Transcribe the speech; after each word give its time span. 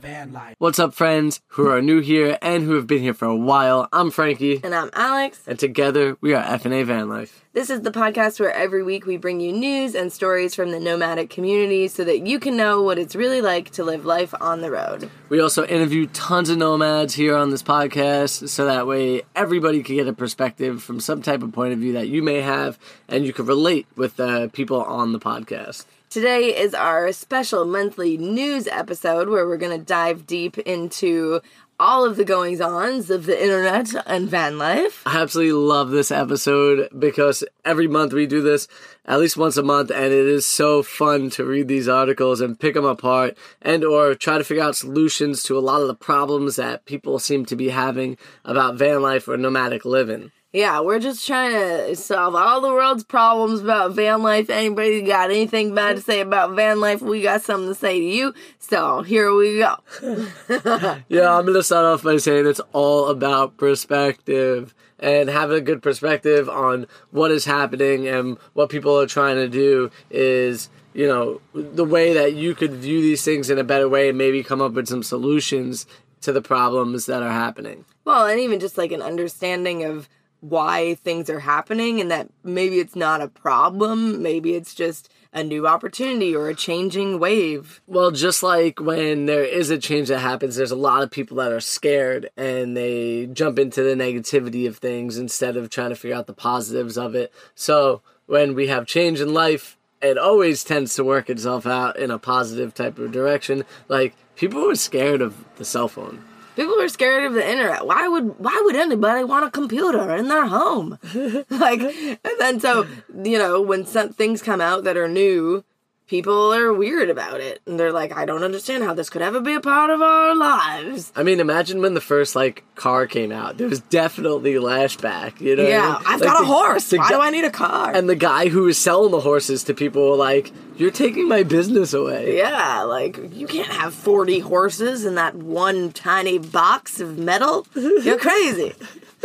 the 0.00 0.06
van 0.06 0.32
life. 0.32 0.54
What's 0.58 0.78
up, 0.78 0.94
friends 0.94 1.40
who 1.48 1.68
are 1.68 1.82
new 1.82 2.00
here 2.00 2.38
and 2.40 2.62
who 2.62 2.74
have 2.74 2.86
been 2.86 3.02
here 3.02 3.14
for 3.14 3.24
a 3.26 3.36
while? 3.36 3.88
I'm 3.92 4.10
Frankie, 4.10 4.60
And 4.62 4.74
I'm 4.74 4.90
Alex. 4.92 5.40
and 5.46 5.58
together 5.58 6.16
we 6.20 6.34
are 6.34 6.42
FNA 6.44 6.86
Van 6.86 7.08
Life. 7.08 7.44
This 7.52 7.68
is 7.68 7.80
the 7.80 7.90
podcast 7.90 8.38
where 8.38 8.52
every 8.52 8.84
week 8.84 9.06
we 9.06 9.16
bring 9.16 9.40
you 9.40 9.52
news 9.52 9.96
and 9.96 10.12
stories 10.12 10.54
from 10.54 10.70
the 10.70 10.78
nomadic 10.78 11.30
community 11.30 11.88
so 11.88 12.04
that 12.04 12.24
you 12.26 12.38
can 12.38 12.56
know 12.56 12.80
what 12.82 12.98
it's 12.98 13.16
really 13.16 13.40
like 13.40 13.70
to 13.70 13.82
live 13.82 14.04
life 14.04 14.32
on 14.40 14.60
the 14.60 14.70
road. 14.70 15.10
We 15.30 15.40
also 15.40 15.66
interview 15.66 16.06
tons 16.12 16.48
of 16.48 16.58
nomads 16.58 17.14
here 17.14 17.34
on 17.36 17.50
this 17.50 17.62
podcast, 17.64 18.48
so 18.48 18.66
that 18.66 18.86
way 18.86 19.22
everybody 19.34 19.82
can 19.82 19.96
get 19.96 20.06
a 20.06 20.12
perspective 20.12 20.80
from 20.80 21.00
some 21.00 21.22
type 21.22 21.42
of 21.42 21.50
point 21.52 21.72
of 21.72 21.80
view 21.80 21.94
that 21.94 22.08
you 22.08 22.22
may 22.22 22.40
have, 22.40 22.78
and 23.08 23.26
you 23.26 23.32
can 23.32 23.46
relate 23.46 23.86
with 23.96 24.14
the 24.16 24.48
people 24.52 24.80
on 24.80 25.12
the 25.12 25.18
podcast. 25.18 25.86
Today 26.10 26.56
is 26.58 26.72
our 26.72 27.12
special 27.12 27.66
monthly 27.66 28.16
news 28.16 28.66
episode 28.66 29.28
where 29.28 29.46
we're 29.46 29.58
going 29.58 29.78
to 29.78 29.84
dive 29.84 30.26
deep 30.26 30.56
into 30.56 31.42
all 31.78 32.02
of 32.02 32.16
the 32.16 32.24
goings 32.24 32.62
ons 32.62 33.10
of 33.10 33.26
the 33.26 33.38
internet 33.38 33.94
and 34.06 34.26
van 34.26 34.56
life. 34.56 35.02
I 35.04 35.18
absolutely 35.18 35.52
love 35.52 35.90
this 35.90 36.10
episode 36.10 36.88
because 36.98 37.44
every 37.62 37.88
month 37.88 38.14
we 38.14 38.26
do 38.26 38.40
this 38.40 38.68
at 39.04 39.20
least 39.20 39.36
once 39.36 39.58
a 39.58 39.62
month 39.62 39.90
and 39.90 40.06
it 40.06 40.12
is 40.12 40.46
so 40.46 40.82
fun 40.82 41.28
to 41.30 41.44
read 41.44 41.68
these 41.68 41.88
articles 41.88 42.40
and 42.40 42.58
pick 42.58 42.72
them 42.72 42.86
apart 42.86 43.36
and 43.60 43.84
or 43.84 44.14
try 44.14 44.38
to 44.38 44.44
figure 44.44 44.64
out 44.64 44.76
solutions 44.76 45.42
to 45.42 45.58
a 45.58 45.60
lot 45.60 45.82
of 45.82 45.88
the 45.88 45.94
problems 45.94 46.56
that 46.56 46.86
people 46.86 47.18
seem 47.18 47.44
to 47.44 47.54
be 47.54 47.68
having 47.68 48.16
about 48.46 48.76
van 48.76 49.02
life 49.02 49.28
or 49.28 49.36
nomadic 49.36 49.84
living. 49.84 50.32
Yeah, 50.52 50.80
we're 50.80 50.98
just 50.98 51.26
trying 51.26 51.52
to 51.52 51.94
solve 51.94 52.34
all 52.34 52.62
the 52.62 52.72
world's 52.72 53.04
problems 53.04 53.60
about 53.60 53.94
van 53.94 54.22
life. 54.22 54.48
Anybody 54.48 55.02
got 55.02 55.30
anything 55.30 55.74
bad 55.74 55.96
to 55.96 56.02
say 56.02 56.20
about 56.20 56.56
van 56.56 56.80
life? 56.80 57.02
We 57.02 57.20
got 57.20 57.42
something 57.42 57.68
to 57.68 57.74
say 57.74 58.00
to 58.00 58.06
you. 58.06 58.34
So 58.58 59.02
here 59.02 59.34
we 59.34 59.58
go. 59.58 59.76
Yeah, 61.08 61.36
I'm 61.36 61.44
gonna 61.46 61.62
start 61.62 61.84
off 61.84 62.02
by 62.02 62.16
saying 62.16 62.46
it's 62.46 62.60
all 62.72 63.08
about 63.08 63.56
perspective 63.58 64.74
and 64.98 65.28
having 65.28 65.58
a 65.58 65.60
good 65.60 65.82
perspective 65.82 66.48
on 66.48 66.86
what 67.10 67.30
is 67.30 67.44
happening 67.44 68.08
and 68.08 68.38
what 68.54 68.70
people 68.70 68.98
are 68.98 69.06
trying 69.06 69.36
to 69.36 69.48
do 69.48 69.90
is, 70.10 70.70
you 70.94 71.06
know, 71.06 71.40
the 71.54 71.84
way 71.84 72.14
that 72.14 72.34
you 72.34 72.54
could 72.54 72.72
view 72.72 73.02
these 73.02 73.22
things 73.22 73.50
in 73.50 73.58
a 73.58 73.64
better 73.64 73.88
way 73.88 74.08
and 74.08 74.18
maybe 74.18 74.42
come 74.42 74.62
up 74.62 74.72
with 74.72 74.88
some 74.88 75.02
solutions 75.02 75.86
to 76.22 76.32
the 76.32 76.42
problems 76.42 77.06
that 77.06 77.22
are 77.22 77.32
happening. 77.32 77.84
Well, 78.04 78.26
and 78.26 78.40
even 78.40 78.60
just 78.60 78.78
like 78.78 78.92
an 78.92 79.02
understanding 79.02 79.84
of 79.84 80.08
why 80.40 80.94
things 80.96 81.28
are 81.28 81.40
happening 81.40 82.00
and 82.00 82.10
that 82.10 82.28
maybe 82.44 82.78
it's 82.78 82.96
not 82.96 83.20
a 83.20 83.28
problem, 83.28 84.22
maybe 84.22 84.54
it's 84.54 84.74
just 84.74 85.10
a 85.32 85.42
new 85.44 85.66
opportunity 85.66 86.34
or 86.34 86.48
a 86.48 86.54
changing 86.54 87.18
wave. 87.18 87.80
Well, 87.86 88.10
just 88.10 88.42
like 88.42 88.80
when 88.80 89.26
there 89.26 89.44
is 89.44 89.70
a 89.70 89.78
change 89.78 90.08
that 90.08 90.20
happens, 90.20 90.56
there's 90.56 90.70
a 90.70 90.76
lot 90.76 91.02
of 91.02 91.10
people 91.10 91.36
that 91.38 91.52
are 91.52 91.60
scared 91.60 92.30
and 92.36 92.76
they 92.76 93.26
jump 93.26 93.58
into 93.58 93.82
the 93.82 93.94
negativity 93.94 94.66
of 94.66 94.78
things 94.78 95.18
instead 95.18 95.56
of 95.56 95.70
trying 95.70 95.90
to 95.90 95.96
figure 95.96 96.16
out 96.16 96.26
the 96.26 96.32
positives 96.32 96.96
of 96.96 97.14
it. 97.14 97.32
So 97.54 98.02
when 98.26 98.54
we 98.54 98.68
have 98.68 98.86
change 98.86 99.20
in 99.20 99.34
life, 99.34 99.76
it 100.00 100.16
always 100.16 100.64
tends 100.64 100.94
to 100.94 101.04
work 101.04 101.28
itself 101.28 101.66
out 101.66 101.98
in 101.98 102.10
a 102.10 102.18
positive 102.18 102.72
type 102.74 102.98
of 102.98 103.12
direction. 103.12 103.64
Like 103.88 104.14
people 104.36 104.66
were 104.66 104.76
scared 104.76 105.20
of 105.20 105.44
the 105.56 105.64
cell 105.64 105.88
phone. 105.88 106.24
People 106.58 106.80
are 106.80 106.88
scared 106.88 107.22
of 107.22 107.34
the 107.34 107.48
internet. 107.48 107.86
Why 107.86 108.08
would 108.08 108.36
why 108.40 108.60
would 108.64 108.74
anybody 108.74 109.22
want 109.22 109.46
a 109.46 109.50
computer 109.50 110.12
in 110.16 110.26
their 110.26 110.46
home? 110.46 110.98
like 111.50 111.80
and 111.80 112.18
then 112.40 112.58
so, 112.58 112.84
you 113.22 113.38
know, 113.38 113.60
when 113.60 113.86
some 113.86 114.08
things 114.08 114.42
come 114.42 114.60
out 114.60 114.82
that 114.82 114.96
are 114.96 115.06
new, 115.06 115.62
people 116.08 116.52
are 116.52 116.72
weird 116.72 117.10
about 117.10 117.40
it. 117.40 117.60
And 117.66 117.78
they're 117.78 117.92
like, 117.92 118.16
I 118.16 118.24
don't 118.24 118.42
understand 118.42 118.82
how 118.82 118.94
this 118.94 119.08
could 119.10 119.22
ever 119.22 119.40
be 119.40 119.54
a 119.54 119.60
part 119.60 119.90
of 119.90 120.00
our 120.02 120.34
lives. 120.34 121.12
I 121.14 121.22
mean, 121.22 121.38
imagine 121.38 121.80
when 121.80 121.94
the 121.94 122.00
first 122.00 122.34
like 122.34 122.64
car 122.74 123.06
came 123.06 123.30
out. 123.30 123.58
There 123.58 123.68
was 123.68 123.80
definitely 123.80 124.54
lashback. 124.54 125.40
You 125.40 125.54
know? 125.56 125.68
Yeah. 125.68 125.98
I've 126.06 126.20
Like, 126.20 126.30
got 126.30 126.42
a 126.42 126.46
the- 126.46 126.52
horse. 126.52 126.90
Why 126.92 127.08
gu- 127.08 127.14
do 127.14 127.20
I 127.20 127.30
need 127.30 127.44
a 127.44 127.50
car? 127.50 127.92
And 127.94 128.08
the 128.08 128.16
guy 128.16 128.48
who 128.48 128.62
was 128.62 128.76
selling 128.78 129.10
the 129.12 129.20
horses 129.20 129.62
to 129.64 129.74
people 129.74 130.10
were 130.10 130.16
like, 130.16 130.50
"You're 130.76 130.90
taking 130.90 131.28
my 131.28 131.42
business 131.42 131.92
away." 131.92 132.36
Yeah, 132.38 132.82
like 132.82 133.18
you 133.34 133.46
can't 133.46 133.68
have 133.68 133.92
40 133.94 134.40
horses 134.40 135.04
in 135.04 135.14
that 135.16 135.34
one 135.36 135.92
tiny 135.92 136.38
box 136.38 136.98
of 137.00 137.18
metal. 137.18 137.66
You're 137.74 138.18
crazy. 138.18 138.72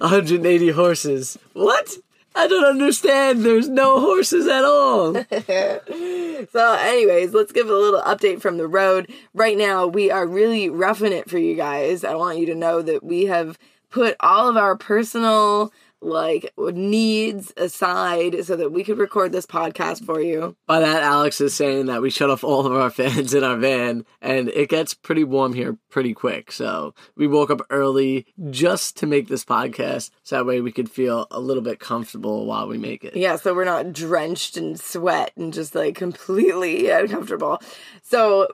180 0.00 0.70
horses. 0.70 1.38
What? 1.52 1.96
I 2.38 2.46
don't 2.46 2.64
understand. 2.64 3.44
There's 3.44 3.68
no 3.68 4.00
horses 4.00 4.46
at 4.46 4.64
all. 4.64 5.24
So, 6.52 6.72
anyways, 6.74 7.34
let's 7.34 7.50
give 7.50 7.68
a 7.68 7.74
little 7.74 8.00
update 8.00 8.40
from 8.40 8.58
the 8.58 8.68
road. 8.68 9.12
Right 9.34 9.58
now, 9.58 9.88
we 9.88 10.08
are 10.12 10.24
really 10.24 10.68
roughing 10.68 11.12
it 11.12 11.28
for 11.28 11.36
you 11.36 11.56
guys. 11.56 12.04
I 12.04 12.14
want 12.14 12.38
you 12.38 12.46
to 12.46 12.54
know 12.54 12.80
that 12.80 13.02
we 13.02 13.24
have 13.24 13.58
put 13.90 14.14
all 14.20 14.48
of 14.48 14.56
our 14.56 14.76
personal 14.76 15.72
like 16.00 16.52
needs 16.58 17.52
aside 17.56 18.44
so 18.44 18.56
that 18.56 18.72
we 18.72 18.84
could 18.84 18.98
record 18.98 19.32
this 19.32 19.46
podcast 19.46 20.04
for 20.04 20.20
you. 20.20 20.56
By 20.66 20.80
that, 20.80 21.02
Alex 21.02 21.40
is 21.40 21.54
saying 21.54 21.86
that 21.86 22.02
we 22.02 22.10
shut 22.10 22.30
off 22.30 22.44
all 22.44 22.66
of 22.66 22.72
our 22.72 22.90
fans 22.98 23.34
in 23.34 23.44
our 23.44 23.56
van, 23.56 24.04
and 24.20 24.48
it 24.50 24.68
gets 24.68 24.94
pretty 24.94 25.24
warm 25.24 25.52
here 25.54 25.76
pretty 25.90 26.14
quick. 26.14 26.52
So 26.52 26.94
we 27.16 27.26
woke 27.26 27.50
up 27.50 27.62
early 27.70 28.26
just 28.50 28.96
to 28.98 29.06
make 29.06 29.28
this 29.28 29.44
podcast, 29.44 30.10
so 30.22 30.36
that 30.36 30.46
way 30.46 30.60
we 30.60 30.72
could 30.72 30.90
feel 30.90 31.26
a 31.30 31.40
little 31.40 31.62
bit 31.62 31.80
comfortable 31.80 32.46
while 32.46 32.68
we 32.68 32.78
make 32.78 33.04
it. 33.04 33.16
Yeah, 33.16 33.36
so 33.36 33.54
we're 33.54 33.64
not 33.64 33.92
drenched 33.92 34.56
in 34.56 34.76
sweat 34.76 35.32
and 35.36 35.52
just 35.52 35.74
like 35.74 35.94
completely 35.94 36.90
uncomfortable. 36.90 37.60
So 38.02 38.48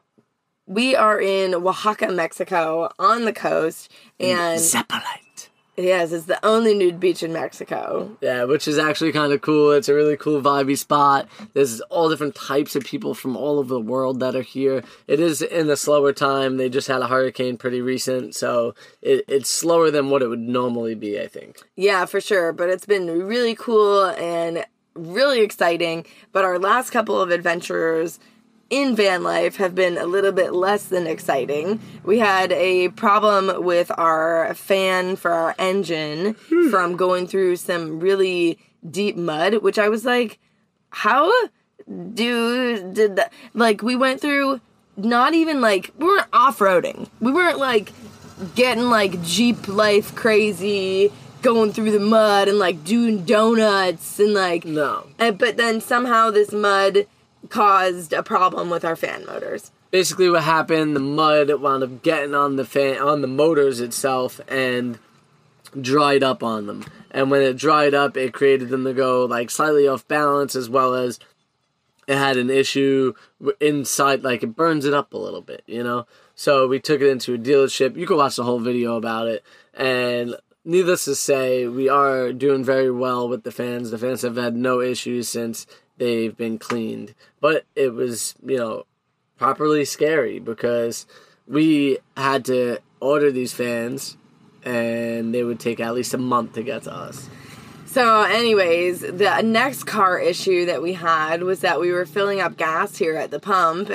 we 0.66 0.96
are 0.96 1.20
in 1.20 1.54
Oaxaca, 1.54 2.10
Mexico, 2.10 2.90
on 2.98 3.24
the 3.24 3.32
coast, 3.32 3.92
and 4.18 4.58
Zipolite. 4.60 5.23
Yes, 5.76 6.12
it's 6.12 6.26
the 6.26 6.44
only 6.44 6.74
nude 6.74 7.00
beach 7.00 7.22
in 7.22 7.32
Mexico. 7.32 8.16
Yeah, 8.20 8.44
which 8.44 8.68
is 8.68 8.78
actually 8.78 9.12
kind 9.12 9.32
of 9.32 9.40
cool. 9.40 9.72
It's 9.72 9.88
a 9.88 9.94
really 9.94 10.16
cool 10.16 10.40
vibey 10.40 10.76
spot. 10.76 11.28
There's 11.52 11.80
all 11.82 12.08
different 12.08 12.34
types 12.34 12.76
of 12.76 12.84
people 12.84 13.14
from 13.14 13.36
all 13.36 13.58
over 13.58 13.74
the 13.74 13.80
world 13.80 14.20
that 14.20 14.34
are 14.34 14.42
here. 14.42 14.82
It 15.06 15.20
is 15.20 15.42
in 15.42 15.66
the 15.66 15.76
slower 15.76 16.12
time. 16.12 16.56
They 16.56 16.68
just 16.68 16.88
had 16.88 17.02
a 17.02 17.08
hurricane 17.08 17.56
pretty 17.56 17.80
recent, 17.80 18.34
so 18.34 18.74
it, 19.02 19.24
it's 19.28 19.48
slower 19.48 19.90
than 19.90 20.10
what 20.10 20.22
it 20.22 20.28
would 20.28 20.40
normally 20.40 20.94
be, 20.94 21.20
I 21.20 21.26
think. 21.26 21.60
Yeah, 21.76 22.04
for 22.06 22.20
sure. 22.20 22.52
But 22.52 22.70
it's 22.70 22.86
been 22.86 23.26
really 23.26 23.54
cool 23.54 24.06
and 24.06 24.64
really 24.94 25.40
exciting. 25.40 26.06
But 26.32 26.44
our 26.44 26.58
last 26.58 26.90
couple 26.90 27.20
of 27.20 27.30
adventures 27.30 28.18
in 28.70 28.96
van 28.96 29.22
life 29.22 29.56
have 29.56 29.74
been 29.74 29.98
a 29.98 30.06
little 30.06 30.32
bit 30.32 30.52
less 30.52 30.84
than 30.86 31.06
exciting. 31.06 31.80
We 32.04 32.18
had 32.18 32.52
a 32.52 32.88
problem 32.90 33.64
with 33.64 33.90
our 33.96 34.54
fan 34.54 35.16
for 35.16 35.32
our 35.32 35.54
engine 35.58 36.36
hmm. 36.48 36.70
from 36.70 36.96
going 36.96 37.26
through 37.26 37.56
some 37.56 38.00
really 38.00 38.58
deep 38.88 39.16
mud, 39.16 39.62
which 39.62 39.78
I 39.78 39.88
was 39.88 40.04
like, 40.04 40.38
how 40.90 41.30
do 42.14 42.92
did 42.92 43.16
that 43.16 43.32
like 43.52 43.82
we 43.82 43.94
went 43.94 44.20
through 44.20 44.60
not 44.96 45.34
even 45.34 45.60
like 45.60 45.92
we 45.98 46.06
weren't 46.06 46.28
off-roading. 46.32 47.08
We 47.20 47.32
weren't 47.32 47.58
like 47.58 47.92
getting 48.54 48.84
like 48.84 49.22
Jeep 49.22 49.68
life 49.68 50.14
crazy, 50.14 51.12
going 51.42 51.72
through 51.72 51.90
the 51.90 52.00
mud 52.00 52.48
and 52.48 52.58
like 52.58 52.84
doing 52.84 53.24
donuts 53.24 54.18
and 54.18 54.34
like 54.34 54.64
No. 54.64 55.06
and, 55.18 55.38
but 55.38 55.56
then 55.56 55.80
somehow 55.80 56.30
this 56.30 56.52
mud 56.52 57.06
caused 57.48 58.12
a 58.12 58.22
problem 58.22 58.70
with 58.70 58.84
our 58.84 58.96
fan 58.96 59.24
motors. 59.26 59.70
Basically, 59.90 60.28
what 60.28 60.42
happened? 60.42 60.96
The 60.96 61.00
mud 61.00 61.50
wound 61.60 61.82
up 61.82 62.02
getting 62.02 62.34
on 62.34 62.56
the 62.56 62.64
fan, 62.64 62.98
on 62.98 63.20
the 63.20 63.28
motors 63.28 63.80
itself, 63.80 64.40
and 64.48 64.98
dried 65.80 66.22
up 66.22 66.42
on 66.42 66.66
them. 66.66 66.84
And 67.10 67.30
when 67.30 67.42
it 67.42 67.56
dried 67.56 67.94
up, 67.94 68.16
it 68.16 68.32
created 68.32 68.70
them 68.70 68.84
to 68.84 68.92
go 68.92 69.24
like 69.24 69.50
slightly 69.50 69.86
off 69.86 70.06
balance, 70.08 70.56
as 70.56 70.68
well 70.68 70.94
as 70.94 71.20
it 72.06 72.16
had 72.16 72.36
an 72.36 72.50
issue 72.50 73.14
inside, 73.60 74.24
like 74.24 74.42
it 74.42 74.56
burns 74.56 74.84
it 74.84 74.94
up 74.94 75.12
a 75.12 75.18
little 75.18 75.40
bit, 75.40 75.62
you 75.66 75.82
know. 75.82 76.06
So 76.34 76.66
we 76.66 76.80
took 76.80 77.00
it 77.00 77.08
into 77.08 77.34
a 77.34 77.38
dealership. 77.38 77.96
You 77.96 78.06
can 78.06 78.16
watch 78.16 78.36
the 78.36 78.44
whole 78.44 78.58
video 78.58 78.96
about 78.96 79.28
it, 79.28 79.44
and 79.72 80.34
needless 80.64 81.04
to 81.04 81.14
say, 81.14 81.66
we 81.66 81.88
are 81.88 82.32
doing 82.32 82.64
very 82.64 82.90
well 82.90 83.28
with 83.28 83.44
the 83.44 83.52
fans. 83.52 83.90
The 83.90 83.98
fans 83.98 84.22
have 84.22 84.36
had 84.36 84.56
no 84.56 84.80
issues 84.80 85.28
since 85.28 85.66
they've 85.98 86.36
been 86.36 86.58
cleaned, 86.58 87.14
but 87.40 87.64
it 87.74 87.94
was, 87.94 88.34
you 88.44 88.56
know, 88.56 88.86
properly 89.38 89.84
scary 89.84 90.38
because 90.38 91.06
we 91.46 91.98
had 92.16 92.44
to 92.46 92.78
order 93.00 93.30
these 93.30 93.52
fans 93.52 94.16
and 94.64 95.34
they 95.34 95.44
would 95.44 95.60
take 95.60 95.80
at 95.80 95.94
least 95.94 96.14
a 96.14 96.18
month 96.18 96.54
to 96.54 96.62
get 96.62 96.84
to 96.84 96.92
us. 96.92 97.28
So, 97.86 98.22
anyways, 98.22 99.00
the 99.02 99.40
next 99.42 99.84
car 99.84 100.18
issue 100.18 100.66
that 100.66 100.82
we 100.82 100.94
had 100.94 101.42
was 101.42 101.60
that 101.60 101.80
we 101.80 101.92
were 101.92 102.06
filling 102.06 102.40
up 102.40 102.56
gas 102.56 102.96
here 102.96 103.14
at 103.14 103.30
the 103.30 103.38
pump, 103.38 103.88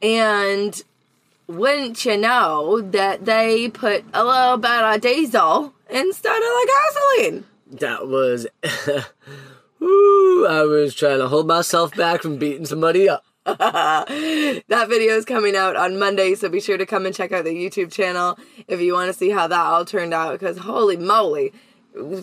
and 0.00 0.82
wouldn't 1.48 2.04
you 2.04 2.18
know 2.18 2.80
that 2.80 3.24
they 3.24 3.68
put 3.68 4.04
a 4.14 4.24
little 4.24 4.58
bit 4.58 4.70
of 4.70 5.00
diesel 5.00 5.74
instead 5.90 6.36
of 6.36 6.42
the 6.42 6.72
gasoline? 7.18 7.44
That 7.80 8.06
was 8.06 8.46
Ooh, 9.82 10.46
I 10.48 10.62
was 10.62 10.94
trying 10.94 11.18
to 11.18 11.28
hold 11.28 11.48
myself 11.48 11.94
back 11.96 12.22
from 12.22 12.36
beating 12.36 12.66
somebody 12.66 13.08
up. 13.08 13.24
that 13.44 14.86
video 14.88 15.14
is 15.14 15.24
coming 15.24 15.56
out 15.56 15.74
on 15.74 15.98
Monday, 15.98 16.36
so 16.36 16.48
be 16.48 16.60
sure 16.60 16.78
to 16.78 16.86
come 16.86 17.06
and 17.06 17.14
check 17.14 17.32
out 17.32 17.44
the 17.44 17.50
YouTube 17.50 17.90
channel 17.90 18.38
if 18.68 18.80
you 18.80 18.92
want 18.92 19.08
to 19.08 19.18
see 19.18 19.30
how 19.30 19.48
that 19.48 19.58
all 19.58 19.84
turned 19.84 20.14
out. 20.14 20.38
Because 20.38 20.58
holy 20.58 20.96
moly, 20.96 21.52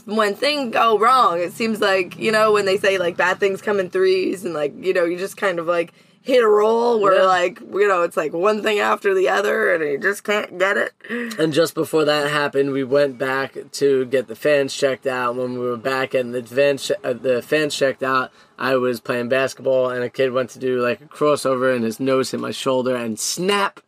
when 0.06 0.34
things 0.34 0.72
go 0.74 0.98
wrong, 0.98 1.40
it 1.40 1.52
seems 1.52 1.82
like 1.82 2.18
you 2.18 2.32
know 2.32 2.54
when 2.54 2.66
they 2.66 2.78
say 2.78 2.98
like 2.98 3.18
bad 3.18 3.38
things 3.38 3.62
come 3.62 3.82
in 3.82 3.90
threes, 3.90 4.46
and 4.46 4.54
like 4.54 4.74
you 4.82 4.94
know 4.94 5.04
you 5.04 5.18
just 5.18 5.36
kind 5.36 5.60
of 5.60 5.68
like 5.68 5.94
hit 6.22 6.44
a 6.44 6.48
roll 6.48 7.00
where 7.00 7.16
Yeah. 7.16 7.24
like 7.24 7.60
you 7.60 7.88
know 7.88 8.04
it's 8.04 8.18
like 8.18 8.34
one 8.34 8.62
thing 8.62 8.80
after 8.80 9.14
the 9.14 9.30
other, 9.30 9.74
and 9.74 9.84
you 9.84 9.98
just 9.98 10.24
can't 10.24 10.58
get 10.58 10.78
it. 10.78 10.94
And 11.40 11.54
just 11.54 11.74
before 11.74 12.06
that 12.06 12.30
happened, 12.30 12.72
we 12.72 12.84
went 12.84 13.18
back 13.18 13.58
to 13.72 14.06
get 14.06 14.28
the 14.28 14.36
fans 14.36 14.76
checked 14.76 15.08
out. 15.08 15.36
When 15.36 15.54
we 15.54 15.60
were 15.60 15.78
back 15.78 16.14
and 16.14 16.34
the 16.34 16.44
fans, 16.44 16.92
uh, 17.04 17.14
the 17.14 17.42
fans 17.42 17.76
checked 17.76 18.04
out, 18.04 18.32
I 18.58 18.76
was 18.76 19.00
playing 19.00 19.30
basketball, 19.30 19.90
and 19.90 20.04
a 20.04 20.10
kid 20.10 20.32
went 20.32 20.50
to 20.52 20.60
do 20.60 20.82
like 20.82 21.02
a 21.02 21.06
crossover, 21.06 21.74
and 21.76 21.84
his 21.84 22.00
nose 22.00 22.32
hit 22.32 22.40
my 22.40 22.52
shoulder, 22.52 22.96
and 22.96 23.20
snap, 23.20 23.80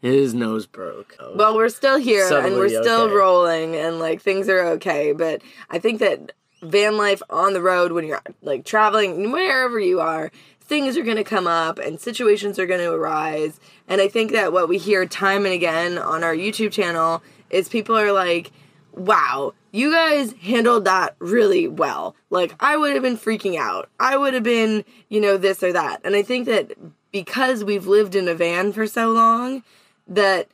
his 0.00 0.32
nose 0.32 0.66
broke. 0.66 1.16
Well, 1.34 1.54
we're 1.54 1.68
still 1.68 1.98
here 1.98 2.26
and 2.38 2.56
we're 2.56 2.68
still 2.68 3.02
okay. 3.02 3.14
rolling 3.14 3.76
and 3.76 3.98
like 3.98 4.22
things 4.22 4.48
are 4.48 4.60
okay, 4.76 5.12
but 5.12 5.42
I 5.68 5.78
think 5.78 6.00
that 6.00 6.32
van 6.62 6.96
life 6.96 7.22
on 7.30 7.52
the 7.52 7.60
road 7.62 7.92
when 7.92 8.06
you're 8.06 8.22
like 8.42 8.64
traveling 8.64 9.30
wherever 9.32 9.78
you 9.78 10.00
are, 10.00 10.30
things 10.70 10.96
are 10.96 11.02
going 11.02 11.16
to 11.16 11.24
come 11.24 11.48
up 11.48 11.80
and 11.80 12.00
situations 12.00 12.56
are 12.56 12.64
going 12.64 12.80
to 12.80 12.92
arise. 12.92 13.58
And 13.88 14.00
I 14.00 14.06
think 14.06 14.30
that 14.30 14.52
what 14.52 14.68
we 14.68 14.78
hear 14.78 15.04
time 15.04 15.44
and 15.44 15.52
again 15.52 15.98
on 15.98 16.22
our 16.22 16.34
YouTube 16.34 16.70
channel 16.70 17.22
is 17.50 17.68
people 17.68 17.98
are 17.98 18.12
like, 18.12 18.52
"Wow, 18.92 19.52
you 19.72 19.92
guys 19.92 20.32
handled 20.40 20.84
that 20.84 21.16
really 21.18 21.66
well." 21.66 22.14
Like 22.30 22.54
I 22.60 22.76
would 22.76 22.94
have 22.94 23.02
been 23.02 23.18
freaking 23.18 23.58
out. 23.58 23.90
I 23.98 24.16
would 24.16 24.32
have 24.32 24.44
been, 24.44 24.84
you 25.08 25.20
know, 25.20 25.36
this 25.36 25.62
or 25.62 25.72
that. 25.72 26.00
And 26.04 26.14
I 26.14 26.22
think 26.22 26.46
that 26.46 26.72
because 27.10 27.64
we've 27.64 27.88
lived 27.88 28.14
in 28.14 28.28
a 28.28 28.34
van 28.34 28.72
for 28.72 28.86
so 28.86 29.10
long, 29.10 29.64
that 30.06 30.48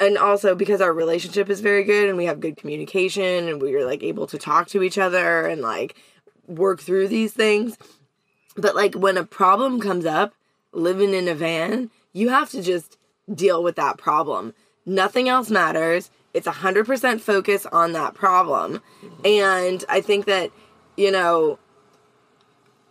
and 0.00 0.18
also 0.18 0.56
because 0.56 0.80
our 0.80 0.92
relationship 0.92 1.48
is 1.48 1.60
very 1.60 1.84
good 1.84 2.08
and 2.08 2.18
we 2.18 2.24
have 2.24 2.40
good 2.40 2.56
communication 2.56 3.48
and 3.48 3.62
we're 3.62 3.86
like 3.86 4.02
able 4.02 4.26
to 4.26 4.38
talk 4.38 4.66
to 4.68 4.82
each 4.82 4.98
other 4.98 5.46
and 5.46 5.62
like 5.62 5.94
work 6.48 6.80
through 6.80 7.08
these 7.08 7.32
things 7.32 7.76
but 8.56 8.74
like 8.74 8.94
when 8.94 9.16
a 9.16 9.24
problem 9.24 9.80
comes 9.80 10.06
up 10.06 10.34
living 10.72 11.14
in 11.14 11.28
a 11.28 11.34
van 11.34 11.90
you 12.12 12.30
have 12.30 12.50
to 12.50 12.62
just 12.62 12.96
deal 13.32 13.62
with 13.62 13.76
that 13.76 13.98
problem. 13.98 14.54
Nothing 14.86 15.28
else 15.28 15.50
matters. 15.50 16.10
It's 16.32 16.46
100% 16.46 17.20
focus 17.20 17.66
on 17.66 17.92
that 17.92 18.14
problem. 18.14 18.82
And 19.24 19.84
i 19.88 20.00
think 20.00 20.26
that 20.26 20.50
you 20.96 21.10
know 21.10 21.58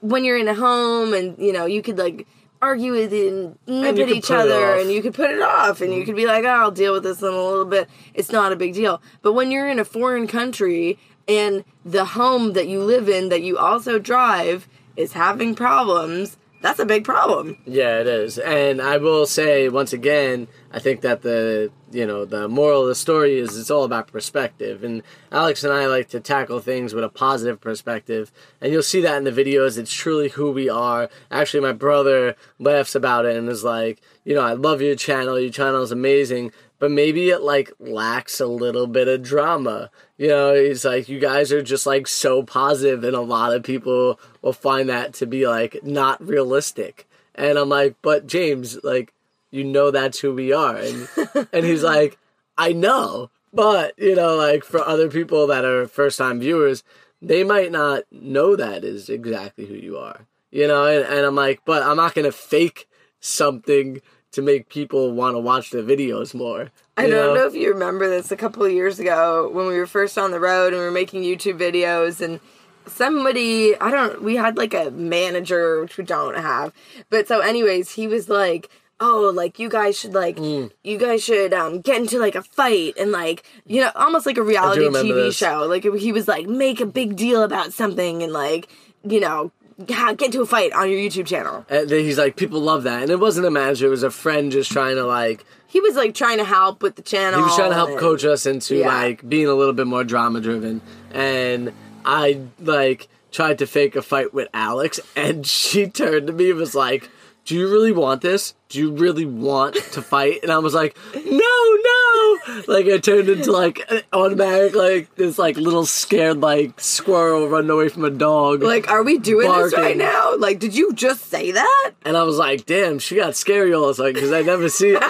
when 0.02 0.24
you're 0.24 0.38
in 0.38 0.48
a 0.48 0.54
home 0.54 1.14
and 1.14 1.38
you 1.40 1.52
know 1.52 1.66
you 1.66 1.82
could 1.82 1.98
like 1.98 2.28
argue 2.62 2.92
with 2.92 3.14
and 3.14 3.58
nip 3.68 3.98
at 3.98 4.10
each 4.10 4.32
other 4.32 4.76
and 4.76 4.92
you 4.92 5.02
could 5.02 5.14
put 5.14 5.32
it 5.32 5.42
off 5.42 5.82
and 5.82 5.94
you 5.94 6.06
could 6.06 6.16
be 6.16 6.26
like 6.26 6.44
oh, 6.46 6.50
i'll 6.50 6.72
deal 6.72 6.94
with 6.94 7.04
this 7.04 7.22
in 7.22 7.28
a 7.28 7.32
little 7.32 7.66
bit. 7.66 7.90
It's 8.14 8.32
not 8.32 8.52
a 8.52 8.56
big 8.56 8.74
deal. 8.74 9.02
But 9.22 9.34
when 9.34 9.52
you're 9.52 9.70
in 9.70 9.80
a 9.80 9.86
foreign 9.86 10.28
country 10.28 11.00
and 11.28 11.64
the 11.84 12.06
home 12.06 12.54
that 12.54 12.68
you 12.68 12.84
live 12.84 13.10
in 13.10 13.30
that 13.30 13.42
you 13.42 13.58
also 13.58 13.98
drive 13.98 14.68
is 14.98 15.14
having 15.14 15.56
problems 15.56 16.38
that's 16.66 16.80
a 16.80 16.86
big 16.86 17.04
problem 17.04 17.58
Yeah, 17.68 18.00
it 18.00 18.08
is. 18.08 18.40
And 18.40 18.82
I 18.82 18.98
will 18.98 19.28
say 19.28 19.70
once 19.70 19.94
again, 19.94 20.48
I 20.72 20.80
think 20.80 21.02
that 21.02 21.22
the 21.22 21.72
you 21.92 22.08
know 22.08 22.26
the 22.26 22.48
moral 22.48 22.82
of 22.82 22.88
the 22.88 22.96
story 22.96 23.38
is 23.38 23.56
it's 23.56 23.70
all 23.70 23.84
about 23.84 24.08
perspective. 24.08 24.84
And 24.84 25.04
Alex 25.32 25.64
and 25.64 25.72
I 25.72 25.86
like 25.86 26.10
to 26.10 26.20
tackle 26.20 26.60
things 26.60 26.96
with 26.96 27.04
a 27.04 27.10
positive 27.10 27.62
perspective, 27.62 28.32
and 28.60 28.74
you'll 28.74 28.82
see 28.82 29.00
that 29.02 29.18
in 29.18 29.26
the 29.26 29.32
videos. 29.32 29.78
It's 29.78 29.94
truly 29.94 30.30
who 30.30 30.52
we 30.52 30.68
are. 30.68 31.08
Actually, 31.30 31.62
my 31.62 31.72
brother 31.72 32.36
laughs 32.58 32.96
about 32.96 33.26
it 33.26 33.38
and 33.38 33.48
is 33.48 33.64
like, 33.64 34.02
you 34.24 34.34
know, 34.34 34.42
I 34.42 34.54
love 34.54 34.82
your 34.82 34.96
channel. 34.96 35.40
Your 35.40 35.52
channel 35.52 35.84
is 35.84 35.92
amazing. 35.92 36.52
But 36.86 36.92
maybe 36.92 37.32
it 37.32 37.42
like 37.42 37.74
lacks 37.80 38.40
a 38.40 38.46
little 38.46 38.86
bit 38.86 39.08
of 39.08 39.24
drama. 39.24 39.90
You 40.20 40.28
know, 40.28 40.54
it's 40.54 40.86
like 40.86 41.10
you 41.10 41.18
guys 41.18 41.52
are 41.52 41.64
just 41.64 41.88
like 41.88 42.06
so 42.06 42.44
positive, 42.44 43.04
and 43.04 43.16
a 43.16 43.22
lot 43.22 43.56
of 43.56 43.64
people 43.64 44.20
will 44.44 44.54
find 44.54 44.88
that 44.90 45.16
to 45.16 45.26
be 45.26 45.48
like 45.48 45.84
not 45.84 46.24
realistic. 46.24 47.10
And 47.34 47.58
I'm 47.58 47.70
like, 47.70 47.96
but 48.04 48.28
James, 48.28 48.78
like, 48.84 49.16
you 49.50 49.64
know 49.64 49.90
that's 49.90 50.20
who 50.20 50.36
we 50.36 50.54
are. 50.54 50.78
And 50.78 51.08
and 51.52 51.66
he's 51.66 51.82
like, 51.82 52.20
I 52.56 52.72
know. 52.72 53.32
But, 53.52 53.98
you 53.98 54.14
know, 54.16 54.36
like 54.36 54.64
for 54.64 54.88
other 54.88 55.10
people 55.10 55.48
that 55.48 55.66
are 55.66 55.88
first 55.88 56.20
time 56.20 56.40
viewers, 56.40 56.84
they 57.20 57.44
might 57.44 57.72
not 57.72 58.04
know 58.12 58.56
that 58.56 58.84
is 58.84 59.10
exactly 59.10 59.66
who 59.66 59.74
you 59.74 59.98
are. 59.98 60.28
You 60.52 60.68
know, 60.68 60.86
and, 60.86 61.04
and 61.04 61.26
I'm 61.26 61.36
like, 61.36 61.62
but 61.66 61.82
I'm 61.82 61.98
not 61.98 62.14
gonna 62.14 62.32
fake 62.32 62.88
something 63.20 64.04
to 64.36 64.42
make 64.42 64.70
people 64.70 65.12
want 65.12 65.36
to 65.36 65.40
watch 65.40 65.70
the 65.72 65.80
videos 65.80 66.34
more. 66.34 66.72
I 66.98 67.08
don't 67.10 67.36
know 67.36 67.46
if 67.46 67.56
you 67.56 67.70
remember 67.74 68.10
this 68.10 68.32
a 68.32 68.38
couple 68.38 68.64
of 68.64 68.72
years 68.72 69.00
ago 69.00 69.50
when 69.52 69.68
we 69.68 69.78
were 69.78 69.88
first 69.88 70.18
on 70.18 70.32
the 70.32 70.40
road 70.40 70.68
and 70.74 70.78
we 70.80 70.86
were 70.86 70.92
making 70.92 71.24
YouTube 71.24 71.58
videos 71.60 72.22
and 72.22 72.40
somebody 72.88 73.76
I 73.80 73.92
don't 73.92 74.22
we 74.22 74.36
had 74.36 74.58
like 74.58 74.74
a 74.74 74.92
manager 74.92 75.82
which 75.82 75.98
we 75.98 76.04
don't 76.04 76.38
have. 76.38 76.74
But 77.10 77.28
so 77.28 77.40
anyways, 77.40 77.92
he 77.92 78.08
was 78.08 78.30
like 78.30 78.70
Oh, 79.02 79.30
like 79.36 79.60
you 79.60 79.68
guys 79.68 80.00
should 80.00 80.14
like 80.14 80.38
Mm. 80.38 80.72
you 80.84 80.98
guys 80.98 81.22
should 81.22 81.54
um 81.54 81.82
get 81.82 81.98
into 81.98 82.18
like 82.18 82.36
a 82.36 82.42
fight 82.44 82.94
and 82.98 83.12
like 83.12 83.44
you 83.66 83.82
know 83.82 83.92
almost 83.96 84.26
like 84.26 84.38
a 84.38 84.44
reality 84.44 84.86
TV 84.86 85.14
this. 85.14 85.36
show. 85.36 85.66
Like 85.68 85.84
he 85.84 86.12
was 86.14 86.28
like 86.28 86.48
make 86.48 86.80
a 86.80 86.86
big 86.86 87.16
deal 87.18 87.44
about 87.44 87.74
something 87.74 88.24
and 88.24 88.32
like 88.32 88.70
you 89.04 89.20
know 89.20 89.52
get 89.86 90.22
into 90.22 90.42
a 90.42 90.46
fight 90.46 90.72
on 90.74 90.90
your 90.90 91.00
YouTube 91.00 91.26
channel. 91.28 91.66
And 91.70 91.90
then 91.90 92.04
he's 92.04 92.18
like, 92.18 92.36
people 92.38 92.62
love 92.62 92.84
that. 92.84 93.02
And 93.02 93.12
it 93.12 93.20
wasn't 93.20 93.46
a 93.46 93.52
manager, 93.52 93.88
it 93.88 93.90
was 93.90 94.04
a 94.04 94.12
friend 94.12 94.52
just 94.52 94.72
trying 94.72 94.96
to 94.96 95.04
like 95.06 95.46
He 95.68 95.82
was 95.82 95.96
like 95.96 96.14
trying 96.14 96.38
to 96.38 96.46
help 96.46 96.82
with 96.82 96.96
the 96.96 97.02
channel. 97.02 97.40
he 97.40 97.44
was 97.44 97.56
trying 97.56 97.72
to 97.72 97.76
help 97.76 97.90
and- 97.90 98.00
coach 98.00 98.24
us 98.24 98.46
into 98.46 98.78
Yeah. 98.78 98.88
like 98.88 99.28
being 99.28 99.48
a 99.48 99.54
little 99.54 99.74
bit 99.74 99.88
more 99.88 100.04
drama 100.04 100.40
driven 100.40 100.82
and 101.12 101.74
i 102.06 102.40
like 102.60 103.08
tried 103.32 103.58
to 103.58 103.66
fake 103.68 103.96
a 103.96 104.02
fight 104.02 104.34
with 104.34 104.48
alex 104.54 105.00
and 105.16 105.46
she 105.60 105.88
turned 105.88 106.28
to 106.28 106.34
me 106.34 106.52
and 106.52 106.60
was 106.60 106.76
like 106.76 107.10
do 107.46 107.56
you 107.56 107.68
really 107.70 107.92
want 107.92 108.22
this 108.22 108.54
do 108.76 108.82
you 108.82 108.92
really 108.92 109.26
want 109.26 109.76
to 109.76 110.02
fight 110.02 110.40
and 110.44 110.52
i 110.52 110.58
was 110.60 110.74
like 110.74 110.98
no 111.16 111.22
no 111.24 112.64
like 112.68 112.86
i 112.88 112.98
turned 112.98 113.30
into 113.30 113.52
like 113.52 113.80
automatic 114.12 114.76
like 114.76 115.14
this 115.16 115.40
like 115.40 115.56
little 115.58 115.86
scared 115.86 116.42
like 116.42 116.78
squirrel 116.80 117.48
running 117.48 117.70
away 117.70 117.88
from 117.90 118.04
a 118.06 118.10
dog 118.10 118.62
Like, 118.62 118.90
are 118.90 119.04
we 119.04 119.18
doing 119.18 119.48
this 119.52 119.74
right 119.74 119.98
now? 119.98 120.36
Like, 120.38 120.60
did 120.60 120.76
you 120.76 120.94
just 120.94 121.26
say 121.28 121.52
that? 121.52 121.92
and 122.06 122.18
I 122.18 122.24
was 122.24 122.38
like, 122.38 122.66
"Damn, 122.66 123.00
she 123.00 123.16
got 123.16 123.36
scary 123.36 123.74
all 123.74 123.86
of 123.86 123.92
a 123.92 123.94
sudden 123.96 124.14
because 124.14 124.32
I 124.32 124.42
never 124.42 124.68
see 124.70 124.90
it." 124.90 125.02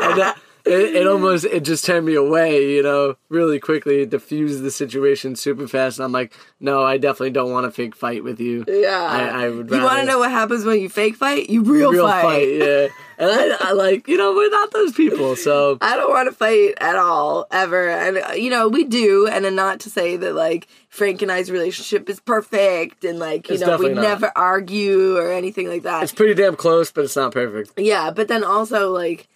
It, 0.65 0.95
it 0.95 1.07
almost 1.07 1.45
it 1.45 1.61
just 1.63 1.85
turned 1.85 2.05
me 2.05 2.15
away, 2.15 2.71
you 2.73 2.81
know, 2.81 3.17
really 3.29 3.59
quickly. 3.59 4.01
It 4.01 4.09
diffused 4.09 4.63
the 4.63 4.71
situation 4.71 5.35
super 5.35 5.67
fast, 5.67 5.99
and 5.99 6.05
I'm 6.05 6.11
like, 6.11 6.33
"No, 6.59 6.83
I 6.83 6.97
definitely 6.97 7.31
don't 7.31 7.51
want 7.51 7.67
a 7.67 7.71
fake 7.71 7.95
fight 7.95 8.23
with 8.23 8.39
you." 8.39 8.65
Yeah. 8.67 8.89
I, 8.99 9.45
I 9.45 9.49
would. 9.49 9.69
You 9.69 9.83
want 9.83 9.99
to 9.99 10.05
know 10.05 10.19
what 10.19 10.31
happens 10.31 10.65
when 10.65 10.79
you 10.81 10.89
fake 10.89 11.15
fight? 11.17 11.49
You 11.49 11.61
real, 11.63 11.91
real 11.91 12.07
fight. 12.07 12.23
fight. 12.23 12.49
yeah. 12.53 12.87
And 13.17 13.29
I, 13.31 13.69
I 13.69 13.71
like, 13.71 14.09
you 14.09 14.17
know, 14.17 14.33
we're 14.35 14.49
not 14.49 14.73
those 14.73 14.91
people, 14.91 15.37
so 15.37 15.77
I 15.79 15.95
don't 15.95 16.09
want 16.09 16.27
to 16.27 16.35
fight 16.35 16.73
at 16.81 16.97
all, 16.97 17.47
ever. 17.49 17.87
And, 17.89 18.17
uh, 18.17 18.33
you 18.33 18.49
know, 18.49 18.67
we 18.67 18.83
do. 18.83 19.25
And 19.25 19.45
then 19.45 19.55
not 19.55 19.79
to 19.81 19.89
say 19.89 20.17
that, 20.17 20.35
like, 20.35 20.67
Frank 20.89 21.21
and 21.21 21.31
I's 21.31 21.49
relationship 21.49 22.09
is 22.09 22.19
perfect 22.19 23.05
and, 23.05 23.17
like, 23.17 23.47
you 23.47 23.55
It's 23.55 23.63
know, 23.65 23.77
we 23.77 23.93
not. 23.93 24.01
never 24.01 24.33
argue 24.35 25.15
or 25.17 25.31
anything 25.31 25.69
like 25.69 25.83
that. 25.83 26.03
it's 26.03 26.11
pretty 26.11 26.33
damn 26.33 26.57
close, 26.57 26.91
but 26.91 27.05
it's 27.05 27.15
not 27.15 27.31
perfect. 27.31 27.71
Yeah, 27.79 28.11
but 28.11 28.27
then 28.27 28.43
also 28.43 28.91
like 28.91 29.29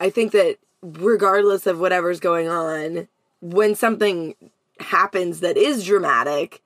I 0.00 0.10
think 0.10 0.32
that 0.32 0.56
regardless 0.82 1.66
of 1.66 1.78
whatever's 1.80 2.20
going 2.20 2.48
on, 2.48 3.08
when 3.40 3.74
something 3.74 4.34
happens 4.78 5.40
that 5.40 5.56
is 5.56 5.84
dramatic, 5.84 6.62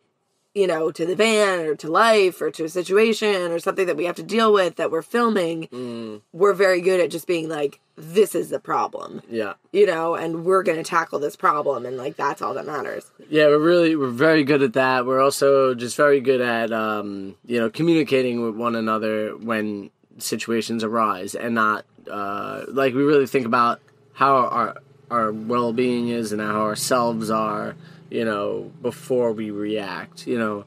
you 0.55 0.67
know, 0.69 0.91
to 0.93 1.05
the 1.05 1.17
van 1.17 1.67
or 1.67 1.75
to 1.75 1.91
life 1.91 2.41
or 2.41 2.49
to 2.51 2.65
a 2.65 2.69
situation 2.69 3.51
or 3.51 3.59
something 3.59 3.87
that 3.87 3.97
we 3.97 4.05
have 4.05 4.15
to 4.17 4.23
deal 4.23 4.53
with 4.53 4.77
that 4.77 4.91
we're 4.91 5.03
filming, 5.03 6.21
we're 6.33 6.53
very 6.53 6.81
good 6.81 7.01
at 7.01 7.11
just 7.11 7.27
being 7.27 7.49
like, 7.49 7.81
this 7.97 8.35
is 8.35 8.51
the 8.51 8.59
problem, 8.61 9.21
Yeah. 9.29 9.55
you 9.73 9.87
know, 9.87 10.15
and 10.17 10.45
we're 10.45 10.63
going 10.65 10.79
to 10.79 10.85
tackle 10.85 11.19
this 11.21 11.37
problem. 11.37 11.87
And 11.87 11.97
like, 11.97 12.17
that's 12.17 12.41
all 12.43 12.55
that 12.55 12.67
matters. 12.67 13.11
Yeah, 13.29 13.47
we're 13.47 13.59
really 13.59 13.95
we're 13.97 14.09
very 14.11 14.43
good 14.45 14.63
at 14.63 14.73
that. 14.75 15.07
We're 15.07 15.21
also 15.21 15.75
just 15.75 15.97
very 15.97 16.21
good 16.21 16.41
at 16.41 16.73
um, 16.73 17.37
you 17.47 17.59
know 17.61 17.71
communicating 17.71 18.45
with 18.45 18.55
one 18.57 18.75
another 18.77 19.37
when 19.37 19.91
situations 20.19 20.83
arise, 20.85 21.35
and 21.37 21.55
not 21.55 21.85
uh, 22.11 22.65
like 22.69 22.95
we 22.95 23.03
really 23.03 23.27
think 23.27 23.47
about 23.47 23.81
how 24.15 24.37
our 24.37 24.77
our 25.11 25.33
well 25.33 25.73
being 25.73 26.09
is 26.09 26.33
and 26.33 26.41
how 26.41 26.63
ourselves 26.63 27.31
are. 27.31 27.77
You 28.11 28.25
know, 28.25 28.71
before 28.81 29.33
we 29.33 29.51
react. 29.51 30.27
You 30.27 30.39
know, 30.39 30.65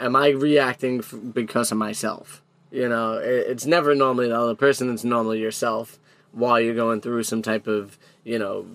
am 0.00 0.16
I 0.16 0.28
reacting 0.30 0.98
f- 0.98 1.14
because 1.32 1.70
of 1.70 1.78
myself? 1.78 2.42
You 2.72 2.88
know, 2.88 3.14
it, 3.14 3.46
it's 3.48 3.66
never 3.66 3.94
normally 3.94 4.28
the 4.28 4.38
other 4.38 4.54
person. 4.54 4.92
It's 4.92 5.04
normally 5.04 5.38
yourself 5.40 5.98
while 6.32 6.60
you're 6.60 6.74
going 6.74 7.00
through 7.00 7.22
some 7.22 7.42
type 7.42 7.66
of 7.66 7.98
you 8.24 8.38
know 8.38 8.66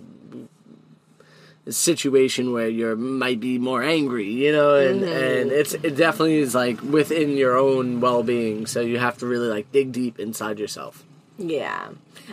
situation 1.69 2.53
where 2.53 2.69
you 2.69 2.95
might 2.95 3.39
be 3.39 3.57
more 3.57 3.83
angry, 3.83 4.29
you 4.29 4.51
know, 4.51 4.75
and 4.75 5.01
mm-hmm. 5.01 5.11
and 5.11 5.51
it's 5.51 5.73
it 5.73 5.95
definitely 5.95 6.37
is 6.37 6.55
like 6.55 6.81
within 6.81 7.37
your 7.37 7.57
own 7.57 7.99
well 7.99 8.23
being. 8.23 8.65
So 8.65 8.81
you 8.81 8.99
have 8.99 9.17
to 9.19 9.25
really 9.25 9.47
like 9.47 9.71
dig 9.71 9.91
deep 9.91 10.19
inside 10.19 10.59
yourself. 10.59 11.03
Yeah. 11.37 11.89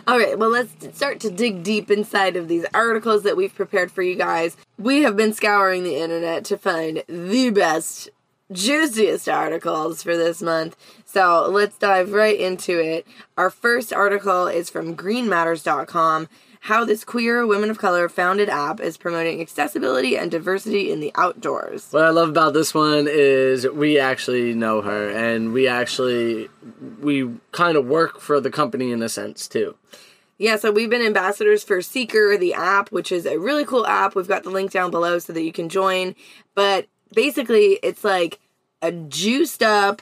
All 0.07 0.19
right, 0.19 0.37
well, 0.37 0.49
let's 0.49 0.71
start 0.95 1.19
to 1.21 1.31
dig 1.31 1.63
deep 1.63 1.89
inside 1.89 2.35
of 2.35 2.47
these 2.47 2.65
articles 2.73 3.23
that 3.23 3.37
we've 3.37 3.55
prepared 3.55 3.91
for 3.91 4.01
you 4.01 4.15
guys. 4.15 4.57
We 4.77 5.03
have 5.03 5.15
been 5.15 5.33
scouring 5.33 5.83
the 5.83 5.95
internet 5.95 6.43
to 6.45 6.57
find 6.57 7.03
the 7.07 7.49
best, 7.51 8.09
juiciest 8.51 9.29
articles 9.29 10.03
for 10.03 10.17
this 10.17 10.41
month. 10.41 10.75
So 11.05 11.47
let's 11.49 11.77
dive 11.77 12.11
right 12.11 12.37
into 12.37 12.77
it. 12.77 13.07
Our 13.37 13.49
first 13.49 13.93
article 13.93 14.47
is 14.47 14.69
from 14.69 14.97
greenmatters.com. 14.97 16.27
How 16.65 16.83
this 16.83 17.03
queer 17.03 17.45
women 17.45 17.69
of 17.69 17.77
color 17.77 18.09
founded 18.09 18.49
app 18.49 18.79
is 18.79 18.97
promoting 18.97 19.39
accessibility 19.39 20.17
and 20.17 20.31
diversity 20.31 20.91
in 20.91 20.99
the 20.99 21.11
outdoors. 21.13 21.89
What 21.91 22.05
I 22.05 22.09
love 22.09 22.29
about 22.29 22.55
this 22.55 22.73
one 22.73 23.05
is 23.07 23.67
we 23.67 23.99
actually 23.99 24.55
know 24.55 24.81
her, 24.81 25.11
and 25.11 25.53
we 25.53 25.67
actually 25.67 26.49
we 26.99 27.29
kind 27.51 27.77
of 27.77 27.85
work 27.85 28.19
for 28.19 28.39
the 28.39 28.49
company 28.49 28.91
in 28.91 29.03
a 29.03 29.09
sense 29.09 29.47
too. 29.47 29.75
Yeah, 30.39 30.55
so 30.55 30.71
we've 30.71 30.89
been 30.89 31.05
ambassadors 31.05 31.63
for 31.63 31.77
Sekr, 31.81 32.39
the 32.39 32.55
app, 32.55 32.91
which 32.91 33.11
is 33.11 33.27
a 33.27 33.37
really 33.37 33.63
cool 33.63 33.85
app. 33.85 34.15
We've 34.15 34.27
got 34.27 34.41
the 34.41 34.49
link 34.49 34.71
down 34.71 34.89
below 34.89 35.19
so 35.19 35.33
that 35.33 35.43
you 35.43 35.51
can 35.51 35.69
join. 35.69 36.15
But 36.55 36.87
basically, 37.13 37.77
it's 37.83 38.03
like 38.03 38.39
a 38.81 38.91
juiced 38.91 39.61
up, 39.61 40.01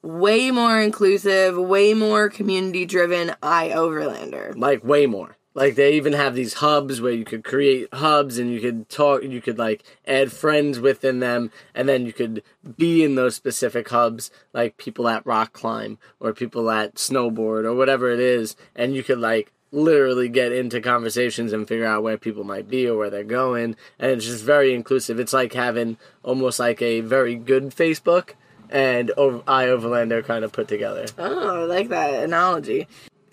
way 0.00 0.50
more 0.52 0.80
inclusive, 0.80 1.58
way 1.58 1.92
more 1.92 2.30
community 2.30 2.86
driven 2.86 3.34
iOverlander. 3.42 4.56
Like 4.56 4.82
way 4.82 5.04
more. 5.04 5.36
Like 5.54 5.74
they 5.74 5.94
even 5.94 6.12
have 6.12 6.34
these 6.34 6.54
hubs 6.54 7.00
where 7.00 7.12
you 7.12 7.24
could 7.24 7.42
create 7.42 7.92
hubs 7.92 8.38
and 8.38 8.52
you 8.52 8.60
could 8.60 8.88
talk 8.88 9.22
you 9.22 9.40
could 9.40 9.58
like 9.58 9.82
add 10.06 10.30
friends 10.30 10.78
within 10.78 11.20
them 11.20 11.50
and 11.74 11.88
then 11.88 12.06
you 12.06 12.12
could 12.12 12.42
be 12.76 13.02
in 13.02 13.16
those 13.16 13.34
specific 13.34 13.88
hubs 13.88 14.30
like 14.52 14.76
people 14.76 15.08
at 15.08 15.26
rock 15.26 15.52
climb 15.52 15.98
or 16.20 16.32
people 16.32 16.70
at 16.70 16.94
snowboard 16.94 17.64
or 17.64 17.74
whatever 17.74 18.10
it 18.10 18.20
is 18.20 18.54
and 18.76 18.94
you 18.94 19.02
could 19.02 19.18
like 19.18 19.52
literally 19.72 20.28
get 20.28 20.52
into 20.52 20.80
conversations 20.80 21.52
and 21.52 21.68
figure 21.68 21.84
out 21.84 22.02
where 22.02 22.18
people 22.18 22.44
might 22.44 22.68
be 22.68 22.86
or 22.86 22.96
where 22.96 23.10
they're 23.10 23.24
going 23.24 23.76
and 23.98 24.12
it's 24.12 24.26
just 24.26 24.44
very 24.44 24.74
inclusive. 24.74 25.18
It's 25.18 25.32
like 25.32 25.52
having 25.52 25.96
almost 26.22 26.58
like 26.58 26.80
a 26.80 27.00
very 27.00 27.34
good 27.34 27.70
Facebook 27.70 28.30
and 28.70 29.10
iOverlander 29.16 30.24
kind 30.24 30.44
of 30.44 30.52
put 30.52 30.68
together. 30.68 31.06
Oh, 31.18 31.62
I 31.62 31.64
like 31.64 31.88
that 31.88 32.22
analogy. 32.22 32.86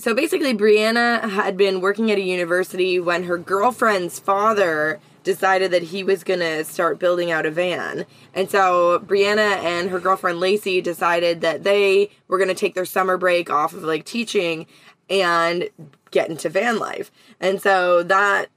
So 0.05 0.13
basically, 0.13 0.53
Brianna 0.53 1.31
had 1.31 1.57
been 1.57 1.81
working 1.81 2.12
at 2.12 2.19
a 2.19 2.21
university 2.21 3.00
when 3.00 3.24
her 3.24 3.39
girlfriend's 3.39 4.19
father 4.19 5.00
decided 5.24 5.71
that 5.71 5.81
he 5.81 6.03
was 6.03 6.24
going 6.24 6.41
to 6.41 6.63
start 6.63 7.00
building 7.00 7.31
out 7.31 7.47
a 7.47 7.50
van. 7.50 8.05
And 8.31 8.47
so 8.47 9.00
Brianna 9.00 9.57
and 9.63 9.89
her 9.89 10.00
girlfriend 10.00 10.39
Lacey 10.39 10.79
decided 10.79 11.41
that 11.41 11.63
they 11.63 12.12
were 12.27 12.38
going 12.38 12.50
to 12.50 12.53
take 12.53 12.75
their 12.75 12.85
summer 12.85 13.17
break 13.17 13.50
off 13.50 13.74
of 13.74 13.81
like 13.81 14.05
teaching 14.05 14.67
and 15.09 15.69
get 16.12 16.29
into 16.29 16.50
van 16.50 16.77
life. 16.77 17.09
And 17.39 17.59
so 17.59 18.03
that 18.03 18.50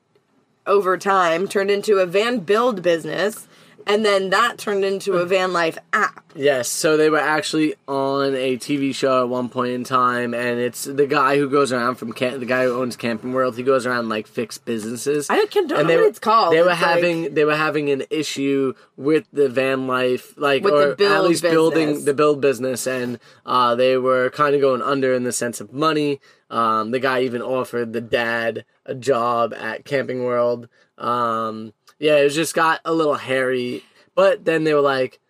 over 0.67 0.99
time 0.99 1.49
turned 1.49 1.71
into 1.71 1.97
a 1.97 2.05
van 2.05 2.41
build 2.41 2.83
business 2.83 3.48
and 3.89 4.05
then 4.05 4.31
that 4.31 4.59
turned 4.59 4.85
into 4.85 5.15
a 5.15 5.25
van 5.27 5.53
life 5.53 5.79
app. 5.93 6.25
Yes, 6.35 6.69
so 6.69 6.97
they 6.97 7.11
were 7.11 7.19
actually 7.19 7.75
on 7.89 8.35
a 8.37 8.57
TV 8.59 8.95
show 8.95 9.23
at 9.23 9.29
one 9.29 9.49
point 9.49 9.73
in 9.73 9.83
time, 9.83 10.35
and 10.35 10.61
it's 10.61 10.85
the 10.85 11.07
guy 11.07 11.37
who 11.37 11.49
goes 11.51 11.73
around 11.73 11.97
from 11.97 12.13
camp, 12.13 12.39
the 12.39 12.47
guy 12.47 12.65
who 12.65 12.81
owns 12.81 12.95
Camping 12.97 13.33
World. 13.33 13.57
He 13.57 13.65
goes 13.65 13.87
around 13.87 14.09
like 14.09 14.27
fix 14.29 14.59
businesses. 14.59 15.29
I 15.31 15.37
don't, 15.37 15.51
don't 15.51 15.63
and 15.63 15.71
know 15.71 15.85
they, 15.89 15.97
what 15.97 16.07
it's 16.07 16.19
called. 16.21 16.53
They 16.53 16.63
were 16.63 16.71
It's 16.71 16.79
having 16.79 17.23
like- 17.25 17.35
they 17.35 17.45
were 17.45 17.57
having 17.57 17.91
an 17.91 18.05
issue 18.11 18.75
with 18.97 19.27
the 19.33 19.49
van 19.49 19.87
life, 19.89 20.35
like 20.37 20.65
or 20.65 20.93
at 20.93 21.25
least 21.25 21.43
building 21.43 22.05
the 22.05 22.15
build 22.15 22.41
business, 22.41 22.87
and 22.87 23.19
uh, 23.47 23.75
they 23.75 23.97
were 23.97 24.31
kind 24.31 24.55
of 24.55 24.61
going 24.61 24.83
under 24.83 25.15
in 25.15 25.25
the 25.25 25.33
sense 25.33 25.61
of 25.61 25.73
money. 25.73 26.21
Um, 26.51 26.93
the 26.93 27.01
guy 27.01 27.23
even 27.23 27.43
offered 27.43 27.93
the 27.93 28.01
dad 28.01 28.65
a 28.87 28.95
job 28.95 29.53
at 29.55 29.85
Camping 29.85 30.25
World. 30.25 30.69
Um, 30.97 31.73
yeah, 31.99 32.17
it 32.17 32.31
just 32.31 32.55
got 32.55 32.81
a 32.85 32.93
little 32.93 33.15
hairy. 33.15 33.85
But 34.15 34.45
then 34.45 34.65
they 34.65 34.75
were 34.75 34.81
like, 34.81 35.21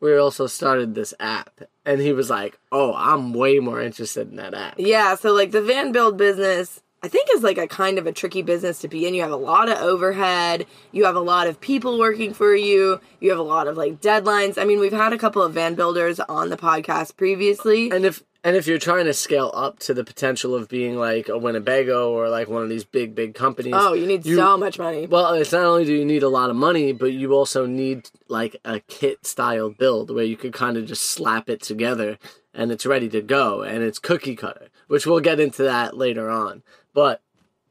we 0.00 0.16
also 0.16 0.46
started 0.46 0.94
this 0.94 1.14
app. 1.18 1.62
And 1.84 2.00
he 2.00 2.12
was 2.12 2.30
like, 2.30 2.58
oh, 2.72 2.94
I'm 2.94 3.32
way 3.32 3.58
more 3.58 3.80
interested 3.80 4.30
in 4.30 4.36
that 4.36 4.54
app. 4.54 4.74
Yeah, 4.78 5.14
so 5.14 5.32
like 5.32 5.52
the 5.52 5.62
van 5.62 5.92
build 5.92 6.16
business, 6.16 6.82
I 7.02 7.08
think 7.08 7.28
is 7.32 7.42
like 7.42 7.58
a 7.58 7.68
kind 7.68 7.98
of 7.98 8.06
a 8.06 8.12
tricky 8.12 8.42
business 8.42 8.80
to 8.80 8.88
be 8.88 9.06
in. 9.06 9.14
You 9.14 9.22
have 9.22 9.30
a 9.30 9.36
lot 9.36 9.68
of 9.68 9.78
overhead, 9.78 10.66
you 10.92 11.04
have 11.04 11.16
a 11.16 11.20
lot 11.20 11.46
of 11.46 11.60
people 11.60 11.98
working 11.98 12.34
for 12.34 12.54
you, 12.54 13.00
you 13.20 13.30
have 13.30 13.38
a 13.38 13.42
lot 13.42 13.68
of 13.68 13.76
like 13.76 14.00
deadlines. 14.00 14.58
I 14.58 14.64
mean, 14.64 14.80
we've 14.80 14.92
had 14.92 15.12
a 15.12 15.18
couple 15.18 15.42
of 15.42 15.54
van 15.54 15.74
builders 15.74 16.18
on 16.20 16.50
the 16.50 16.56
podcast 16.56 17.16
previously. 17.16 17.90
And 17.90 18.04
if 18.04 18.22
and 18.46 18.54
if 18.54 18.68
you're 18.68 18.78
trying 18.78 19.06
to 19.06 19.12
scale 19.12 19.50
up 19.54 19.80
to 19.80 19.92
the 19.92 20.04
potential 20.04 20.54
of 20.54 20.68
being 20.68 20.94
like 20.94 21.28
a 21.28 21.36
Winnebago 21.36 22.12
or 22.12 22.28
like 22.28 22.46
one 22.46 22.62
of 22.62 22.68
these 22.68 22.84
big, 22.84 23.12
big 23.12 23.34
companies, 23.34 23.74
oh, 23.76 23.92
you 23.92 24.06
need 24.06 24.24
you- 24.24 24.36
so 24.36 24.56
much 24.56 24.78
money. 24.78 25.08
Well, 25.08 25.34
it's 25.34 25.50
not 25.50 25.64
only 25.64 25.84
do 25.84 25.92
you 25.92 26.04
need 26.04 26.22
a 26.22 26.28
lot 26.28 26.48
of 26.48 26.54
money, 26.54 26.92
but 26.92 27.06
you 27.12 27.32
also 27.34 27.66
need 27.66 28.08
like 28.28 28.54
a 28.64 28.78
kit 28.78 29.26
style 29.26 29.70
build 29.70 30.14
where 30.14 30.22
you 30.22 30.36
could 30.36 30.52
kind 30.52 30.76
of 30.76 30.86
just 30.86 31.02
slap 31.02 31.48
it 31.48 31.60
together 31.60 32.18
and 32.54 32.70
it's 32.70 32.86
ready 32.86 33.08
to 33.08 33.20
go 33.20 33.62
and 33.62 33.82
it's 33.82 33.98
cookie 33.98 34.36
cutter, 34.36 34.68
which 34.86 35.08
we'll 35.08 35.18
get 35.18 35.40
into 35.40 35.64
that 35.64 35.96
later 35.96 36.30
on. 36.30 36.62
But 36.94 37.22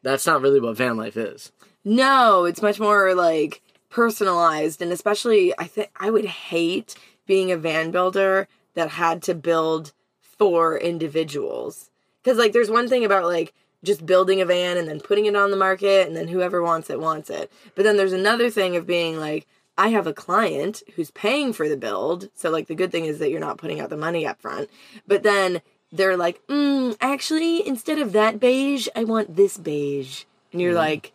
that's 0.03 0.27
not 0.27 0.41
really 0.41 0.59
what 0.59 0.75
van 0.75 0.97
life 0.97 1.15
is. 1.15 1.53
No, 1.85 2.43
it's 2.43 2.61
much 2.61 2.81
more 2.81 3.15
like 3.15 3.61
personalized 3.89 4.81
and 4.81 4.91
especially 4.91 5.57
I 5.57 5.67
think 5.67 5.89
I 6.01 6.09
would 6.09 6.25
hate 6.25 6.95
being 7.25 7.49
a 7.49 7.55
van 7.55 7.91
builder 7.91 8.49
that 8.73 8.89
had 8.89 9.21
to 9.23 9.33
build 9.33 9.93
for 10.37 10.77
individuals. 10.77 11.89
Cuz 12.23 12.37
like 12.37 12.53
there's 12.53 12.71
one 12.71 12.87
thing 12.87 13.05
about 13.05 13.25
like 13.25 13.53
just 13.83 14.05
building 14.05 14.41
a 14.41 14.45
van 14.45 14.77
and 14.77 14.87
then 14.87 14.99
putting 14.99 15.25
it 15.25 15.35
on 15.35 15.51
the 15.51 15.57
market 15.57 16.07
and 16.07 16.15
then 16.15 16.27
whoever 16.27 16.61
wants 16.61 16.89
it 16.89 16.99
wants 16.99 17.29
it. 17.29 17.51
But 17.75 17.83
then 17.83 17.97
there's 17.97 18.13
another 18.13 18.49
thing 18.49 18.75
of 18.75 18.87
being 18.87 19.19
like 19.19 19.47
I 19.77 19.89
have 19.89 20.07
a 20.07 20.13
client 20.13 20.83
who's 20.95 21.11
paying 21.11 21.53
for 21.53 21.67
the 21.67 21.77
build. 21.77 22.29
So 22.35 22.49
like 22.49 22.67
the 22.67 22.75
good 22.75 22.91
thing 22.91 23.05
is 23.05 23.19
that 23.19 23.29
you're 23.29 23.39
not 23.39 23.57
putting 23.57 23.79
out 23.79 23.89
the 23.89 23.97
money 23.97 24.25
up 24.25 24.41
front. 24.41 24.69
But 25.07 25.23
then 25.23 25.61
they're 25.91 26.17
like, 26.17 26.45
mm, 26.47 26.95
actually, 27.01 27.65
instead 27.65 27.99
of 27.99 28.11
that 28.13 28.39
beige, 28.39 28.87
I 28.95 29.03
want 29.03 29.35
this 29.35 29.57
beige. 29.57 30.23
And 30.51 30.61
you're 30.61 30.73
like, 30.73 31.11
I 31.11 31.14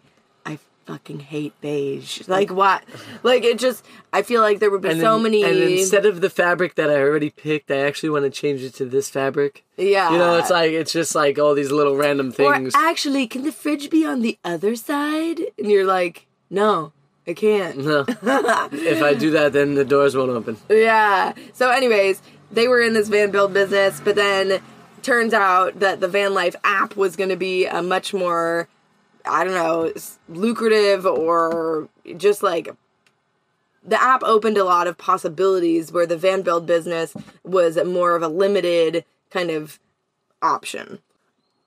fucking 0.90 1.20
hate 1.20 1.52
beige. 1.60 2.26
Like 2.28 2.50
what? 2.50 2.82
Like 3.22 3.44
it 3.44 3.58
just 3.58 3.84
I 4.12 4.22
feel 4.22 4.40
like 4.40 4.58
there 4.58 4.70
would 4.70 4.82
be 4.82 4.88
And 4.90 5.00
so 5.00 5.14
then- 5.14 5.22
many 5.22 5.44
And 5.44 5.56
instead 5.56 6.04
of 6.06 6.20
the 6.20 6.30
fabric 6.30 6.74
that 6.74 6.90
I 6.90 6.96
already 7.00 7.30
picked, 7.30 7.70
I 7.70 7.78
actually 7.78 8.10
want 8.10 8.24
to 8.24 8.30
change 8.30 8.62
it 8.62 8.74
to 8.74 8.84
this 8.84 9.08
fabric. 9.08 9.64
Yeah. 9.76 10.10
You 10.10 10.18
know, 10.18 10.36
it's 10.38 10.50
like 10.50 10.72
it's 10.72 10.92
just 10.92 11.14
like 11.14 11.38
all 11.38 11.54
these 11.54 11.70
little 11.70 11.96
random 11.96 12.32
things. 12.32 12.74
Or 12.74 12.78
actually, 12.78 13.26
can 13.26 13.42
the 13.42 13.52
fridge 13.52 13.88
be 13.90 14.04
on 14.04 14.20
the 14.20 14.38
other 14.44 14.74
side? 14.76 15.40
And 15.58 15.70
you're 15.70 15.86
like, 15.86 16.26
no, 16.50 16.92
I 17.26 17.34
can't. 17.34 17.78
no. 17.78 18.04
if 18.08 19.02
I 19.02 19.14
do 19.14 19.30
that, 19.32 19.52
then 19.52 19.74
the 19.74 19.84
doors 19.84 20.16
won't 20.16 20.30
open. 20.30 20.56
Yeah. 20.68 21.34
So, 21.52 21.70
anyways, 21.70 22.20
they 22.50 22.66
were 22.66 22.80
in 22.80 22.94
this 22.94 23.08
van 23.08 23.30
build 23.30 23.52
business, 23.54 24.00
but 24.02 24.16
then 24.16 24.60
turns 25.02 25.32
out 25.32 25.78
that 25.80 26.00
the 26.00 26.08
van 26.08 26.34
life 26.34 26.56
app 26.64 26.96
was 26.96 27.14
going 27.16 27.30
to 27.30 27.36
be 27.36 27.66
a 27.66 27.80
much 27.82 28.12
more, 28.12 28.68
I 29.24 29.44
don't 29.44 29.54
know, 29.54 29.92
lucrative 30.28 31.06
or 31.06 31.88
just 32.16 32.42
like 32.42 32.74
the 33.82 34.00
app 34.00 34.22
opened 34.22 34.58
a 34.58 34.64
lot 34.64 34.86
of 34.86 34.98
possibilities 34.98 35.92
where 35.92 36.06
the 36.06 36.16
van 36.16 36.42
build 36.42 36.66
business 36.66 37.14
was 37.44 37.82
more 37.84 38.14
of 38.14 38.22
a 38.22 38.28
limited 38.28 39.04
kind 39.30 39.50
of 39.50 39.78
option. 40.42 40.98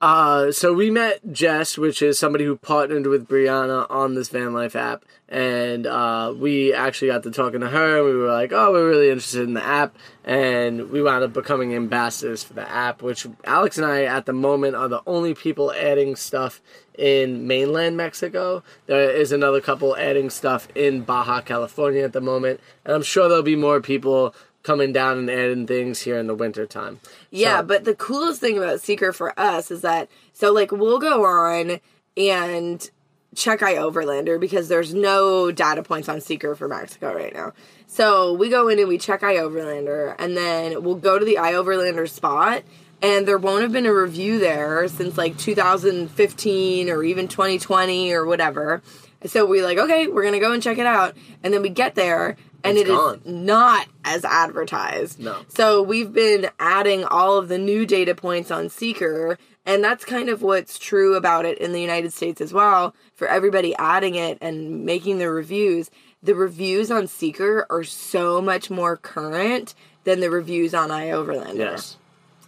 Uh, 0.04 0.52
so 0.52 0.74
we 0.74 0.90
met 0.90 1.32
Jess, 1.32 1.78
which 1.78 2.02
is 2.02 2.18
somebody 2.18 2.44
who 2.44 2.56
partnered 2.58 3.06
with 3.06 3.26
Brianna 3.26 3.86
on 3.88 4.14
this 4.14 4.28
van 4.28 4.52
life 4.52 4.76
app, 4.76 5.02
and 5.30 5.86
uh, 5.86 6.30
we 6.36 6.74
actually 6.74 7.08
got 7.08 7.22
to 7.22 7.30
talking 7.30 7.60
to 7.60 7.68
her. 7.68 7.96
and 7.96 8.04
We 8.04 8.14
were 8.14 8.30
like, 8.30 8.52
"Oh, 8.52 8.70
we're 8.70 8.86
really 8.86 9.08
interested 9.08 9.44
in 9.44 9.54
the 9.54 9.64
app," 9.64 9.96
and 10.22 10.90
we 10.90 11.02
wound 11.02 11.24
up 11.24 11.32
becoming 11.32 11.74
ambassadors 11.74 12.44
for 12.44 12.52
the 12.52 12.70
app. 12.70 13.00
Which 13.00 13.26
Alex 13.46 13.78
and 13.78 13.86
I, 13.86 14.02
at 14.02 14.26
the 14.26 14.34
moment, 14.34 14.76
are 14.76 14.88
the 14.88 15.00
only 15.06 15.32
people 15.32 15.72
adding 15.72 16.16
stuff 16.16 16.60
in 16.98 17.46
mainland 17.46 17.96
Mexico. 17.96 18.62
There 18.84 19.10
is 19.10 19.32
another 19.32 19.62
couple 19.62 19.96
adding 19.96 20.28
stuff 20.28 20.68
in 20.74 21.00
Baja 21.00 21.40
California 21.40 22.04
at 22.04 22.12
the 22.12 22.20
moment, 22.20 22.60
and 22.84 22.94
I'm 22.94 23.02
sure 23.02 23.26
there'll 23.26 23.42
be 23.42 23.56
more 23.56 23.80
people 23.80 24.34
coming 24.64 24.92
down 24.92 25.18
and 25.18 25.30
adding 25.30 25.66
things 25.66 26.00
here 26.02 26.18
in 26.18 26.26
the 26.26 26.34
wintertime. 26.34 26.98
Yeah, 27.30 27.58
So- 27.60 27.66
but 27.66 27.84
the 27.84 27.94
coolest 27.94 28.40
thing 28.40 28.58
about 28.58 28.80
Sekr 28.80 29.14
for 29.14 29.38
us 29.38 29.70
is 29.70 29.82
that 29.82 30.08
so 30.32 30.52
like 30.52 30.72
we'll 30.72 30.98
go 30.98 31.24
on 31.24 31.80
and 32.16 32.90
check 33.36 33.60
iOverlander 33.60 34.38
because 34.40 34.68
there's 34.68 34.94
no 34.94 35.50
data 35.52 35.82
points 35.82 36.08
on 36.08 36.16
Sekr 36.18 36.56
for 36.56 36.66
Mexico 36.68 37.14
right 37.14 37.34
now. 37.34 37.52
So 37.86 38.32
we 38.32 38.48
go 38.48 38.68
in 38.68 38.78
and 38.78 38.88
we 38.88 38.98
check 38.98 39.20
iOverlander 39.20 40.14
and 40.18 40.36
then 40.36 40.82
we'll 40.82 40.94
go 40.96 41.18
to 41.18 41.24
the 41.24 41.36
iOverlander 41.36 42.08
spot 42.08 42.62
and 43.02 43.28
there 43.28 43.38
won't 43.38 43.62
have 43.62 43.72
been 43.72 43.86
a 43.86 43.92
review 43.92 44.38
there 44.38 44.88
since 44.88 45.18
like 45.18 45.36
2015 45.36 46.88
or 46.90 47.02
even 47.04 47.28
2020 47.28 48.12
or 48.12 48.24
whatever. 48.24 48.82
So 49.26 49.44
we 49.46 49.62
like, 49.62 49.78
okay, 49.78 50.06
we're 50.06 50.24
gonna 50.24 50.40
go 50.40 50.52
and 50.52 50.62
check 50.62 50.78
it 50.78 50.86
out. 50.86 51.14
And 51.42 51.52
then 51.52 51.60
we 51.62 51.68
get 51.70 51.94
there 51.94 52.36
and 52.64 52.78
It's 52.78 52.88
it 52.88 52.92
is 52.92 52.98
gone. 52.98 53.20
not 53.24 53.86
as 54.04 54.24
advertised. 54.24 55.20
No. 55.20 55.36
So 55.48 55.82
we've 55.82 56.12
been 56.12 56.48
adding 56.58 57.04
all 57.04 57.38
of 57.38 57.48
the 57.48 57.58
new 57.58 57.84
data 57.86 58.14
points 58.14 58.50
on 58.50 58.66
Sekr 58.66 59.36
And 59.66 59.82
that's 59.82 60.04
kind 60.04 60.28
of 60.28 60.42
what's 60.42 60.78
true 60.78 61.14
about 61.14 61.44
it 61.46 61.56
in 61.58 61.72
the 61.72 61.80
United 61.80 62.12
States 62.12 62.40
as 62.40 62.52
well. 62.52 62.94
For 63.14 63.26
everybody 63.28 63.74
adding 63.76 64.14
it 64.14 64.36
and 64.40 64.84
making 64.84 65.18
the 65.18 65.30
reviews, 65.30 65.90
the 66.22 66.34
reviews 66.34 66.90
on 66.90 67.04
Sekr 67.04 67.64
are 67.70 67.84
so 67.84 68.40
much 68.42 68.70
more 68.70 68.96
current 68.96 69.74
than 70.04 70.20
the 70.20 70.28
reviews 70.30 70.74
on 70.74 70.90
iOverlander. 70.90 71.56
Yes. 71.58 71.96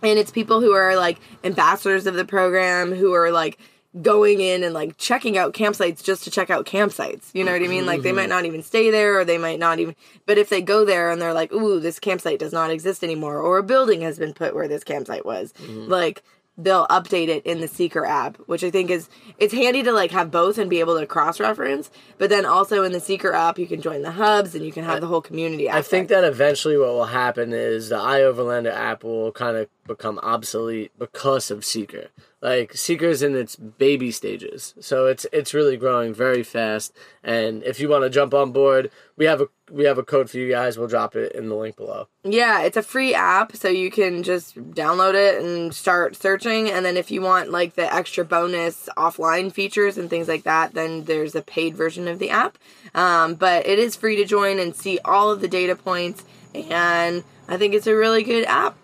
And 0.03 0.19
it's 0.19 0.31
people 0.31 0.61
who 0.61 0.73
are 0.75 0.95
like 0.97 1.19
ambassadors 1.43 2.07
of 2.07 2.15
the 2.15 2.27
program 2.27 2.95
who 2.95 3.15
are 3.15 3.31
like 3.33 3.59
going 4.03 4.41
in 4.41 4.63
and 4.63 4.75
like 4.75 4.97
checking 4.99 5.39
out 5.39 5.55
campsites 5.55 6.03
just 6.03 6.25
to 6.25 6.31
check 6.31 6.51
out 6.51 6.67
campsites. 6.67 7.31
You 7.33 7.45
know 7.45 7.53
what 7.53 7.63
I 7.63 7.69
mean? 7.69 7.87
Like 7.87 8.03
they 8.03 8.13
might 8.13 8.23
mm-hmm. 8.23 8.31
not 8.31 8.45
even 8.45 8.63
stay 8.63 8.91
there 8.91 9.19
or 9.19 9.25
they 9.25 9.39
might 9.39 9.59
not 9.59 9.79
even 9.79 9.95
but 10.27 10.39
if 10.39 10.49
they 10.49 10.61
go 10.61 10.85
there 10.85 11.11
and 11.11 11.21
they're 11.21 11.33
like, 11.33 11.53
"Ooh, 11.53 11.81
this 11.81 11.99
campsite 11.99 12.39
does 12.39 12.53
not 12.53 12.71
exist 12.71 13.03
anymore," 13.03 13.41
or 13.41 13.59
a 13.59 13.63
building 13.63 14.03
has 14.03 14.19
been 14.19 14.35
put 14.35 14.55
where 14.55 14.69
this 14.69 14.85
campsite 14.85 15.25
was. 15.25 15.53
Mm-hmm. 15.55 15.91
Like 15.91 16.23
they'll 16.59 16.87
update 16.87 17.29
it 17.29 17.45
in 17.45 17.61
the 17.61 17.67
Sekr 17.67 18.07
app, 18.07 18.37
which 18.47 18.65
I 18.65 18.71
think 18.71 18.91
is 18.91 19.09
it's 19.39 19.53
handy 19.53 19.83
to 19.83 19.93
like 19.93 20.11
have 20.11 20.31
both 20.31 20.59
and 20.59 20.71
be 20.71 20.81
able 20.81 20.99
to 20.99 21.07
cross 21.07 21.39
reference. 21.39 21.91
But 22.19 22.31
then 22.31 22.47
also 22.47 22.83
in 22.83 22.93
the 22.93 22.99
Sekr 22.99 23.35
app, 23.35 23.59
you 23.59 23.67
can 23.67 23.81
join 23.81 24.03
the 24.03 24.13
hubs 24.13 24.55
and 24.55 24.65
you 24.65 24.73
can 24.73 24.85
have 24.85 25.01
the 25.01 25.07
whole 25.07 25.21
community. 25.21 25.71
I 25.71 25.83
think 25.83 26.09
that 26.09 26.25
eventually 26.25 26.77
what 26.77 26.89
will 26.89 27.07
happen 27.07 27.53
is 27.53 27.91
the 27.91 27.97
iOverlander 27.97 28.73
app 28.73 29.05
will 29.05 29.33
kind 29.33 29.57
of 29.57 29.69
become 29.87 30.19
obsolete 30.21 30.93
because 30.99 31.51
of 31.51 31.61
Sekr. 31.61 32.09
Like 32.43 32.75
Sekr's 32.75 33.23
in 33.23 33.35
its 33.35 33.57
baby 33.57 34.11
stages, 34.11 34.75
so 34.79 35.07
it's 35.07 35.27
it's 35.33 35.55
really 35.55 35.77
growing 35.77 36.15
very 36.15 36.43
fast. 36.43 36.93
And 37.25 37.63
if 37.65 37.81
you 37.81 37.89
want 37.89 38.05
to 38.05 38.11
jump 38.11 38.35
on 38.35 38.53
board, 38.53 38.91
we 39.17 39.25
have 39.25 39.41
a 39.41 39.49
we 39.71 39.85
have 39.85 39.99
a 39.99 40.05
code 40.05 40.31
for 40.31 40.37
you 40.37 40.49
guys. 40.51 40.79
We'll 40.79 40.87
drop 40.87 41.17
it 41.17 41.33
in 41.33 41.49
the 41.49 41.57
link 41.57 41.77
below. 41.77 42.09
Yeah, 42.23 42.63
it's 42.63 42.77
a 42.77 42.83
free 42.83 43.15
app, 43.15 43.57
so 43.57 43.69
you 43.69 43.91
can 43.91 44.23
just 44.23 44.55
download 44.73 45.15
it 45.15 45.43
and 45.43 45.75
start 45.75 46.15
searching. 46.15 46.71
And 46.71 46.85
then 46.85 46.97
if 46.97 47.11
you 47.11 47.23
want 47.23 47.51
like 47.51 47.75
the 47.75 47.93
extra 47.93 48.25
bonus 48.25 48.89
offline 48.97 49.51
features 49.51 49.99
and 49.99 50.09
things 50.11 50.29
like 50.29 50.45
that, 50.45 50.75
then 50.75 51.05
there's 51.05 51.35
a 51.35 51.43
paid 51.43 51.75
version 51.75 52.07
of 52.07 52.19
the 52.19 52.31
app. 52.31 52.59
Um, 52.95 53.35
but 53.35 53.67
it 53.67 53.79
is 53.79 53.97
free 53.97 54.17
to 54.17 54.25
join 54.25 54.59
and 54.59 54.77
see 54.77 54.99
all 55.05 55.31
of 55.31 55.41
the 55.41 55.49
data 55.49 55.75
points. 55.75 56.25
And 56.55 57.25
I 57.49 57.57
think 57.57 57.75
it's 57.75 57.87
a 57.87 57.97
really 57.97 58.23
good 58.23 58.45
app. 58.45 58.77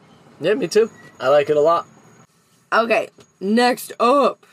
Yeah, 0.43 0.55
me 0.55 0.69
too. 0.69 0.91
I 1.21 1.29
like 1.29 1.49
it 1.51 1.57
a 1.57 1.61
lot. 1.61 1.87
Okay, 2.73 3.09
next 3.41 3.93
up. 4.01 4.45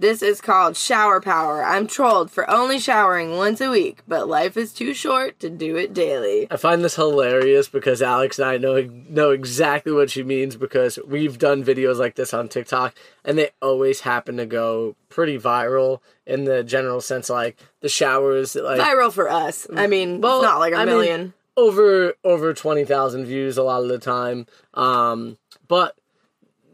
This 0.00 0.20
is 0.20 0.40
called 0.40 0.76
Shower 0.76 1.20
Power. 1.20 1.62
I'm 1.62 1.86
trolled 1.86 2.28
for 2.28 2.50
only 2.50 2.80
showering 2.80 3.36
once 3.36 3.60
a 3.60 3.70
week, 3.70 4.00
but 4.08 4.26
life 4.26 4.56
is 4.56 4.72
too 4.72 4.94
short 4.94 5.38
to 5.38 5.48
do 5.48 5.76
it 5.76 5.94
daily. 5.94 6.48
I 6.50 6.56
find 6.56 6.82
this 6.82 6.96
hilarious 6.96 7.68
because 7.68 8.02
Alex 8.02 8.40
and 8.40 8.48
I 8.48 8.56
know 8.56 8.82
know 9.08 9.30
exactly 9.30 9.92
what 9.92 10.10
she 10.10 10.24
means 10.24 10.56
because 10.56 10.98
we've 11.06 11.38
done 11.38 11.62
videos 11.62 11.98
like 11.98 12.16
this 12.16 12.34
on 12.34 12.48
TikTok 12.48 12.96
and 13.24 13.38
they 13.38 13.50
always 13.60 14.00
happen 14.00 14.36
to 14.38 14.46
go 14.46 14.96
pretty 15.08 15.38
viral 15.38 16.00
in 16.26 16.44
the 16.44 16.64
general 16.64 17.00
sense 17.00 17.30
like 17.30 17.56
the 17.80 17.88
showers 17.88 18.56
like 18.56 18.80
Viral 18.80 19.12
for 19.12 19.30
us. 19.30 19.68
I 19.72 19.86
mean, 19.86 20.20
Well, 20.20 20.38
it's 20.40 20.44
not 20.44 20.58
like 20.58 20.72
a 20.72 20.78
I 20.78 20.84
mean, 20.84 20.86
million. 20.96 21.34
Over 21.56 22.14
over 22.24 22.54
20,000 22.54 23.26
views 23.26 23.58
a 23.58 23.62
lot 23.62 23.82
of 23.82 23.88
the 23.88 23.98
time. 23.98 24.46
Um 24.74 25.38
but 25.68 25.96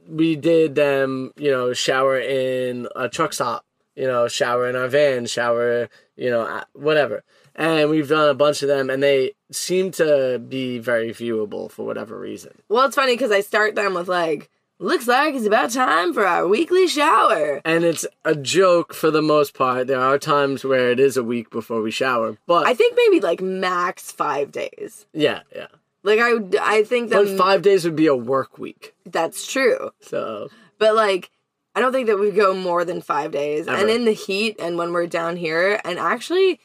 we 0.08 0.36
did 0.36 0.74
them, 0.74 1.32
you 1.36 1.50
know, 1.50 1.72
shower 1.72 2.18
in 2.18 2.88
a 2.96 3.08
truck 3.08 3.32
stop, 3.32 3.64
you 3.94 4.06
know, 4.06 4.26
shower 4.28 4.68
in 4.68 4.76
our 4.76 4.88
van, 4.88 5.26
shower, 5.26 5.88
you 6.16 6.30
know, 6.30 6.62
whatever. 6.72 7.24
And 7.54 7.90
we've 7.90 8.08
done 8.08 8.28
a 8.28 8.34
bunch 8.34 8.62
of 8.62 8.68
them 8.68 8.88
and 8.88 9.02
they 9.02 9.32
seem 9.50 9.90
to 9.92 10.38
be 10.38 10.78
very 10.78 11.10
viewable 11.10 11.70
for 11.70 11.84
whatever 11.84 12.18
reason. 12.18 12.52
Well, 12.68 12.86
it's 12.86 12.94
funny 12.94 13.14
because 13.14 13.32
I 13.32 13.40
start 13.40 13.74
them 13.74 13.94
with 13.94 14.08
like, 14.08 14.48
looks 14.78 15.06
like 15.08 15.34
it's 15.34 15.46
about 15.46 15.70
time 15.70 16.12
for 16.14 16.26
our 16.26 16.46
weekly 16.46 16.86
shower. 16.88 17.60
And 17.64 17.84
it's 17.84 18.06
a 18.24 18.34
joke 18.34 18.94
for 18.94 19.10
the 19.10 19.22
most 19.22 19.54
part. 19.54 19.86
There 19.86 20.00
are 20.00 20.18
times 20.18 20.64
where 20.64 20.90
it 20.90 21.00
is 21.00 21.16
a 21.16 21.24
week 21.24 21.50
before 21.50 21.82
we 21.82 21.90
shower, 21.90 22.36
but 22.46 22.66
I 22.66 22.74
think 22.74 22.96
maybe 22.96 23.20
like 23.20 23.40
max 23.40 24.10
five 24.12 24.52
days. 24.52 25.06
yeah, 25.12 25.40
yeah. 25.54 25.66
Like 26.04 26.20
I, 26.20 26.34
would- 26.34 26.56
I 26.60 26.84
think 26.84 27.10
that 27.10 27.24
But 27.24 27.36
5 27.36 27.60
days 27.62 27.84
would 27.84 27.96
be 27.96 28.06
a 28.06 28.14
work 28.14 28.56
week. 28.56 28.94
that's 29.04 29.50
true. 29.50 29.90
So, 30.00 30.48
But 30.78 30.94
like, 30.94 31.30
I 31.74 31.80
don't 31.80 31.92
think 31.92 32.06
that 32.06 32.18
we 32.18 32.30
go 32.30 32.54
more 32.54 32.84
than 32.84 33.00
five 33.02 33.30
days. 33.32 33.66
And 33.66 33.90
in 33.90 34.04
the 34.04 34.12
heat, 34.12 34.56
and 34.60 34.78
when 34.78 34.92
we're 34.92 35.06
down 35.08 35.36
here, 35.36 35.80
and 35.84 35.98
actually, 35.98 36.60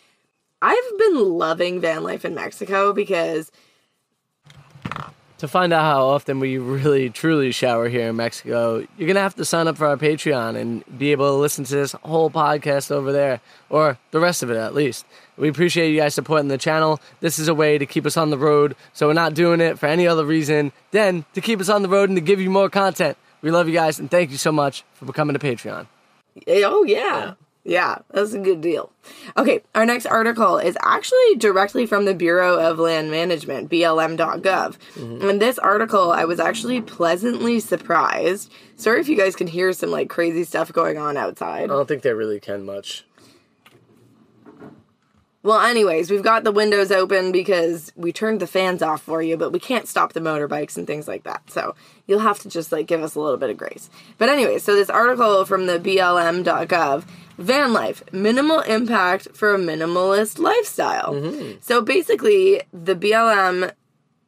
I've 0.61 0.97
been 0.97 1.37
loving 1.37 1.81
van 1.81 2.03
life 2.03 2.23
in 2.25 2.35
Mexico 2.35 2.93
because 2.93 3.51
To 5.43 5.47
find 5.49 5.73
out 5.73 5.81
how 5.81 6.05
often 6.05 6.39
we 6.39 6.57
really 6.57 7.09
truly 7.09 7.51
shower 7.51 7.89
here 7.89 8.07
in 8.07 8.15
Mexico, 8.15 8.77
you're 8.77 9.07
going 9.07 9.15
to 9.15 9.21
have 9.21 9.35
to 9.35 9.43
sign 9.43 9.67
up 9.67 9.75
for 9.75 9.85
our 9.85 9.97
Patreon 9.97 10.55
and 10.55 10.85
be 10.97 11.11
able 11.11 11.27
to 11.27 11.33
listen 11.33 11.65
to 11.65 11.75
this 11.75 11.91
whole 11.91 12.29
podcast 12.29 12.91
over 12.91 13.11
there, 13.11 13.41
or 13.69 13.97
the 14.11 14.21
rest 14.21 14.41
of 14.41 14.49
it 14.49 14.55
at 14.55 14.73
least. 14.73 15.05
We 15.35 15.49
appreciate 15.49 15.91
you 15.91 15.99
guys 15.99 16.13
supporting 16.13 16.47
the 16.47 16.57
channel. 16.57 17.01
This 17.19 17.39
is 17.39 17.49
a 17.49 17.53
way 17.53 17.77
to 17.77 17.85
keep 17.85 18.05
us 18.05 18.15
on 18.15 18.29
the 18.29 18.37
road, 18.37 18.77
so 18.93 19.07
we're 19.07 19.13
not 19.15 19.33
doing 19.33 19.59
it 19.59 19.77
for 19.77 19.87
any 19.87 20.07
other 20.07 20.23
reason 20.23 20.71
than 20.91 21.25
to 21.33 21.41
keep 21.41 21.59
us 21.59 21.67
on 21.67 21.81
the 21.81 21.89
road 21.89 22.07
and 22.07 22.15
to 22.15 22.21
give 22.21 22.39
you 22.39 22.49
more 22.49 22.69
content. 22.69 23.17
We 23.41 23.51
love 23.51 23.67
you 23.67 23.73
guys, 23.73 23.99
and 23.99 24.09
thank 24.09 24.31
you 24.31 24.37
so 24.37 24.53
much 24.53 24.85
for 24.93 25.03
becoming 25.03 25.35
a 25.35 25.39
Patreon. 25.39 25.87
Oh 26.47 26.85
yeah. 26.85 27.33
Yeah. 27.63 27.99
that's 28.11 28.33
a 28.33 28.39
good 28.39 28.61
deal. 28.61 28.91
Okay, 29.37 29.61
our 29.75 29.85
next 29.85 30.05
article 30.05 30.57
is 30.57 30.77
actually 30.81 31.35
directly 31.37 31.85
from 31.85 32.05
the 32.05 32.13
Bureau 32.13 32.59
of 32.59 32.79
Land 32.79 33.11
Management, 33.11 33.69
BLM.gov. 33.69 34.41
Mm-hmm. 34.41 35.29
And 35.29 35.41
this 35.41 35.59
article, 35.59 36.11
I 36.11 36.25
was 36.25 36.39
actually 36.39 36.81
pleasantly 36.81 37.59
surprised. 37.59 38.51
Sorry 38.75 38.99
if 38.99 39.07
you 39.07 39.17
guys 39.17 39.35
can 39.35 39.47
hear 39.47 39.73
some 39.73 39.91
like 39.91 40.09
crazy 40.09 40.43
stuff 40.43 40.71
going 40.71 40.97
on 40.97 41.17
outside. 41.17 41.63
I 41.63 41.67
don't 41.67 41.87
think 41.87 42.03
they 42.03 42.13
really 42.13 42.39
can 42.39 42.65
much. 42.65 43.05
Well, 45.43 45.59
anyways, 45.59 46.09
we've 46.09 46.23
got 46.23 46.45
the 46.45 46.53
windows 46.53 46.89
open 46.89 47.33
because 47.33 47.91
we 47.97 48.13
turned 48.13 48.39
the 48.39 48.47
fans 48.47 48.81
off 48.81 49.01
for 49.01 49.21
you, 49.21 49.35
but 49.35 49.51
we 49.51 49.59
can't 49.59 49.89
stop 49.89 50.13
the 50.13 50.21
motorbikes 50.21 50.77
and 50.77 50.87
things 50.87 51.05
like 51.05 51.23
that. 51.23 51.51
So 51.51 51.75
you'll 52.07 52.19
have 52.19 52.39
to 52.39 52.49
just 52.49 52.71
like 52.71 52.87
give 52.87 53.03
us 53.03 53.15
a 53.15 53.19
little 53.19 53.37
bit 53.37 53.49
of 53.49 53.57
grace. 53.57 53.89
But 54.17 54.29
anyway, 54.29 54.59
so 54.59 54.73
this 54.73 54.89
article 54.89 55.43
from 55.43 55.65
the 55.65 55.79
BLM.gov 55.79 57.03
van 57.37 57.73
life, 57.73 58.03
minimal 58.13 58.61
impact 58.61 59.35
for 59.35 59.53
a 59.53 59.57
minimalist 59.57 60.39
lifestyle. 60.39 61.13
So 61.59 61.81
basically, 61.81 62.61
the 62.71 62.95
BLM 62.95 63.73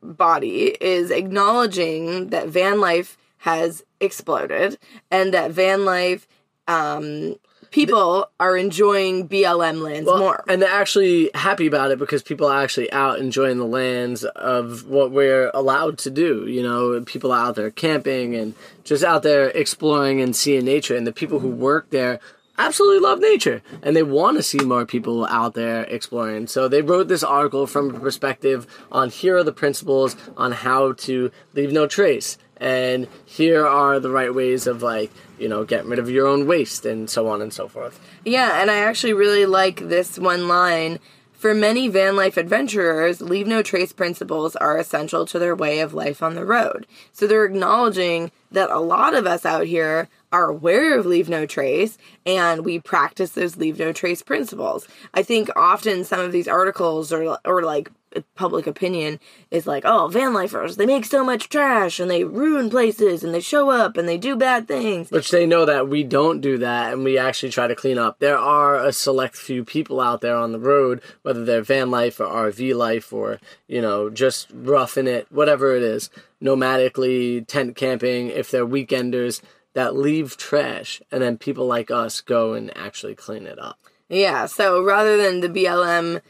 body 0.01 0.75
is 0.81 1.11
acknowledging 1.11 2.27
that 2.29 2.49
van 2.49 2.81
life 2.81 3.17
has 3.37 3.83
exploded 4.01 4.77
and 5.09 5.33
that 5.33 5.51
van 5.51 5.85
life 5.85 6.27
um, 6.67 7.35
people 7.75 8.31
are 8.39 8.55
enjoying 8.55 9.27
BLM 9.27 9.81
lands 9.81 10.07
Well, 10.07 10.17
more. 10.17 10.43
And 10.47 10.61
they're 10.61 10.69
actually 10.69 11.29
happy 11.35 11.67
about 11.67 11.91
it 11.91 11.99
because 11.99 12.23
people 12.23 12.47
are 12.47 12.63
actually 12.63 12.89
out 12.93 13.19
enjoying 13.19 13.57
the 13.57 13.65
lands 13.65 14.23
of 14.23 14.87
what 14.87 15.11
we're 15.11 15.51
allowed 15.53 15.97
to 15.99 16.09
do. 16.09 16.47
You 16.47 16.63
know, 16.63 17.01
people 17.01 17.33
are 17.33 17.47
out 17.47 17.55
there 17.55 17.69
camping 17.69 18.33
and 18.33 18.55
just 18.85 19.03
out 19.03 19.23
there 19.23 19.49
exploring 19.49 20.21
and 20.21 20.33
seeing 20.33 20.63
nature. 20.63 20.95
And 20.95 21.05
the 21.05 21.11
people 21.11 21.39
who 21.39 21.49
work 21.49 21.89
there 21.89 22.21
absolutely 22.57 22.99
love 22.99 23.19
nature 23.19 23.61
and 23.83 23.93
they 23.93 24.03
want 24.03 24.37
to 24.37 24.43
see 24.43 24.59
more 24.59 24.85
people 24.85 25.25
out 25.25 25.53
there 25.53 25.83
exploring. 25.83 26.47
So 26.47 26.69
they 26.69 26.81
wrote 26.81 27.09
this 27.09 27.23
article 27.23 27.67
from 27.67 27.93
a 27.93 27.99
perspective 27.99 28.65
on 28.89 29.09
here 29.09 29.35
are 29.35 29.43
the 29.43 29.51
principles 29.51 30.15
on 30.37 30.53
how 30.53 30.93
to 30.93 31.29
leave 31.53 31.73
no 31.73 31.87
trace. 31.87 32.37
And 32.57 33.07
here 33.25 33.65
are 33.67 33.99
the 33.99 34.09
right 34.09 34.33
ways 34.33 34.67
of 34.67 34.81
like, 34.81 35.11
you 35.37 35.49
know, 35.49 35.65
getting 35.65 35.89
rid 35.89 35.99
of 35.99 36.09
your 36.09 36.27
own 36.27 36.47
waste 36.47 36.85
and 36.85 37.09
so 37.09 37.27
on 37.27 37.41
and 37.41 37.53
so 37.53 37.67
forth. 37.67 37.99
Yeah, 38.23 38.61
and 38.61 38.71
I 38.71 38.77
actually 38.77 39.13
really 39.13 39.45
like 39.45 39.87
this 39.87 40.17
one 40.17 40.47
line. 40.47 40.99
For 41.33 41.53
many 41.53 41.89
van 41.89 42.15
life 42.15 42.37
adventurers, 42.37 43.21
leave 43.21 43.45
no 43.45 43.61
trace 43.61 43.93
principles 43.93 44.55
are 44.55 44.77
essential 44.77 45.25
to 45.27 45.37
their 45.37 45.55
way 45.55 45.79
of 45.79 45.93
life 45.93 46.23
on 46.23 46.33
the 46.33 46.45
road. 46.45 46.87
So 47.11 47.27
they're 47.27 47.45
acknowledging 47.45 48.31
that 48.51 48.71
a 48.71 48.79
lot 48.79 49.13
of 49.13 49.27
us 49.27 49.45
out 49.45 49.65
here 49.65 50.07
are 50.31 50.49
aware 50.49 50.97
of 50.97 51.05
leave 51.05 51.29
no 51.29 51.45
trace 51.45 51.97
and 52.25 52.65
we 52.65 52.79
practice 52.79 53.31
those 53.31 53.57
leave 53.57 53.77
no 53.77 53.93
trace 53.93 54.21
principles. 54.21 54.87
I 55.13 55.23
think 55.23 55.49
often 55.55 56.03
some 56.03 56.19
of 56.19 56.31
these 56.31 56.47
articles 56.47 57.13
or 57.13 57.37
or 57.45 57.63
like 57.63 57.91
public 58.35 58.67
opinion 58.67 59.19
is 59.51 59.67
like, 59.67 59.83
"Oh, 59.85 60.07
van 60.07 60.33
lifers, 60.33 60.75
they 60.75 60.85
make 60.85 61.05
so 61.05 61.23
much 61.23 61.49
trash 61.49 61.99
and 61.99 62.09
they 62.09 62.23
ruin 62.23 62.69
places 62.69 63.23
and 63.23 63.33
they 63.33 63.39
show 63.39 63.69
up 63.69 63.97
and 63.97 64.07
they 64.07 64.17
do 64.17 64.35
bad 64.35 64.67
things." 64.67 65.11
which 65.11 65.31
they 65.31 65.45
know 65.45 65.65
that 65.65 65.87
we 65.87 66.03
don't 66.03 66.41
do 66.41 66.57
that 66.57 66.93
and 66.93 67.03
we 67.03 67.17
actually 67.17 67.49
try 67.49 67.67
to 67.67 67.75
clean 67.75 67.97
up. 67.97 68.19
There 68.19 68.37
are 68.37 68.77
a 68.77 68.93
select 68.93 69.35
few 69.35 69.63
people 69.63 69.99
out 69.99 70.21
there 70.21 70.35
on 70.35 70.51
the 70.51 70.59
road, 70.59 71.01
whether 71.21 71.43
they're 71.45 71.61
van 71.61 71.91
life 71.91 72.19
or 72.19 72.25
RV 72.25 72.75
life 72.75 73.11
or, 73.13 73.39
you 73.67 73.81
know, 73.81 74.09
just 74.09 74.47
roughing 74.53 75.07
it, 75.07 75.27
whatever 75.31 75.75
it 75.75 75.83
is, 75.83 76.09
nomadically, 76.41 77.45
tent 77.47 77.75
camping, 77.75 78.27
if 78.27 78.51
they're 78.51 78.67
weekenders, 78.67 79.41
that 79.73 79.95
leave 79.95 80.37
trash 80.37 81.01
and 81.11 81.21
then 81.21 81.37
people 81.37 81.65
like 81.65 81.91
us 81.91 82.21
go 82.21 82.53
and 82.53 82.75
actually 82.77 83.15
clean 83.15 83.45
it 83.45 83.59
up. 83.59 83.77
Yeah, 84.09 84.45
so 84.45 84.83
rather 84.83 85.17
than 85.17 85.41
the 85.41 85.49
BLM 85.49 86.21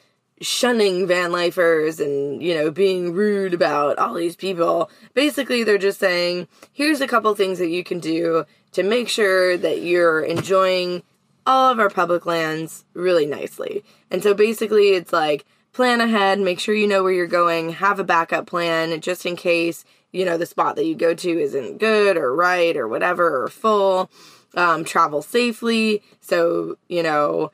shunning 0.41 1.07
van 1.07 1.31
lifers 1.31 1.99
and 1.99 2.43
you 2.43 2.53
know 2.53 2.69
being 2.69 3.13
rude 3.13 3.53
about 3.53 3.97
all 3.97 4.13
these 4.13 4.35
people. 4.35 4.89
Basically 5.13 5.63
they're 5.63 5.77
just 5.77 5.99
saying 5.99 6.47
here's 6.73 7.01
a 7.01 7.07
couple 7.07 7.33
things 7.35 7.59
that 7.59 7.69
you 7.69 7.83
can 7.83 7.99
do 7.99 8.45
to 8.73 8.83
make 8.83 9.07
sure 9.07 9.57
that 9.57 9.81
you're 9.81 10.21
enjoying 10.21 11.03
all 11.45 11.71
of 11.71 11.79
our 11.79 11.89
public 11.89 12.25
lands 12.25 12.85
really 12.93 13.25
nicely. 13.25 13.83
And 14.11 14.21
so 14.21 14.33
basically 14.33 14.89
it's 14.89 15.13
like 15.13 15.45
plan 15.71 16.01
ahead 16.01 16.39
make 16.39 16.59
sure 16.59 16.75
you 16.75 16.87
know 16.87 17.03
where 17.03 17.11
you're 17.13 17.27
going 17.27 17.71
have 17.73 17.99
a 17.99 18.03
backup 18.03 18.47
plan 18.47 18.99
just 19.01 19.25
in 19.25 19.35
case 19.35 19.83
you 20.11 20.25
know 20.25 20.37
the 20.37 20.45
spot 20.45 20.75
that 20.75 20.85
you 20.85 20.95
go 20.95 21.13
to 21.13 21.29
isn't 21.29 21.77
good 21.77 22.17
or 22.17 22.33
right 22.35 22.75
or 22.75 22.87
whatever 22.87 23.43
or 23.43 23.47
full. 23.47 24.09
Um, 24.53 24.85
travel 24.85 25.21
safely. 25.21 26.01
So 26.21 26.77
you 26.87 27.03
know 27.03 27.51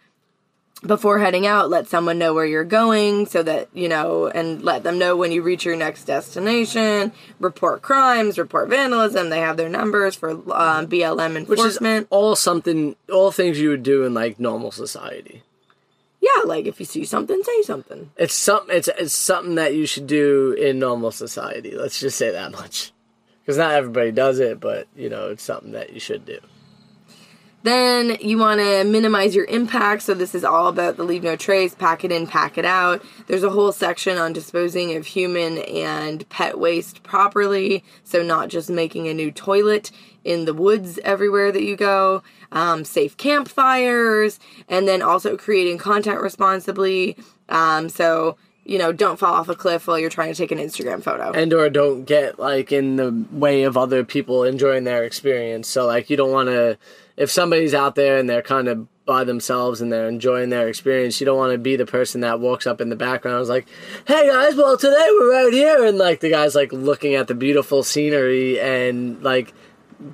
before 0.81 1.19
heading 1.19 1.45
out, 1.45 1.69
let 1.69 1.87
someone 1.87 2.17
know 2.17 2.33
where 2.33 2.45
you're 2.45 2.63
going 2.63 3.27
so 3.27 3.43
that, 3.43 3.69
you 3.73 3.87
know, 3.87 4.27
and 4.27 4.63
let 4.63 4.83
them 4.83 4.97
know 4.97 5.15
when 5.15 5.31
you 5.31 5.41
reach 5.43 5.63
your 5.63 5.75
next 5.75 6.05
destination. 6.05 7.11
Report 7.39 7.81
crimes, 7.81 8.37
report 8.37 8.69
vandalism. 8.69 9.29
They 9.29 9.39
have 9.39 9.57
their 9.57 9.69
numbers 9.69 10.15
for 10.15 10.31
um, 10.31 10.87
BLM 10.87 11.35
enforcement. 11.35 11.49
Which 11.49 12.03
is 12.03 12.07
all 12.09 12.35
something, 12.35 12.95
all 13.11 13.31
things 13.31 13.59
you 13.59 13.69
would 13.69 13.83
do 13.83 14.03
in 14.03 14.13
like 14.13 14.39
normal 14.39 14.71
society. 14.71 15.43
Yeah, 16.19 16.43
like 16.45 16.65
if 16.65 16.79
you 16.79 16.85
see 16.85 17.03
something, 17.03 17.41
say 17.43 17.61
something. 17.63 18.11
It's 18.15 18.35
something. 18.35 18.75
It's 18.75 18.87
it's 18.87 19.13
something 19.13 19.55
that 19.55 19.73
you 19.73 19.87
should 19.87 20.05
do 20.05 20.53
in 20.53 20.77
normal 20.77 21.11
society. 21.11 21.75
Let's 21.75 21.99
just 21.99 22.15
say 22.15 22.31
that 22.31 22.51
much, 22.51 22.91
because 23.41 23.57
not 23.57 23.71
everybody 23.73 24.11
does 24.11 24.39
it, 24.39 24.59
but 24.59 24.87
you 24.95 25.09
know, 25.09 25.29
it's 25.29 25.41
something 25.41 25.71
that 25.71 25.93
you 25.93 25.99
should 25.99 26.23
do. 26.25 26.37
Then 27.63 28.17
you 28.21 28.37
want 28.37 28.59
to 28.59 28.83
minimize 28.83 29.35
your 29.35 29.45
impact. 29.45 30.03
So 30.03 30.13
this 30.13 30.33
is 30.33 30.43
all 30.43 30.67
about 30.67 30.97
the 30.97 31.03
leave 31.03 31.23
no 31.23 31.35
trace, 31.35 31.75
pack 31.75 32.03
it 32.03 32.11
in, 32.11 32.27
pack 32.27 32.57
it 32.57 32.65
out. 32.65 33.03
There's 33.27 33.43
a 33.43 33.49
whole 33.49 33.71
section 33.71 34.17
on 34.17 34.33
disposing 34.33 34.95
of 34.95 35.05
human 35.05 35.59
and 35.59 36.27
pet 36.29 36.59
waste 36.59 37.03
properly. 37.03 37.83
So 38.03 38.23
not 38.23 38.49
just 38.49 38.69
making 38.69 39.07
a 39.07 39.13
new 39.13 39.31
toilet 39.31 39.91
in 40.23 40.45
the 40.45 40.53
woods 40.53 40.99
everywhere 41.03 41.51
that 41.51 41.63
you 41.63 41.75
go. 41.75 42.23
Um, 42.51 42.83
safe 42.83 43.15
campfires, 43.15 44.37
and 44.67 44.85
then 44.85 45.01
also 45.01 45.37
creating 45.37 45.77
content 45.77 46.19
responsibly. 46.19 47.15
Um, 47.47 47.87
so 47.87 48.37
you 48.63 48.77
know, 48.77 48.91
don't 48.91 49.17
fall 49.17 49.33
off 49.33 49.49
a 49.49 49.55
cliff 49.55 49.87
while 49.87 49.97
you're 49.97 50.09
trying 50.09 50.31
to 50.31 50.37
take 50.37 50.51
an 50.51 50.59
Instagram 50.59 51.01
photo. 51.01 51.31
And 51.31 51.51
or 51.51 51.69
don't 51.69 52.05
get 52.05 52.39
like 52.39 52.71
in 52.71 52.95
the 52.95 53.25
way 53.31 53.63
of 53.63 53.75
other 53.75 54.03
people 54.03 54.43
enjoying 54.43 54.83
their 54.83 55.03
experience. 55.03 55.67
So 55.67 55.87
like 55.87 56.09
you 56.09 56.17
don't 56.17 56.31
want 56.31 56.49
to 56.49 56.77
if 57.17 57.29
somebody's 57.31 57.73
out 57.73 57.95
there 57.95 58.17
and 58.17 58.29
they're 58.29 58.41
kind 58.41 58.67
of 58.67 58.87
by 59.05 59.23
themselves 59.23 59.81
and 59.81 59.91
they're 59.91 60.07
enjoying 60.07 60.49
their 60.49 60.67
experience, 60.67 61.19
you 61.19 61.25
don't 61.25 61.37
want 61.37 61.51
to 61.51 61.57
be 61.57 61.75
the 61.75 61.85
person 61.85 62.21
that 62.21 62.39
walks 62.39 62.65
up 62.67 62.79
in 62.79 62.89
the 62.89 62.95
background 62.95 63.35
and 63.37 63.43
is 63.43 63.49
like, 63.49 63.67
"Hey 64.05 64.27
guys, 64.27 64.55
well 64.55 64.77
today 64.77 65.07
we're 65.19 65.45
out 65.45 65.53
here," 65.53 65.85
and 65.85 65.97
like 65.97 66.19
the 66.19 66.29
guy's 66.29 66.55
like 66.55 66.71
looking 66.71 67.15
at 67.15 67.27
the 67.27 67.35
beautiful 67.35 67.83
scenery 67.83 68.59
and 68.59 69.21
like 69.23 69.53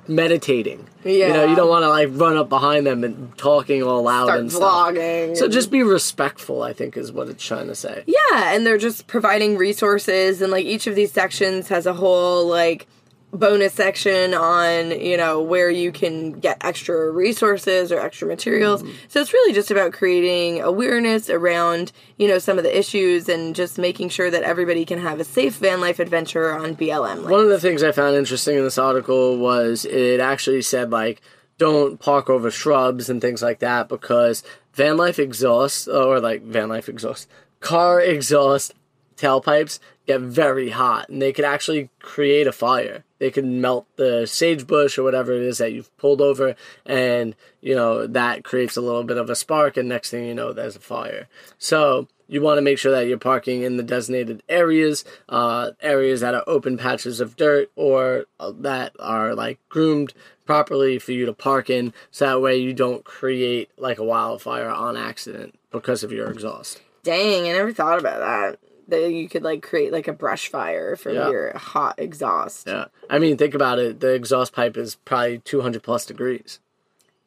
meditating. 0.06 0.86
Yeah. 1.04 1.28
You 1.28 1.32
know, 1.32 1.44
you 1.46 1.56
don't 1.56 1.68
want 1.68 1.82
to 1.84 1.88
like 1.88 2.08
run 2.12 2.36
up 2.36 2.48
behind 2.48 2.86
them 2.86 3.04
and 3.04 3.36
talking 3.38 3.82
all 3.82 4.02
loud 4.02 4.26
Start 4.26 4.40
and 4.40 4.52
stuff. 4.52 4.62
vlogging. 4.94 5.36
So 5.36 5.48
just 5.48 5.70
be 5.70 5.82
respectful, 5.82 6.62
I 6.62 6.72
think 6.72 6.96
is 6.96 7.12
what 7.12 7.28
it's 7.28 7.44
trying 7.44 7.68
to 7.68 7.74
say. 7.74 8.04
Yeah, 8.06 8.54
and 8.54 8.66
they're 8.66 8.78
just 8.78 9.06
providing 9.06 9.56
resources, 9.56 10.42
and 10.42 10.50
like 10.52 10.64
each 10.66 10.86
of 10.86 10.94
these 10.94 11.12
sections 11.12 11.68
has 11.68 11.86
a 11.86 11.94
whole 11.94 12.46
like 12.46 12.86
bonus 13.30 13.74
section 13.74 14.32
on 14.32 14.90
you 14.90 15.16
know 15.16 15.42
where 15.42 15.68
you 15.70 15.92
can 15.92 16.32
get 16.32 16.56
extra 16.62 17.10
resources 17.10 17.92
or 17.92 18.00
extra 18.00 18.26
materials 18.26 18.82
Mm-hmm. 18.82 18.92
so 19.08 19.20
it's 19.20 19.32
really 19.34 19.52
just 19.52 19.70
about 19.70 19.92
creating 19.92 20.62
awareness 20.62 21.28
around 21.28 21.92
you 22.16 22.26
know 22.26 22.38
some 22.38 22.56
of 22.56 22.64
the 22.64 22.78
issues 22.78 23.28
and 23.28 23.54
just 23.54 23.78
making 23.78 24.08
sure 24.08 24.30
that 24.30 24.42
everybody 24.44 24.84
can 24.86 24.98
have 24.98 25.20
a 25.20 25.24
safe 25.24 25.56
van 25.56 25.80
life 25.80 25.98
adventure 25.98 26.52
on 26.52 26.74
blm 26.74 27.02
land. 27.02 27.24
One 27.24 27.40
of 27.40 27.48
the 27.48 27.60
things 27.60 27.82
I 27.82 27.92
found 27.92 28.16
interesting 28.16 28.56
in 28.56 28.64
this 28.64 28.78
article 28.78 29.36
was 29.36 29.84
it 29.84 30.20
actually 30.20 30.62
said 30.62 30.90
like 30.90 31.20
don't 31.58 31.98
park 32.00 32.30
over 32.30 32.50
shrubs 32.50 33.10
and 33.10 33.20
things 33.20 33.42
like 33.42 33.58
that 33.58 33.88
because 33.88 34.42
van 34.72 34.96
life 34.96 35.18
exhaust 35.18 35.86
or 35.86 36.18
like 36.20 36.42
van 36.42 36.68
life 36.70 36.88
exhaust 36.88 37.28
car 37.60 38.00
exhaust 38.00 38.72
tailpipes 39.18 39.78
get 40.06 40.20
very 40.20 40.70
hot 40.70 41.08
and 41.08 41.20
they 41.20 41.32
could 41.32 41.44
actually 41.44 41.90
create 42.00 42.46
a 42.46 42.52
fire. 42.52 43.04
They 43.18 43.30
could 43.30 43.44
melt 43.44 43.86
the 43.96 44.22
sagebush 44.24 44.96
or 44.96 45.02
whatever 45.02 45.32
it 45.32 45.42
is 45.42 45.58
that 45.58 45.72
you've 45.72 45.94
pulled 45.98 46.20
over 46.20 46.54
and 46.86 47.34
you 47.60 47.74
know 47.74 48.06
that 48.06 48.44
creates 48.44 48.76
a 48.76 48.80
little 48.80 49.04
bit 49.04 49.18
of 49.18 49.28
a 49.28 49.34
spark 49.34 49.76
and 49.76 49.88
next 49.88 50.10
thing 50.10 50.26
you 50.26 50.34
know 50.34 50.52
there's 50.52 50.76
a 50.76 50.80
fire. 50.80 51.28
So 51.58 52.08
you 52.28 52.42
want 52.42 52.58
to 52.58 52.62
make 52.62 52.78
sure 52.78 52.92
that 52.92 53.08
you're 53.08 53.18
parking 53.18 53.62
in 53.62 53.76
the 53.76 53.82
designated 53.82 54.42
areas, 54.48 55.04
uh, 55.28 55.70
areas 55.80 56.20
that 56.20 56.34
are 56.34 56.44
open 56.46 56.76
patches 56.76 57.20
of 57.20 57.36
dirt 57.36 57.70
or 57.74 58.26
uh, 58.38 58.52
that 58.60 58.94
are 59.00 59.34
like 59.34 59.58
groomed 59.68 60.12
properly 60.44 60.98
for 60.98 61.12
you 61.12 61.26
to 61.26 61.32
park 61.32 61.68
in, 61.68 61.92
so 62.10 62.26
that 62.26 62.40
way 62.40 62.56
you 62.56 62.72
don't 62.72 63.04
create 63.04 63.70
like 63.76 63.98
a 63.98 64.04
wildfire 64.04 64.68
on 64.68 64.96
accident 64.96 65.58
because 65.70 66.04
of 66.04 66.12
your 66.12 66.30
exhaust. 66.30 66.80
Dang, 67.02 67.48
I 67.48 67.52
never 67.52 67.72
thought 67.72 67.98
about 67.98 68.20
that. 68.20 68.67
That 68.88 69.10
you 69.10 69.28
could 69.28 69.42
like 69.42 69.62
create 69.62 69.92
like 69.92 70.08
a 70.08 70.12
brush 70.14 70.48
fire 70.48 70.96
from 70.96 71.14
Yeah. 71.14 71.30
your 71.30 71.56
hot 71.58 71.96
exhaust. 71.98 72.66
Yeah, 72.66 72.86
I 73.10 73.18
mean, 73.18 73.36
think 73.36 73.54
about 73.54 73.78
it. 73.78 74.00
The 74.00 74.14
exhaust 74.14 74.52
pipe 74.54 74.76
is 74.78 74.94
probably 75.04 75.38
200 75.40 75.82
plus 75.82 76.06
degrees. 76.06 76.58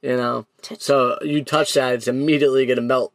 You 0.01 0.17
know, 0.17 0.47
so 0.79 1.19
you 1.21 1.43
touch 1.43 1.75
that, 1.75 1.93
it's 1.93 2.07
immediately 2.07 2.65
gonna 2.65 2.81
melt. 2.81 3.13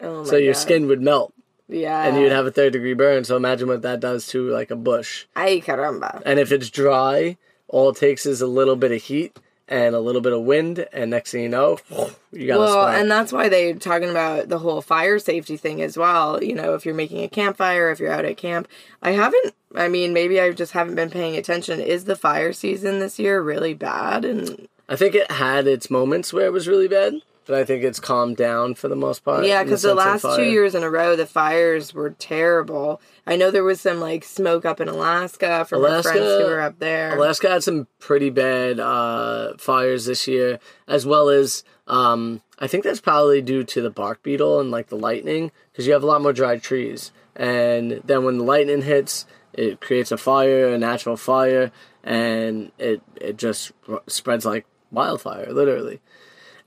Oh 0.00 0.22
my 0.22 0.24
So 0.28 0.36
your 0.36 0.52
God. 0.52 0.58
skin 0.60 0.86
would 0.86 1.02
melt, 1.02 1.32
Yeah. 1.68 2.04
and 2.06 2.16
you'd 2.20 2.30
have 2.30 2.46
a 2.46 2.52
third 2.52 2.72
degree 2.74 2.94
burn. 2.94 3.24
So 3.24 3.36
imagine 3.36 3.66
what 3.66 3.82
that 3.82 3.98
does 3.98 4.28
to 4.28 4.48
like 4.48 4.70
a 4.70 4.76
bush. 4.76 5.26
Ay 5.34 5.60
caramba. 5.64 6.22
And 6.24 6.38
if 6.38 6.52
it's 6.52 6.70
dry, 6.70 7.36
all 7.66 7.90
it 7.90 7.96
takes 7.96 8.24
is 8.26 8.40
a 8.40 8.46
little 8.46 8.76
bit 8.76 8.92
of 8.92 9.02
heat 9.02 9.36
and 9.68 9.94
a 9.94 10.00
little 10.00 10.20
bit 10.20 10.32
of 10.32 10.42
wind, 10.42 10.86
and 10.92 11.10
next 11.10 11.30
thing 11.30 11.42
you 11.42 11.48
know, 11.48 11.78
you 12.32 12.46
got 12.46 12.58
Well, 12.58 12.88
and 12.88 13.10
that's 13.10 13.32
why 13.32 13.48
they're 13.48 13.74
talking 13.74 14.10
about 14.10 14.48
the 14.48 14.58
whole 14.58 14.80
fire 14.80 15.18
safety 15.18 15.56
thing 15.56 15.80
as 15.82 15.96
well. 15.96 16.42
You 16.42 16.54
know, 16.54 16.74
if 16.74 16.84
you're 16.84 16.94
making 16.94 17.22
a 17.22 17.28
campfire, 17.28 17.90
if 17.90 18.00
you're 18.00 18.12
out 18.12 18.24
at 18.24 18.36
camp. 18.36 18.68
I 19.02 19.12
haven't, 19.12 19.54
I 19.74 19.88
mean, 19.88 20.12
maybe 20.12 20.40
I 20.40 20.52
just 20.52 20.72
haven't 20.72 20.94
been 20.94 21.10
paying 21.10 21.36
attention. 21.36 21.80
Is 21.80 22.04
the 22.04 22.16
fire 22.16 22.52
season 22.52 22.98
this 22.98 23.18
year 23.18 23.40
really 23.40 23.74
bad? 23.74 24.24
And 24.24 24.68
I 24.88 24.96
think 24.96 25.14
it 25.14 25.30
had 25.30 25.66
its 25.66 25.90
moments 25.90 26.32
where 26.32 26.46
it 26.46 26.52
was 26.52 26.68
really 26.68 26.88
bad, 26.88 27.14
but 27.46 27.56
I 27.56 27.64
think 27.64 27.82
it's 27.82 28.00
calmed 28.00 28.36
down 28.36 28.74
for 28.74 28.88
the 28.88 28.96
most 28.96 29.24
part. 29.24 29.44
yeah, 29.44 29.62
because 29.62 29.82
the 29.82 29.92
of 29.92 29.96
last 29.96 30.22
two 30.36 30.44
years 30.44 30.74
in 30.74 30.82
a 30.82 30.90
row, 30.90 31.16
the 31.16 31.26
fires 31.26 31.92
were 31.92 32.10
terrible. 32.10 33.00
I 33.26 33.36
know 33.36 33.50
there 33.50 33.64
was 33.64 33.80
some 33.80 34.00
like 34.00 34.24
smoke 34.24 34.64
up 34.64 34.80
in 34.80 34.88
Alaska 34.88 35.64
from 35.64 35.84
our 35.84 36.02
friends 36.02 36.20
who 36.20 36.44
were 36.44 36.60
up 36.60 36.78
there. 36.78 37.16
Alaska 37.16 37.48
had 37.48 37.62
some 37.62 37.86
pretty 37.98 38.30
bad 38.30 38.80
uh, 38.80 39.54
fires 39.58 40.06
this 40.06 40.26
year, 40.26 40.58
as 40.86 41.06
well 41.06 41.28
as 41.28 41.64
um, 41.86 42.42
I 42.58 42.66
think 42.66 42.84
that's 42.84 43.00
probably 43.00 43.42
due 43.42 43.64
to 43.64 43.82
the 43.82 43.90
bark 43.90 44.22
beetle 44.22 44.60
and 44.60 44.70
like 44.70 44.88
the 44.88 44.96
lightning, 44.96 45.52
because 45.70 45.86
you 45.86 45.92
have 45.92 46.02
a 46.02 46.06
lot 46.06 46.22
more 46.22 46.32
dry 46.32 46.58
trees, 46.58 47.12
and 47.34 48.00
then 48.04 48.24
when 48.24 48.38
the 48.38 48.44
lightning 48.44 48.82
hits, 48.82 49.26
it 49.52 49.80
creates 49.80 50.12
a 50.12 50.16
fire, 50.16 50.68
a 50.68 50.78
natural 50.78 51.16
fire, 51.16 51.72
and 52.04 52.70
it 52.78 53.02
it 53.20 53.36
just 53.36 53.72
spreads 54.06 54.46
like 54.46 54.66
wildfire, 54.90 55.52
literally. 55.52 56.00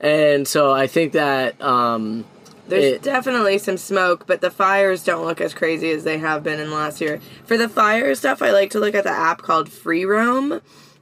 And 0.00 0.46
so 0.46 0.72
I 0.72 0.86
think 0.86 1.12
that 1.12 1.60
um, 1.62 2.24
There's 2.68 2.84
it- 2.84 3.02
definitely 3.02 3.58
some 3.58 3.76
smoke, 3.76 4.26
but 4.26 4.40
the 4.40 4.50
fires 4.50 5.02
don't 5.04 5.24
look 5.24 5.40
as 5.40 5.54
crazy 5.54 5.90
as 5.90 6.04
they 6.04 6.18
have 6.18 6.42
been 6.42 6.60
in 6.60 6.68
the 6.70 6.74
last 6.76 7.00
year. 7.00 7.20
For 7.44 7.56
the 7.56 7.68
fire 7.68 8.14
stuff, 8.14 8.42
I 8.42 8.50
like 8.50 8.70
to 8.72 8.80
look 8.80 8.94
at 8.94 9.04
the 9.04 9.10
app 9.10 9.42
called 9.42 9.70
Free 9.70 10.04
Roam. 10.04 10.60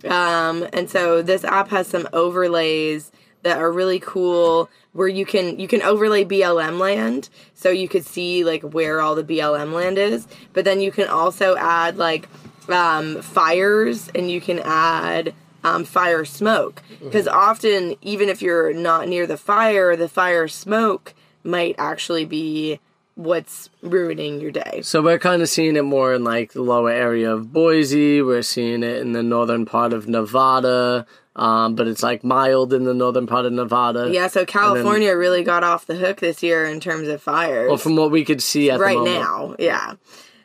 Um, 0.09 0.67
and 0.73 0.89
so 0.91 1.23
this 1.23 1.45
app 1.45 1.69
has 1.71 1.87
some 1.87 2.07
overlays 2.13 3.11
that 3.43 3.59
are 3.59 3.73
really 3.73 3.99
cool 4.01 4.71
where 4.93 5.09
you 5.09 5.27
can 5.27 5.59
you 5.59 5.67
can 5.67 5.83
overlay 5.83 6.25
BLM 6.25 6.79
land 6.79 7.29
so 7.55 7.69
you 7.71 7.89
could 7.89 8.05
see 8.05 8.45
like 8.45 8.63
where 8.63 9.01
all 9.01 9.15
the 9.15 9.25
BLM 9.25 9.73
land 9.73 9.99
is, 9.99 10.27
but 10.53 10.65
then 10.65 10.81
you 10.81 10.93
can 10.93 11.09
also 11.09 11.57
add 11.57 11.97
like 11.99 12.29
um, 12.69 13.21
fires 13.23 14.09
and 14.15 14.31
you 14.31 14.41
can 14.41 14.61
add 14.61 15.35
um, 15.65 15.85
fire 15.85 16.25
smoke 16.25 16.83
because 17.03 17.27
often 17.27 17.97
even 18.03 18.29
if 18.29 18.43
you're 18.43 18.73
not 18.73 19.09
near 19.09 19.27
the 19.27 19.39
fire, 19.39 19.97
the 19.97 20.09
fire 20.09 20.47
smoke 20.47 21.15
might 21.43 21.75
actually 21.79 22.25
be 22.25 22.79
what's 23.17 23.71
ruining 23.81 24.41
your 24.41 24.51
day. 24.51 24.81
So 24.83 25.01
we're 25.01 25.19
kind 25.19 25.41
of 25.41 25.49
seeing 25.49 25.77
it 25.77 25.83
more 25.83 26.15
in 26.15 26.25
like 26.25 26.53
the 26.53 26.63
lower 26.63 26.91
area 26.91 27.33
of 27.33 27.53
Boise. 27.53 28.23
We're 28.23 28.43
seeing 28.43 28.83
it 28.83 28.99
in 28.99 29.13
the 29.13 29.23
northern 29.23 29.65
part 29.67 29.93
of 29.93 30.09
Nevada, 30.09 31.07
um, 31.37 31.77
but 31.77 31.87
it's 31.87 32.03
like 32.03 32.25
mild 32.25 32.73
in 32.73 32.85
the 32.85 32.95
northern 32.95 33.27
part 33.27 33.47
of 33.47 33.53
Nevada. 33.53 34.11
Yeah, 34.13 34.27
so 34.27 34.45
California 34.45 35.17
really 35.17 35.45
got 35.45 35.65
off 35.65 35.87
the 35.87 35.95
hook 35.95 36.21
this 36.21 36.43
year 36.43 36.67
in 36.67 36.81
terms 36.81 37.09
of 37.09 37.23
fires. 37.23 37.69
Well, 37.69 37.79
from 37.79 37.97
what 37.97 38.11
we 38.11 38.25
could 38.25 38.43
see 38.43 38.71
at 38.71 38.81
right 38.81 38.95
the 38.95 39.05
moment. 39.05 39.21
now, 39.21 39.57
yeah. 39.59 39.95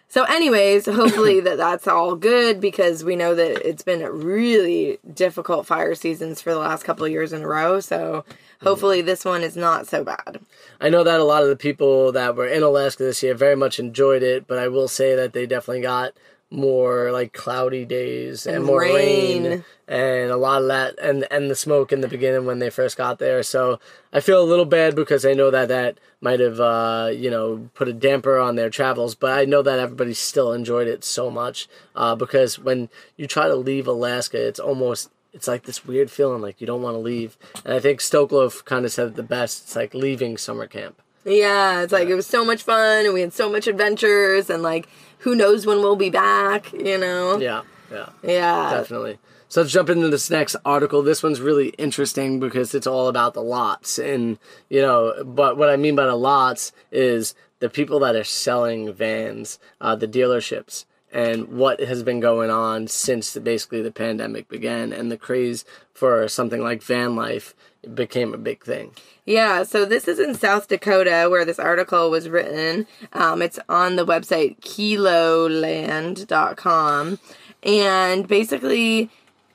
So, 0.10 0.24
anyways, 0.24 0.86
hopefully 0.88 1.40
that 1.42 1.58
that's 1.58 1.88
all 1.88 2.16
good 2.16 2.60
because 2.60 3.04
we 3.04 3.16
know 3.16 3.36
that 3.36 3.68
it's 3.68 3.84
been 3.84 4.04
really 4.04 4.98
difficult 5.14 5.68
fire 5.68 5.96
seasons 5.96 6.42
for 6.42 6.52
the 6.52 6.60
last 6.60 6.84
couple 6.84 7.06
of 7.06 7.12
years 7.12 7.32
in 7.32 7.44
a 7.44 7.48
row. 7.48 7.80
So, 7.80 8.26
mm-hmm. 8.28 8.68
hopefully 8.68 9.02
this 9.02 9.24
one 9.24 9.44
is 9.44 9.56
not 9.56 9.88
so 9.88 10.04
bad. 10.04 10.40
I 10.82 10.90
know 10.90 11.04
that 11.04 11.20
a 11.20 11.24
lot 11.24 11.44
of 11.44 11.50
the 11.50 11.56
people 11.56 12.12
that 12.12 12.36
were 12.36 12.48
in 12.48 12.64
Alaska 12.64 13.04
this 13.04 13.22
year 13.22 13.36
very 13.36 13.56
much 13.56 13.80
enjoyed 13.80 14.24
it, 14.24 14.48
but 14.48 14.58
I 14.58 14.68
will 14.68 14.88
say 14.88 15.16
that 15.16 15.34
they 15.34 15.46
definitely 15.46 15.82
got 15.82 16.14
more 16.52 17.12
like 17.12 17.32
cloudy 17.34 17.86
days 17.86 18.46
and, 18.48 18.58
And 18.58 18.66
more 18.66 18.82
rain. 18.82 19.44
rain. 19.44 19.64
and 19.88 20.32
a 20.32 20.38
lot 20.38 20.62
of 20.64 20.68
that 20.70 20.98
and 21.00 21.28
and 21.30 21.50
the 21.50 21.56
smoke 21.56 21.92
in 21.92 22.02
the 22.02 22.08
beginning 22.08 22.46
when 22.46 22.60
they 22.60 22.70
first 22.70 22.98
got 22.98 23.20
there. 23.20 23.44
So 23.44 23.80
I 24.12 24.20
feel 24.20 24.42
a 24.42 24.46
little 24.52 24.66
bad 24.66 24.96
because 24.96 25.26
I 25.26 25.34
know 25.34 25.52
that 25.52 25.68
that 25.68 26.00
might 26.22 26.40
have 26.40 26.60
uh, 26.60 27.12
you 27.14 27.30
know 27.30 27.70
put 27.76 27.88
a 27.88 27.94
damper 27.94 28.40
on 28.40 28.56
their 28.56 28.70
travels, 28.70 29.14
but 29.16 29.32
I 29.38 29.46
know 29.46 29.62
that 29.62 29.80
everybody 29.80 30.14
still 30.14 30.52
enjoyed 30.52 30.88
it 30.88 31.04
so 31.04 31.30
much 31.30 31.68
uh, 31.96 32.16
because 32.16 32.58
when 32.58 32.90
you 33.16 33.28
try 33.28 33.48
to 33.48 33.56
leave 33.56 33.88
Alaska, 33.88 34.44
it's 34.48 34.60
almost 34.60 35.12
it's 35.34 35.48
like 35.48 35.64
this 35.64 35.86
weird 35.86 36.10
feeling 36.10 36.42
like 36.42 36.60
you 36.60 36.66
don't 36.66 36.82
want 36.82 36.96
to 36.96 37.00
leave. 37.00 37.38
And 37.64 37.76
I 37.76 37.80
think 37.80 38.00
Stokelo 38.00 38.66
kind 38.66 38.86
of 38.86 38.92
said 38.92 39.08
it 39.10 39.16
the 39.16 39.22
best. 39.24 39.64
It's 39.66 39.76
like 39.76 39.94
leaving 39.94 40.38
summer 40.38 40.66
camp. 40.66 41.00
Yeah, 41.30 41.84
it's 41.84 41.94
like 41.94 42.10
it 42.10 42.16
was 42.16 42.28
so 42.28 42.44
much 42.44 42.64
fun 42.64 43.06
and 43.06 43.14
we 43.14 43.22
had 43.22 43.34
so 43.34 43.50
much 43.50 43.68
adventures 43.68 44.50
and 44.50 44.64
like 44.64 44.88
who 45.20 45.36
knows 45.36 45.66
when 45.66 45.78
we'll 45.80 45.96
be 45.96 46.10
back, 46.10 46.72
you 46.74 46.98
know? 46.98 47.38
Yeah, 47.38 47.62
yeah. 47.92 48.10
Yeah. 48.24 48.72
Definitely. 48.72 49.20
So 49.48 49.62
let's 49.62 49.74
jump 49.74 49.90
into 49.90 50.10
this 50.10 50.30
next 50.30 50.56
article. 50.64 51.02
This 51.02 51.24
one's 51.24 51.42
really 51.42 51.70
interesting 51.70 52.40
because 52.40 52.76
it's 52.76 52.86
all 52.88 53.08
about 53.08 53.34
the 53.34 53.42
lots. 53.42 53.98
And, 53.98 54.38
you 54.70 54.82
know, 54.82 55.24
but 55.26 55.58
what 55.58 55.70
I 55.70 55.76
mean 55.76 55.96
by 55.96 56.06
the 56.06 56.16
lots 56.16 56.72
is 56.92 57.34
the 57.60 57.70
people 57.70 58.00
that 58.00 58.16
are 58.16 58.24
selling 58.24 58.94
vans, 58.94 59.60
uh, 59.82 59.96
the 59.96 60.08
dealerships, 60.08 60.86
and 61.12 61.48
what 61.48 61.80
has 61.80 62.04
been 62.04 62.20
going 62.20 62.52
on 62.52 62.88
since 62.88 63.34
the, 63.34 63.42
basically 63.42 63.82
the 63.82 63.92
pandemic 63.92 64.48
began 64.48 64.94
and 64.94 65.12
the 65.12 65.18
craze 65.18 65.66
for 65.94 66.28
something 66.28 66.62
like 66.62 66.84
van 66.84 67.16
life 67.16 67.56
became 67.94 68.34
a 68.34 68.38
big 68.38 68.64
thing. 68.64 68.94
Yeah, 69.26 69.64
so 69.64 69.86
this 69.86 70.08
is 70.08 70.20
in 70.20 70.36
South 70.36 70.68
Dakota 70.68 71.28
where 71.30 71.46
this 71.46 71.60
article 71.60 72.10
was 72.10 72.30
written. 72.30 72.88
Um, 73.14 73.42
it's 73.42 73.60
on 73.70 73.96
the 73.96 74.06
website 74.06 74.60
keloland.com. 74.62 77.20
And 77.62 78.26
basically, 78.28 79.10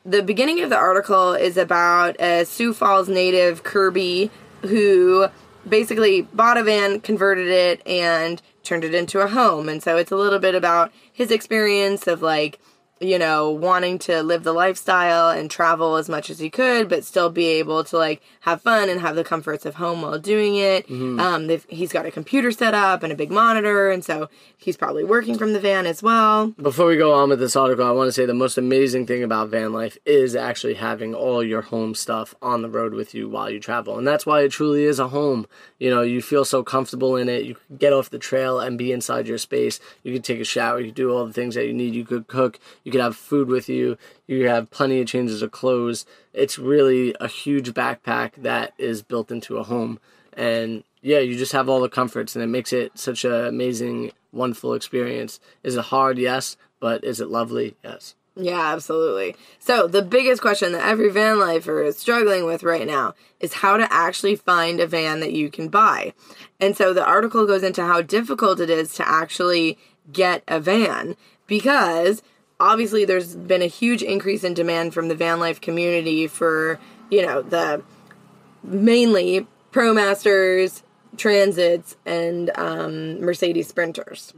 the 0.05 0.23
beginning 0.23 0.61
of 0.61 0.71
the 0.71 0.77
article 0.77 1.35
is 1.35 1.57
about 1.57 2.21
a 2.21 2.45
Sioux 2.45 2.75
Falls 2.75 3.09
native, 3.09 3.63
Kirby, 3.63 4.31
who 4.63 5.29
basically 5.69 6.23
bought 6.23 6.59
a 6.59 6.63
van, 6.63 7.01
converted 7.01 7.49
it, 7.49 7.87
and 7.87 8.41
turned 8.65 8.85
it 8.85 8.95
into 8.95 9.21
a 9.21 9.29
home. 9.29 9.69
And 9.69 9.83
so 9.83 9.97
it's 9.97 10.11
a 10.11 10.17
little 10.17 10.39
bit 10.39 10.55
about 10.55 10.93
his 11.13 11.31
experience 11.31 12.07
of 12.07 12.23
like, 12.23 12.59
you 13.09 13.19
know, 13.19 13.51
wanting 13.51 13.99
to 14.01 14.23
live 14.23 14.43
the 14.43 14.53
lifestyle 14.53 15.31
and 15.31 15.51
travel 15.51 15.97
as 15.97 16.09
much 16.09 16.31
as 16.31 16.39
he 16.39 16.51
could, 16.51 16.89
but 16.89 17.05
still 17.05 17.31
be 17.31 17.47
able 17.47 17.85
to 17.85 17.97
like 17.97 18.23
have 18.41 18.63
fun 18.63 18.89
and 18.89 19.01
have 19.01 19.17
the 19.17 19.25
comforts 19.25 19.65
of 19.67 19.77
home 19.77 20.03
while 20.03 20.19
doing 20.19 20.57
it. 20.57 20.89
Um, 20.91 21.47
they've, 21.47 21.65
he's 21.69 21.93
got 21.93 22.07
a 22.07 22.11
computer 22.11 22.51
set 22.53 22.75
up 22.75 23.03
and 23.03 23.13
a 23.13 23.17
big 23.17 23.31
monitor, 23.31 23.91
and 23.91 24.05
so 24.05 24.29
he's 24.57 24.77
probably 24.77 25.05
working 25.05 25.37
from 25.39 25.53
the 25.53 25.61
van 25.61 25.87
as 25.87 26.03
well. 26.03 26.49
Before 26.61 26.87
we 26.87 26.97
go 26.97 27.13
on 27.13 27.29
with 27.29 27.39
this 27.39 27.57
article, 27.57 27.87
I 27.87 27.91
want 27.91 28.09
to 28.09 28.13
say 28.13 28.27
the 28.27 28.35
most 28.35 28.59
amazing 28.59 29.07
thing 29.07 29.23
about 29.23 29.49
van 29.49 29.73
life 29.73 29.99
is 30.05 30.35
actually 30.35 30.75
having 30.75 31.15
all 31.15 31.43
your 31.43 31.63
home 31.63 31.95
stuff 31.95 32.35
on 32.43 32.63
the 32.63 32.69
road 32.69 32.95
with 32.95 33.15
you 33.15 33.29
while 33.29 33.51
you 33.51 33.61
travel. 33.61 33.99
And 33.99 34.07
that's 34.07 34.27
why 34.27 34.43
it 34.43 34.51
truly 34.51 34.85
is 34.85 34.99
a 34.99 35.09
home. 35.09 35.47
You 35.79 35.91
know, 35.91 36.03
you 36.03 36.23
feel 36.23 36.45
so 36.45 36.63
comfortable 36.63 37.17
in 37.17 37.29
it. 37.29 37.45
You 37.45 37.55
can 37.55 37.77
get 37.77 37.93
off 37.93 38.11
the 38.11 38.19
trail 38.19 38.61
and 38.61 38.79
be 38.79 38.93
inside 38.93 39.27
your 39.27 39.39
space. 39.39 39.81
You 40.03 40.13
can 40.13 40.23
take 40.23 40.41
a 40.41 40.45
shower. 40.45 40.81
You 40.81 40.93
do 40.93 41.11
all 41.11 41.27
the 41.27 41.33
things 41.33 41.55
that 41.55 41.67
you 41.67 41.75
need. 41.75 41.95
You 41.95 42.05
could 42.05 42.27
cook. 42.27 42.59
You 42.85 42.93
could 42.95 43.03
have 43.03 43.17
food 43.17 43.49
with 43.49 43.69
you. 43.69 43.99
You 44.29 44.49
have 44.49 44.71
plenty 44.71 45.01
of 45.01 45.09
changes 45.09 45.43
of 45.43 45.51
clothes. 45.51 46.07
It's 46.33 46.61
really 46.61 47.13
a 47.21 47.27
huge 47.27 47.73
backpack 47.73 48.35
that 48.37 48.73
is 48.79 49.03
built 49.03 49.33
into 49.33 49.59
a 49.59 49.65
home. 49.65 49.99
And 50.33 50.85
yeah, 51.03 51.19
you 51.19 51.37
just 51.37 51.51
have 51.53 51.69
all 51.69 51.81
the 51.81 51.89
comforts, 51.89 52.37
and 52.37 52.45
it 52.45 52.47
makes 52.47 52.73
it 52.73 52.97
such 52.97 53.25
an 53.25 53.33
amazing, 53.33 54.13
wonderful 54.33 54.75
experience. 54.75 55.41
Is 55.65 55.75
it 55.77 55.87
hard? 55.87 56.19
Yes. 56.19 56.57
But 56.79 57.03
is 57.03 57.21
it 57.21 57.31
lovely? 57.31 57.77
Yes. 57.83 58.15
Yeah, 58.37 58.73
absolutely. 58.73 59.35
So, 59.59 59.87
the 59.89 60.03
biggest 60.03 60.41
question 60.41 60.73
that 60.73 60.87
every 60.87 61.11
van 61.11 61.41
lifer 61.41 61.83
is 61.83 61.99
struggling 61.99 62.45
with 62.45 62.63
right 62.63 62.87
now 62.87 63.15
is 63.41 63.55
how 63.55 63.77
to 63.77 63.93
actually 63.93 64.37
find 64.37 64.81
a 64.81 64.87
van 64.87 65.21
that 65.21 65.33
you 65.33 65.51
can 65.51 65.69
buy. 65.69 66.15
And 66.61 66.77
so, 66.77 66.93
the 66.93 67.05
article 67.05 67.47
goes 67.47 67.63
into 67.63 67.85
how 67.85 68.03
difficult 68.03 68.61
it 68.61 68.71
is 68.71 68.95
to 68.95 69.09
actually 69.09 69.79
get 70.13 70.43
a 70.47 70.61
van 70.61 71.17
because 71.47 72.23
obviously 72.61 73.05
there's 73.05 73.35
been 73.35 73.63
a 73.63 73.67
huge 73.67 74.03
increase 74.03 74.45
in 74.45 74.55
demand 74.55 74.95
from 74.95 75.09
the 75.09 75.15
van 75.15 75.41
life 75.41 75.61
community 75.61 76.27
for, 76.27 76.79
you 77.11 77.23
know, 77.25 77.43
the 77.43 77.83
mainly 78.63 79.47
ProMasters, 79.73 80.83
Transits, 81.17 81.97
and 82.07 82.51
um, 82.57 83.21
Mercedes 83.21 83.69
Sprinters. 83.69 84.33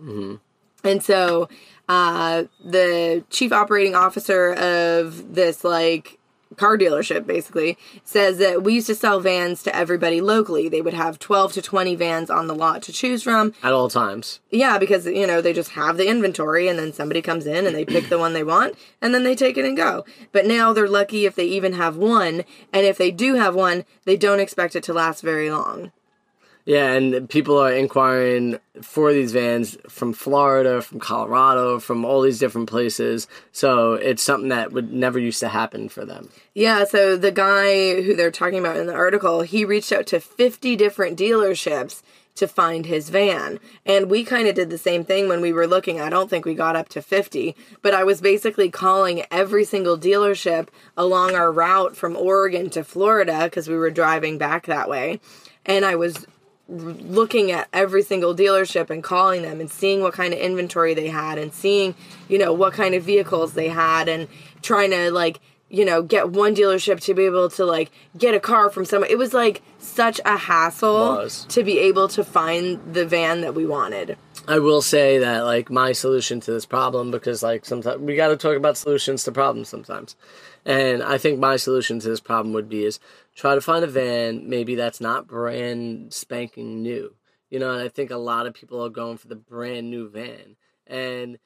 And 0.85 1.03
so 1.03 1.49
uh, 1.89 2.45
the 2.65 3.25
chief 3.31 3.53
operating 3.53 3.95
officer 3.95 4.53
of 4.55 5.35
this 5.35 5.65
like 5.65 6.19
car 6.57 6.79
dealership 6.79 7.27
basically 7.27 7.77
says 8.05 8.39
that 8.39 8.63
we 8.63 8.75
used 8.75 8.87
to 8.87 8.95
sell 8.95 9.21
vans 9.21 9.63
to 9.65 9.75
everybody 9.75 10.21
locally. 10.21 10.69
They 10.69 10.81
would 10.81 10.95
have 10.95 11.19
12 11.19 11.55
to 11.55 11.63
20 11.63 11.95
vans 11.97 12.31
on 12.31 12.47
the 12.47 12.55
lot 12.55 12.83
to 12.85 12.93
choose 12.93 13.23
from. 13.23 13.53
At 13.63 13.73
all 13.73 13.89
times. 13.89 14.41
Yeah, 14.51 14.79
because 14.79 15.07
you 15.07 15.27
know, 15.27 15.41
they 15.41 15.53
just 15.53 15.71
have 15.71 15.97
the 15.97 16.09
inventory 16.09 16.69
and 16.69 16.79
then 16.79 16.93
somebody 16.93 17.21
comes 17.21 17.47
in 17.47 17.67
and 17.67 17.75
they 17.75 17.85
pick 17.85 18.09
the 18.09 18.19
one 18.19 18.33
they 18.33 18.45
want 18.45 18.77
and 19.03 19.13
then 19.13 19.25
they 19.25 19.35
take 19.35 19.57
it 19.57 19.65
and 19.65 19.77
go. 19.77 20.05
But 20.33 20.47
now 20.47 20.73
they're 20.73 20.89
lucky 20.89 21.27
if 21.27 21.35
they 21.35 21.47
even 21.47 21.75
have 21.75 21.97
one, 21.97 22.45
and 22.73 22.87
if 22.87 22.99
they 22.99 23.11
do 23.11 23.35
have 23.35 23.55
one, 23.55 23.85
they 24.05 24.17
don't 24.17 24.41
expect 24.41 24.77
it 24.77 24.83
to 24.85 24.93
last 24.93 25.23
very 25.23 25.51
long. 25.51 25.93
Yeah, 26.67 26.95
and 26.95 27.31
people 27.31 27.57
are 27.59 27.73
inquiring 27.73 28.59
for 28.83 29.13
these 29.13 29.31
vans 29.31 29.79
from 29.89 30.13
Florida, 30.13 30.83
from 30.83 30.99
Colorado, 30.99 31.79
from 31.79 32.05
all 32.05 32.23
these 32.23 32.41
different 32.41 32.69
places. 32.69 33.29
So 33.53 33.95
it's 33.95 34.23
something 34.23 34.49
that 34.49 34.73
would 34.73 34.93
never 34.93 35.21
used 35.21 35.39
to 35.41 35.49
happen 35.49 35.89
for 35.89 36.05
them. 36.05 36.29
Yeah, 36.55 36.83
so 36.83 37.17
the 37.17 37.31
guy 37.31 38.03
who 38.03 38.17
they're 38.17 38.33
talking 38.33 38.59
about 38.59 38.79
in 38.79 38.89
the 38.89 38.95
article, 38.95 39.43
he 39.43 39.65
reached 39.65 39.93
out 39.93 40.09
to 40.09 40.19
50 40.19 40.75
different 40.75 41.17
dealerships 41.17 42.03
to 42.35 42.49
find 42.49 42.85
his 42.85 43.11
van. 43.11 43.61
And 43.87 44.11
we 44.11 44.25
kind 44.25 44.49
of 44.49 44.57
did 44.57 44.69
the 44.69 44.77
same 44.77 45.05
thing 45.05 45.29
when 45.29 45.41
we 45.41 45.53
were 45.53 45.69
looking. 45.69 46.01
I 46.01 46.11
don't 46.11 46.29
think 46.29 46.45
we 46.45 46.55
got 46.55 46.75
up 46.75 46.89
to 46.91 47.01
50, 47.01 47.55
but 47.81 47.95
I 47.95 48.03
was 48.03 48.21
basically 48.21 48.71
calling 48.71 49.23
every 49.31 49.65
single 49.65 49.97
dealership 49.97 50.69
along 50.97 51.37
our 51.37 51.53
route 51.53 51.97
from 51.97 52.17
Oregon 52.17 52.71
to 52.71 52.83
Florida 52.83 53.45
because 53.45 53.69
we 53.69 53.77
were 53.77 53.91
driving 53.91 54.37
back 54.37 54.67
that 54.67 54.89
way. 54.89 55.21
And 55.65 55.85
I 55.85 55.95
was 55.95 56.27
looking 56.69 57.53
at 57.53 57.69
every 57.73 58.03
single 58.03 58.35
dealership 58.35 58.91
and 58.91 59.03
calling 59.03 59.43
them 59.43 59.61
and 59.61 59.71
seeing 59.71 60.03
what 60.03 60.13
kind 60.13 60.35
of 60.35 60.41
inventory 60.41 60.95
they 60.95 61.09
had 61.09 61.39
and 61.39 61.53
seeing, 61.53 61.95
you 62.29 62.39
know, 62.39 62.53
what 62.53 62.73
kind 62.73 62.95
of 62.95 63.05
vehicles 63.05 63.55
they 63.55 63.69
had 63.69 64.09
and 64.09 64.27
trying 64.63 64.91
to 64.91 65.11
like, 65.11 65.41
you 65.69 65.85
know, 65.85 66.03
get 66.03 66.31
one 66.31 66.55
dealership 66.55 67.01
to 67.01 67.15
be 67.15 67.25
able 67.25 67.49
to 67.51 67.65
like 67.65 67.91
get 68.19 68.35
a 68.35 68.41
car 68.41 68.69
from 68.71 68.85
someone. 68.85 69.11
It 69.11 69.19
was 69.19 69.33
like 69.33 69.63
such 69.79 70.21
a 70.25 70.37
hassle 70.37 71.17
Was. 71.17 71.45
to 71.51 71.63
be 71.63 71.79
able 71.79 72.09
to 72.09 72.25
find 72.25 72.81
the 72.93 73.07
van 73.07 73.43
that 73.43 73.55
we 73.55 73.67
wanted. 73.67 74.17
I 74.49 74.61
will 74.61 74.83
say 74.83 75.19
that 75.19 75.41
like 75.41 75.71
my 75.71 75.93
solution 75.93 76.41
to 76.41 76.53
this 76.53 76.67
problem 76.67 77.11
because 77.11 77.43
like 77.43 77.65
sometimes 77.65 78.01
we 78.01 78.15
got 78.15 78.29
to 78.29 78.37
talk 78.37 78.57
about 78.57 78.77
solutions 78.77 79.25
to 79.25 79.33
problems 79.33 79.69
sometimes. 79.69 80.17
And 80.65 81.03
I 81.03 81.19
think 81.19 81.39
my 81.39 81.57
solution 81.57 82.01
to 82.01 82.09
this 82.09 82.21
problem 82.21 82.53
would 82.55 82.69
be 82.69 82.85
is 82.85 82.99
try 83.37 83.55
to 83.55 83.61
find 83.61 83.85
a 83.85 83.87
van 83.87 84.49
maybe 84.49 84.75
that's 84.75 85.01
not 85.01 85.29
brand 85.29 86.13
spanking 86.13 86.83
new. 86.83 87.15
You 87.51 87.61
know, 87.61 87.71
and 87.71 87.83
I 87.83 87.89
think 87.89 88.11
a 88.11 88.17
lot 88.17 88.47
of 88.47 88.55
people 88.55 88.85
are 88.85 88.89
going 88.89 89.19
for 89.19 89.29
the 89.29 89.37
brand 89.37 89.89
new 89.89 90.09
van. 90.09 90.57
And 90.89 91.39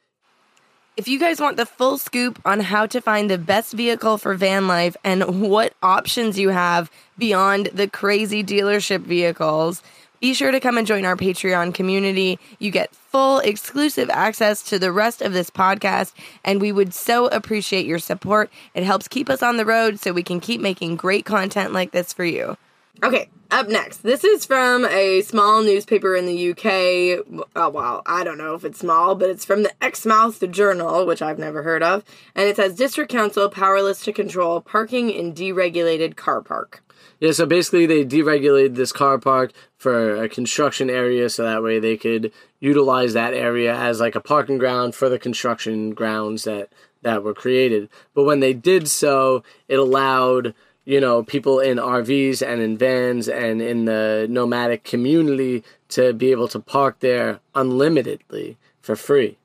If 0.96 1.08
you 1.08 1.18
guys 1.18 1.40
want 1.40 1.56
the 1.58 1.66
full 1.66 1.98
scoop 1.98 2.40
on 2.44 2.60
how 2.60 2.86
to 2.86 3.00
find 3.00 3.30
the 3.30 3.38
best 3.38 3.74
vehicle 3.74 4.16
for 4.16 4.34
van 4.34 4.66
life 4.66 4.96
and 5.04 5.42
what 5.50 5.74
options 5.82 6.38
you 6.38 6.50
have 6.50 6.90
beyond 7.18 7.66
the 7.66 7.88
crazy 7.88 8.42
dealership 8.42 9.00
vehicles, 9.00 9.82
be 10.20 10.34
sure 10.34 10.50
to 10.50 10.60
come 10.60 10.78
and 10.78 10.86
join 10.86 11.04
our 11.04 11.16
Patreon 11.16 11.74
community. 11.74 12.38
You 12.58 12.70
get 12.70 12.94
full 12.94 13.38
exclusive 13.40 14.10
access 14.10 14.62
to 14.64 14.78
the 14.78 14.92
rest 14.92 15.22
of 15.22 15.32
this 15.32 15.50
podcast, 15.50 16.12
and 16.44 16.60
we 16.60 16.72
would 16.72 16.92
so 16.94 17.26
appreciate 17.28 17.86
your 17.86 17.98
support. 17.98 18.50
It 18.74 18.84
helps 18.84 19.08
keep 19.08 19.30
us 19.30 19.42
on 19.42 19.56
the 19.56 19.66
road 19.66 19.98
so 19.98 20.12
we 20.12 20.22
can 20.22 20.40
keep 20.40 20.60
making 20.60 20.96
great 20.96 21.24
content 21.24 21.72
like 21.72 21.92
this 21.92 22.12
for 22.12 22.24
you. 22.24 22.56
Okay, 23.02 23.28
Up 23.50 23.68
next, 23.68 23.98
this 24.04 24.22
is 24.22 24.44
from 24.44 24.84
a 24.84 25.22
small 25.22 25.62
newspaper 25.62 26.14
in 26.14 26.26
the 26.26 26.50
UK. 26.50 27.44
Oh, 27.56 27.68
well, 27.68 28.02
I 28.06 28.22
don't 28.22 28.38
know 28.38 28.54
if 28.54 28.64
it's 28.64 28.78
small, 28.78 29.16
but 29.16 29.28
it's 29.28 29.44
from 29.44 29.64
the 29.64 29.72
Exmouth 29.82 30.48
Journal, 30.52 31.04
which 31.04 31.20
I've 31.20 31.38
never 31.38 31.62
heard 31.64 31.82
of. 31.82 32.04
And 32.36 32.46
it 32.46 32.56
says 32.56 32.76
District 32.76 33.10
Council 33.10 33.48
powerless 33.48 34.04
to 34.04 34.12
control 34.12 34.60
parking 34.60 35.10
in 35.10 35.32
deregulated 35.32 36.14
car 36.14 36.42
park. 36.42 36.84
Yeah, 37.20 37.32
so 37.32 37.46
basically 37.46 37.86
they 37.86 38.04
deregulated 38.04 38.76
this 38.76 38.92
car 38.92 39.18
park 39.18 39.52
for 39.76 40.22
a 40.22 40.28
construction 40.28 40.88
area 40.88 41.28
so 41.28 41.44
that 41.44 41.62
way 41.62 41.78
they 41.78 41.96
could 41.96 42.32
utilize 42.60 43.12
that 43.12 43.34
area 43.34 43.74
as 43.74 44.00
like 44.00 44.14
a 44.14 44.20
parking 44.20 44.58
ground 44.58 44.94
for 44.94 45.08
the 45.08 45.18
construction 45.18 45.92
grounds 45.92 46.44
that 46.44 46.70
that 47.02 47.22
were 47.22 47.34
created. 47.34 47.88
But 48.14 48.24
when 48.24 48.40
they 48.40 48.52
did 48.52 48.88
so, 48.88 49.42
it 49.68 49.78
allowed, 49.78 50.54
you 50.84 51.00
know, 51.00 51.22
people 51.22 51.58
in 51.58 51.78
RVs 51.78 52.46
and 52.46 52.60
in 52.60 52.76
vans 52.76 53.28
and 53.28 53.62
in 53.62 53.86
the 53.86 54.26
nomadic 54.28 54.84
community 54.84 55.64
to 55.90 56.12
be 56.12 56.30
able 56.30 56.48
to 56.48 56.60
park 56.60 57.00
there 57.00 57.40
unlimitedly 57.54 58.56
for 58.80 58.96
free. 58.96 59.38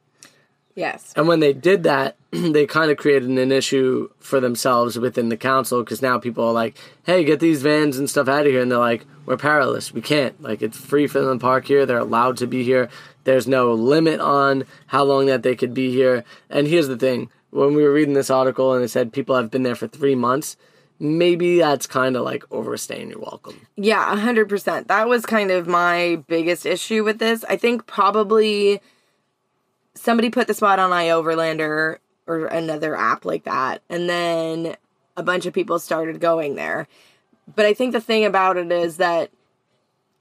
Yes. 0.76 1.13
And 1.15 1.28
when 1.28 1.39
they 1.39 1.54
did 1.54 1.84
that, 1.84 2.18
they 2.54 2.65
kind 2.65 2.91
of 2.91 2.98
created 2.98 3.30
an 3.30 3.52
issue 3.52 4.10
for 4.19 4.39
themselves 4.39 4.98
within 4.98 5.30
the 5.30 5.38
council 5.38 5.84
because 5.84 6.02
now 6.02 6.19
people 6.19 6.45
are 6.45 6.54
like, 6.54 6.78
hey, 7.04 7.24
get 7.24 7.39
these 7.39 7.62
vans 7.62 7.98
and 7.98 8.10
stuff 8.10 8.28
out 8.28 8.45
of 8.45 8.52
here. 8.52 8.62
And 8.62 8.71
they're 8.71 8.78
like, 8.78 9.06
we're 9.26 9.38
powerless. 9.38 9.93
We 9.93 10.02
can't. 10.02 10.39
Like, 10.41 10.62
it's 10.62 10.78
free 10.78 11.08
for 11.08 11.19
them 11.19 11.39
to 11.39 11.43
park 11.43 11.65
here. 11.65 11.86
They're 11.86 11.98
allowed 11.98 12.38
to 12.38 12.48
be 12.48 12.63
here. 12.63 12.89
There's 13.24 13.48
no 13.48 13.74
limit 13.74 14.19
on 14.19 14.65
how 14.88 15.04
long 15.04 15.26
that 15.28 15.43
they 15.43 15.56
could 15.56 15.74
be 15.74 15.91
here. 15.91 16.24
And 16.50 16.67
here's 16.67 16.88
the 16.88 16.98
thing 16.98 17.30
when 17.50 17.74
we 17.74 17.84
were 17.84 17.93
reading 17.93 18.13
this 18.13 18.30
article 18.30 18.74
and 18.74 18.84
it 18.84 18.89
said 18.89 19.13
people 19.13 19.36
have 19.36 19.50
been 19.50 19.63
there 19.63 19.76
for 19.76 19.88
three 19.88 20.15
months, 20.15 20.58
maybe 21.00 21.60
that's 21.60 21.88
kind 21.88 22.15
of 22.15 22.24
like 22.24 22.43
overstaying 22.52 23.10
your 23.10 23.19
welcome. 23.19 23.65
Yeah, 23.76 24.15
100%. 24.15 24.88
That 24.88 25.08
was 25.08 25.26
kind 25.26 25.52
of 25.52 25.67
my 25.67 26.21
biggest 26.28 26.65
issue 26.65 27.04
with 27.04 27.19
this. 27.19 27.43
I 27.45 27.56
think 27.56 27.88
probably 27.88 28.82
somebody 29.93 30.30
put 30.30 30.48
the 30.48 30.54
spot 30.54 30.80
on 30.80 30.91
iOverlander 30.91 31.98
or 32.27 32.45
another 32.45 32.95
app 32.95 33.25
like 33.25 33.43
that, 33.43 33.81
and 33.89 34.09
then 34.09 34.75
a 35.17 35.23
bunch 35.23 35.45
of 35.45 35.53
people 35.53 35.79
started 35.79 36.19
going 36.19 36.55
there. 36.55 36.88
But 37.55 37.65
I 37.65 37.73
think 37.73 37.93
the 37.93 38.01
thing 38.01 38.25
about 38.25 38.57
it 38.57 38.71
is 38.71 38.97
that 38.97 39.31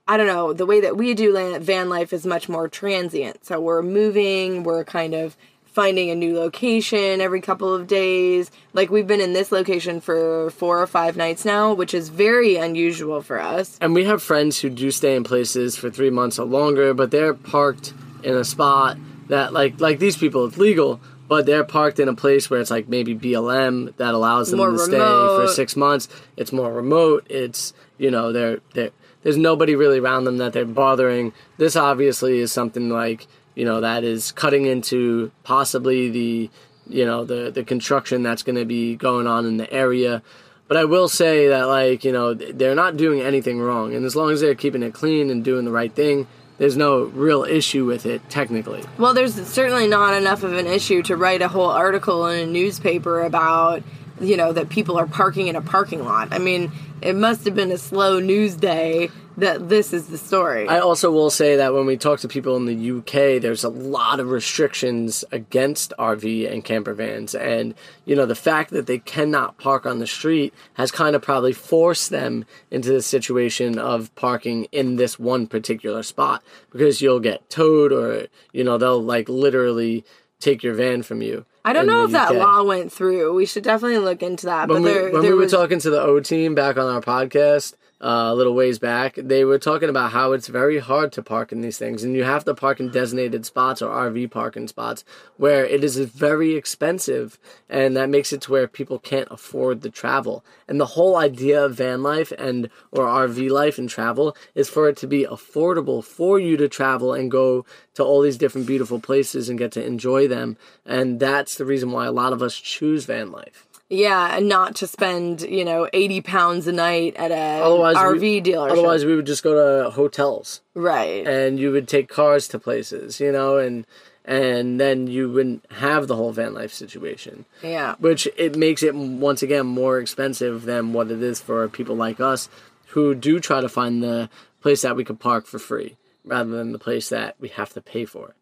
I 0.06 0.18
don't 0.18 0.26
know, 0.26 0.52
the 0.52 0.66
way 0.66 0.82
that 0.82 0.98
we 0.98 1.14
do 1.14 1.58
van 1.60 1.88
life 1.88 2.12
is 2.12 2.26
much 2.26 2.48
more 2.48 2.68
transient. 2.68 3.46
So 3.46 3.58
we're 3.58 3.82
moving, 3.82 4.62
we're 4.62 4.84
kind 4.84 5.14
of 5.14 5.34
finding 5.64 6.10
a 6.10 6.14
new 6.14 6.38
location 6.38 7.20
every 7.20 7.40
couple 7.40 7.74
of 7.74 7.86
days. 7.86 8.50
Like 8.74 8.90
we've 8.90 9.06
been 9.06 9.20
in 9.20 9.32
this 9.32 9.50
location 9.50 10.00
for 10.00 10.50
four 10.50 10.80
or 10.80 10.86
five 10.86 11.16
nights 11.16 11.44
now, 11.44 11.72
which 11.72 11.94
is 11.94 12.10
very 12.10 12.56
unusual 12.56 13.22
for 13.22 13.40
us. 13.40 13.78
And 13.80 13.94
we 13.94 14.04
have 14.04 14.22
friends 14.22 14.60
who 14.60 14.70
do 14.70 14.90
stay 14.90 15.16
in 15.16 15.24
places 15.24 15.74
for 15.74 15.90
three 15.90 16.10
months 16.10 16.38
or 16.38 16.46
longer, 16.46 16.94
but 16.94 17.10
they're 17.10 17.34
parked 17.34 17.94
in 18.22 18.36
a 18.36 18.44
spot 18.44 18.98
that 19.28 19.52
like 19.52 19.80
like 19.80 19.98
these 19.98 20.16
people 20.16 20.44
it's 20.44 20.58
legal 20.58 21.00
but 21.28 21.46
they're 21.46 21.64
parked 21.64 21.98
in 21.98 22.08
a 22.08 22.14
place 22.14 22.50
where 22.50 22.60
it's 22.60 22.70
like 22.70 22.88
maybe 22.88 23.14
BLM 23.14 23.96
that 23.96 24.14
allows 24.14 24.50
them 24.50 24.58
More 24.58 24.72
to 24.72 24.78
stay 24.78 24.98
for 24.98 25.46
six 25.48 25.76
months. 25.76 26.08
It's 26.36 26.52
more 26.52 26.72
remote. 26.72 27.26
It's 27.30 27.72
you 27.98 28.10
know 28.10 28.32
they're 28.32 28.60
they 28.74 28.90
there's 29.22 29.36
nobody 29.36 29.74
really 29.74 29.98
around 29.98 30.24
them 30.24 30.38
that 30.38 30.52
they're 30.52 30.64
bothering. 30.64 31.32
This 31.56 31.76
obviously 31.76 32.38
is 32.38 32.52
something 32.52 32.90
like 32.90 33.26
you 33.54 33.64
know 33.64 33.80
that 33.80 34.04
is 34.04 34.32
cutting 34.32 34.66
into 34.66 35.32
possibly 35.42 36.10
the 36.10 36.50
you 36.88 37.04
know 37.04 37.24
the 37.24 37.50
the 37.50 37.64
construction 37.64 38.22
that's 38.22 38.42
going 38.42 38.56
to 38.56 38.64
be 38.64 38.96
going 38.96 39.26
on 39.26 39.46
in 39.46 39.56
the 39.56 39.72
area. 39.72 40.22
But 40.66 40.78
I 40.78 40.84
will 40.84 41.08
say 41.08 41.48
that 41.48 41.68
like 41.68 42.04
you 42.04 42.12
know 42.12 42.34
they're 42.34 42.74
not 42.74 42.96
doing 42.96 43.20
anything 43.20 43.60
wrong, 43.60 43.94
and 43.94 44.04
as 44.04 44.14
long 44.14 44.30
as 44.30 44.40
they're 44.40 44.54
keeping 44.54 44.82
it 44.82 44.94
clean 44.94 45.30
and 45.30 45.44
doing 45.44 45.64
the 45.64 45.72
right 45.72 45.94
thing, 45.94 46.26
there's 46.58 46.76
no 46.76 47.04
real 47.04 47.44
issue 47.44 47.84
with 47.84 48.06
it 48.06 48.28
technically. 48.30 48.84
Well, 48.98 49.14
there's 49.14 49.34
certainly 49.46 49.86
not 49.86 50.14
enough 50.14 50.42
of 50.42 50.52
an 50.52 50.66
issue 50.66 51.02
to 51.04 51.16
write 51.16 51.42
a 51.42 51.48
whole 51.48 51.70
article 51.70 52.26
in 52.26 52.48
a 52.48 52.50
newspaper 52.50 53.22
about, 53.22 53.82
you 54.20 54.36
know, 54.36 54.52
that 54.52 54.68
people 54.68 54.96
are 54.96 55.06
parking 55.06 55.48
in 55.48 55.56
a 55.56 55.62
parking 55.62 56.04
lot. 56.04 56.32
I 56.32 56.38
mean, 56.38 56.70
it 57.00 57.16
must 57.16 57.44
have 57.44 57.54
been 57.54 57.72
a 57.72 57.78
slow 57.78 58.20
news 58.20 58.54
day 58.56 59.10
that 59.36 59.68
this 59.68 59.92
is 59.92 60.08
the 60.08 60.18
story. 60.18 60.68
I 60.68 60.78
also 60.78 61.10
will 61.10 61.30
say 61.30 61.56
that 61.56 61.74
when 61.74 61.86
we 61.86 61.96
talk 61.96 62.20
to 62.20 62.28
people 62.28 62.56
in 62.56 62.66
the 62.66 62.98
UK, 62.98 63.40
there's 63.40 63.64
a 63.64 63.68
lot 63.68 64.20
of 64.20 64.30
restrictions 64.30 65.24
against 65.32 65.92
RV 65.98 66.50
and 66.52 66.64
camper 66.64 66.94
vans. 66.94 67.34
And, 67.34 67.74
you 68.04 68.14
know, 68.14 68.26
the 68.26 68.34
fact 68.34 68.70
that 68.70 68.86
they 68.86 68.98
cannot 68.98 69.58
park 69.58 69.86
on 69.86 69.98
the 69.98 70.06
street 70.06 70.54
has 70.74 70.90
kind 70.90 71.16
of 71.16 71.22
probably 71.22 71.52
forced 71.52 72.10
them 72.10 72.44
into 72.70 72.92
the 72.92 73.02
situation 73.02 73.78
of 73.78 74.14
parking 74.14 74.66
in 74.70 74.96
this 74.96 75.18
one 75.18 75.46
particular 75.46 76.02
spot 76.02 76.42
because 76.70 77.02
you'll 77.02 77.20
get 77.20 77.48
towed 77.50 77.92
or, 77.92 78.26
you 78.52 78.62
know, 78.62 78.78
they'll 78.78 79.02
like 79.02 79.28
literally 79.28 80.04
take 80.38 80.62
your 80.62 80.74
van 80.74 81.02
from 81.02 81.22
you. 81.22 81.44
I 81.64 81.72
don't 81.72 81.86
know 81.86 82.04
if 82.04 82.10
that 82.10 82.34
law 82.34 82.62
went 82.62 82.92
through. 82.92 83.32
We 83.34 83.46
should 83.46 83.64
definitely 83.64 83.98
look 83.98 84.22
into 84.22 84.46
that. 84.46 84.68
when 84.68 84.82
but 84.82 84.88
we, 84.88 84.92
there, 84.92 85.12
when 85.12 85.22
there 85.22 85.32
we 85.32 85.38
were 85.38 85.48
talking 85.48 85.78
to 85.78 85.88
the 85.88 86.00
O 86.00 86.20
team 86.20 86.54
back 86.54 86.76
on 86.76 86.84
our 86.84 87.00
podcast 87.00 87.74
uh, 88.04 88.28
a 88.30 88.34
little 88.34 88.54
ways 88.54 88.78
back, 88.78 89.14
they 89.16 89.46
were 89.46 89.58
talking 89.58 89.88
about 89.88 90.12
how 90.12 90.32
it's 90.32 90.48
very 90.48 90.78
hard 90.78 91.10
to 91.10 91.22
park 91.22 91.52
in 91.52 91.62
these 91.62 91.78
things, 91.78 92.04
and 92.04 92.14
you 92.14 92.22
have 92.22 92.44
to 92.44 92.54
park 92.54 92.78
in 92.78 92.90
designated 92.90 93.46
spots 93.46 93.80
or 93.80 93.88
RV 93.88 94.30
parking 94.30 94.68
spots 94.68 95.06
where 95.38 95.64
it 95.64 95.82
is 95.82 95.96
very 95.96 96.54
expensive, 96.54 97.38
and 97.66 97.96
that 97.96 98.10
makes 98.10 98.30
it 98.30 98.42
to 98.42 98.52
where 98.52 98.68
people 98.68 98.98
can't 98.98 99.28
afford 99.30 99.80
the 99.80 99.88
travel. 99.88 100.44
And 100.68 100.78
the 100.78 100.92
whole 100.94 101.16
idea 101.16 101.64
of 101.64 101.76
van 101.76 102.02
life 102.02 102.30
and 102.38 102.68
or 102.92 103.06
RV 103.06 103.50
life 103.50 103.78
and 103.78 103.88
travel 103.88 104.36
is 104.54 104.68
for 104.68 104.86
it 104.86 104.98
to 104.98 105.06
be 105.06 105.24
affordable 105.24 106.04
for 106.04 106.38
you 106.38 106.58
to 106.58 106.68
travel 106.68 107.14
and 107.14 107.30
go 107.30 107.64
to 107.94 108.04
all 108.04 108.20
these 108.20 108.36
different 108.36 108.66
beautiful 108.66 109.00
places 109.00 109.48
and 109.48 109.58
get 109.58 109.72
to 109.72 109.84
enjoy 109.84 110.28
them, 110.28 110.58
and 110.84 111.20
that's 111.20 111.54
the 111.56 111.64
reason 111.64 111.90
why 111.90 112.04
a 112.04 112.12
lot 112.12 112.34
of 112.34 112.42
us 112.42 112.54
choose 112.54 113.06
van 113.06 113.32
life. 113.32 113.63
Yeah, 113.88 114.36
and 114.36 114.48
not 114.48 114.76
to 114.76 114.86
spend 114.86 115.42
you 115.42 115.64
know 115.64 115.88
eighty 115.92 116.20
pounds 116.20 116.66
a 116.66 116.72
night 116.72 117.16
at 117.16 117.30
a 117.30 117.62
Otherwise, 117.62 117.96
RV 117.96 118.20
we, 118.20 118.40
dealership. 118.40 118.72
Otherwise, 118.72 119.04
we 119.04 119.14
would 119.16 119.26
just 119.26 119.42
go 119.42 119.84
to 119.84 119.90
hotels, 119.90 120.60
right? 120.74 121.26
and 121.26 121.58
you 121.58 121.70
would 121.72 121.88
take 121.88 122.08
cars 122.08 122.48
to 122.48 122.58
places, 122.58 123.20
you 123.20 123.32
know, 123.32 123.58
and 123.58 123.86
and 124.24 124.80
then 124.80 125.06
you 125.06 125.30
wouldn't 125.30 125.64
have 125.70 126.08
the 126.08 126.16
whole 126.16 126.32
van 126.32 126.54
life 126.54 126.72
situation, 126.72 127.44
yeah. 127.62 127.94
which 127.98 128.26
it 128.36 128.56
makes 128.56 128.82
it 128.82 128.94
once 128.94 129.42
again 129.42 129.66
more 129.66 129.98
expensive 129.98 130.62
than 130.64 130.92
what 130.92 131.10
it 131.10 131.22
is 131.22 131.40
for 131.40 131.68
people 131.68 131.94
like 131.94 132.20
us 132.20 132.48
who 132.88 133.14
do 133.14 133.38
try 133.38 133.60
to 133.60 133.68
find 133.68 134.02
the 134.02 134.30
place 134.62 134.82
that 134.82 134.96
we 134.96 135.04
could 135.04 135.20
park 135.20 135.46
for 135.46 135.58
free 135.58 135.96
rather 136.24 136.50
than 136.50 136.72
the 136.72 136.78
place 136.78 137.10
that 137.10 137.36
we 137.38 137.48
have 137.48 137.72
to 137.74 137.82
pay 137.82 138.04
for. 138.04 138.34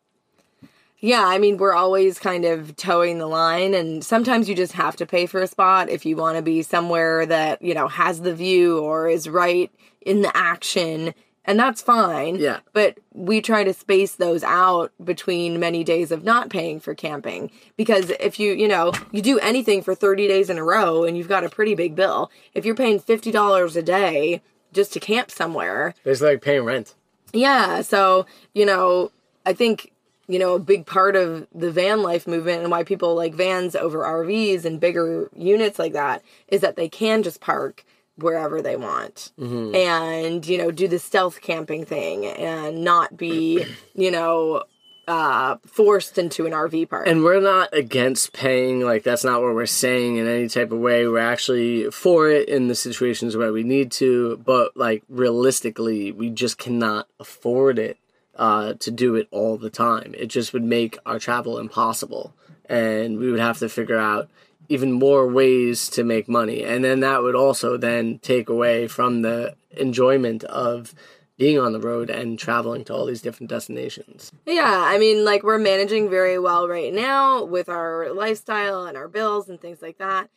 Yeah, 1.05 1.27
I 1.27 1.39
mean, 1.39 1.57
we're 1.57 1.75
always 1.75 2.21
kind 2.21 2.45
of 2.45 2.77
toeing 2.77 3.19
the 3.19 3.27
line, 3.27 3.75
and 3.75 4.05
sometimes 4.05 4.49
you 4.49 4.55
just 4.55 4.73
have 4.75 4.95
to 4.97 5.05
pay 5.07 5.27
for 5.27 5.43
a 5.43 5.49
spot 5.49 5.91
if 5.91 6.07
you 6.07 6.17
want 6.17 6.37
to 6.37 6.43
be 6.43 6.63
somewhere 6.63 7.27
that, 7.27 7.61
you 7.61 7.75
know, 7.75 7.89
has 7.89 8.21
the 8.21 8.33
view 8.35 8.79
or 8.79 9.09
is 9.09 9.29
right 9.29 9.71
in 10.03 10.23
the 10.23 10.35
action, 10.37 11.13
and 11.45 11.59
that's 11.59 11.83
fine. 11.83 12.37
Yeah. 12.37 12.61
But 12.73 12.99
we 13.13 13.41
try 13.41 13.65
to 13.65 13.75
space 13.75 14.15
those 14.15 14.45
out 14.45 14.93
between 15.05 15.59
many 15.59 15.83
days 15.83 16.13
of 16.13 16.23
not 16.23 16.51
paying 16.51 16.79
for 16.79 16.95
camping 16.95 17.51
because 17.77 18.11
if 18.21 18.39
you, 18.39 18.53
you 18.53 18.69
know, 18.69 18.93
you 19.11 19.23
do 19.23 19.41
anything 19.41 19.83
for 19.83 19.97
30 19.97 20.29
days 20.29 20.51
in 20.51 20.57
a 20.59 20.65
row 20.65 21.03
and 21.03 21.17
you've 21.19 21.29
got 21.29 21.43
a 21.45 21.49
pretty 21.49 21.75
big 21.75 21.97
bill, 21.97 22.31
if 22.55 22.65
you're 22.65 22.77
paying 22.77 23.01
$50 23.01 23.77
a 23.77 23.83
day 23.83 24.41
just 24.73 24.93
to 24.93 25.01
camp 25.01 25.33
somewhere, 25.33 25.95
It's 26.05 26.21
like 26.21 26.43
paying 26.43 26.65
rent. 26.65 26.95
yeah, 27.33 27.83
so, 27.83 28.25
you 28.55 28.65
know, 28.65 29.11
I 29.45 29.53
think, 29.53 29.92
you 30.33 30.39
know, 30.39 30.55
a 30.55 30.59
big 30.59 30.87
part 30.87 31.15
of 31.15 31.47
the 31.55 31.71
van 31.71 32.03
life 32.03 32.27
movement 32.27 32.63
and 32.63 32.71
why 32.71 32.85
people 32.85 33.15
like 33.15 33.35
vans 33.35 33.77
over 33.77 33.99
RVs 33.99 34.65
and 34.65 34.81
bigger 34.81 35.29
units 35.37 35.79
like 35.79 35.93
that 35.93 36.23
is 36.49 36.63
that 36.63 36.77
they 36.77 36.89
can 36.89 37.23
just 37.23 37.41
park 37.41 37.85
wherever 38.17 38.63
they 38.63 38.77
want 38.77 39.33
and, 39.75 40.47
you 40.47 40.57
know, 40.57 40.71
do 40.71 40.89
the 40.89 40.99
stealth 40.99 41.41
camping 41.41 41.85
thing 41.85 42.27
and 42.27 42.83
not 42.83 43.17
be, 43.17 43.65
you 43.95 44.11
know, 44.11 44.65
uh 45.09 45.57
forced 45.67 46.17
into 46.17 46.47
an 46.47 46.53
RV 46.53 46.89
park. 46.89 47.09
And 47.09 47.25
we're 47.25 47.41
not 47.41 47.75
against 47.75 48.33
paying, 48.33 48.81
like, 48.81 49.03
that's 49.03 49.25
not 49.25 49.43
what 49.43 49.53
we're 49.55 49.67
saying 49.67 50.17
in 50.17 50.29
any 50.29 50.49
type 50.49 50.71
of 50.71 50.79
way. 50.79 51.07
We're 51.09 51.19
actually 51.19 51.91
for 51.91 52.31
it 52.31 52.49
in 52.49 52.69
the 52.69 52.77
situations 52.77 53.37
where 53.37 53.53
we 53.53 53.65
need 53.65 53.91
to, 53.93 54.37
but, 54.45 54.77
like, 54.77 55.03
realistically, 55.09 56.13
we 56.13 56.31
just 56.31 56.57
cannot 56.57 57.09
afford 57.19 57.81
it 57.81 57.99
uh, 58.37 58.75
to 58.75 58.91
do 58.91 59.15
it 59.15 59.29
all 59.31 59.57
the 59.57 59.71
time. 59.71 60.15
It 60.17 60.27
just 60.27 60.53
would 60.53 60.65
make 60.65 60.99
our 61.05 61.19
travel 61.19 61.59
impossible. 61.59 62.35
And 62.67 63.19
we 63.19 63.31
would 63.31 63.41
have 63.41 63.59
to 63.59 63.69
figure 63.69 63.99
out 63.99 64.31
even 64.69 64.93
more 64.93 65.27
ways 65.27 65.89
to 65.91 66.05
make 66.05 66.29
money. 66.29 66.63
And 66.63 66.85
then 66.85 67.01
that 67.01 67.23
would 67.23 67.35
also 67.35 67.77
then 67.77 68.19
take 68.21 68.49
away 68.49 68.89
from 68.89 69.23
the 69.23 69.55
enjoyment 69.73 70.45
of 70.45 70.95
being 71.37 71.59
on 71.59 71.73
the 71.73 71.81
road 71.81 72.09
and 72.09 72.39
traveling 72.39 72.85
to 72.85 72.95
all 72.95 73.07
these 73.07 73.23
different 73.23 73.51
destinations. 73.51 74.31
Yeah, 74.47 74.85
I 74.87 74.99
mean, 74.99 75.25
like 75.25 75.43
we're 75.43 75.59
managing 75.59 76.09
very 76.09 76.39
well 76.39 76.69
right 76.69 76.93
now 76.93 77.45
with 77.45 77.69
our 77.69 78.13
lifestyle 78.13 78.85
and 78.85 78.97
our 78.97 79.09
bills 79.09 79.49
and 79.49 79.61
things 79.61 79.83
like 79.83 79.99
that. 79.99 80.31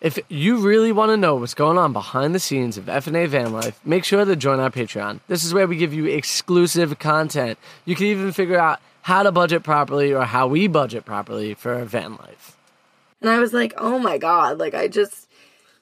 If 0.00 0.18
you 0.28 0.58
really 0.58 0.92
want 0.92 1.10
to 1.10 1.16
know 1.16 1.36
what's 1.36 1.54
going 1.54 1.78
on 1.78 1.92
behind 1.94 2.34
the 2.34 2.40
scenes 2.40 2.76
of 2.76 2.84
FNA 2.86 3.28
Van 3.28 3.52
Life, 3.52 3.80
make 3.86 4.04
sure 4.04 4.24
to 4.24 4.36
join 4.36 4.60
our 4.60 4.70
Patreon. 4.70 5.20
This 5.28 5.44
is 5.44 5.54
where 5.54 5.66
we 5.66 5.76
give 5.76 5.94
you 5.94 6.04
exclusive 6.06 6.98
content. 6.98 7.58
You 7.86 7.94
can 7.94 8.06
even 8.06 8.32
figure 8.32 8.58
out 8.58 8.80
how 9.02 9.22
to 9.22 9.32
budget 9.32 9.62
properly 9.62 10.12
or 10.12 10.24
how 10.24 10.46
we 10.46 10.66
budget 10.66 11.04
properly 11.06 11.54
for 11.54 11.74
our 11.74 11.84
van 11.84 12.16
life. 12.16 12.56
And 13.22 13.30
I 13.30 13.38
was 13.38 13.54
like, 13.54 13.72
oh 13.78 13.98
my 13.98 14.18
God, 14.18 14.58
like 14.58 14.74
I 14.74 14.88
just, 14.88 15.26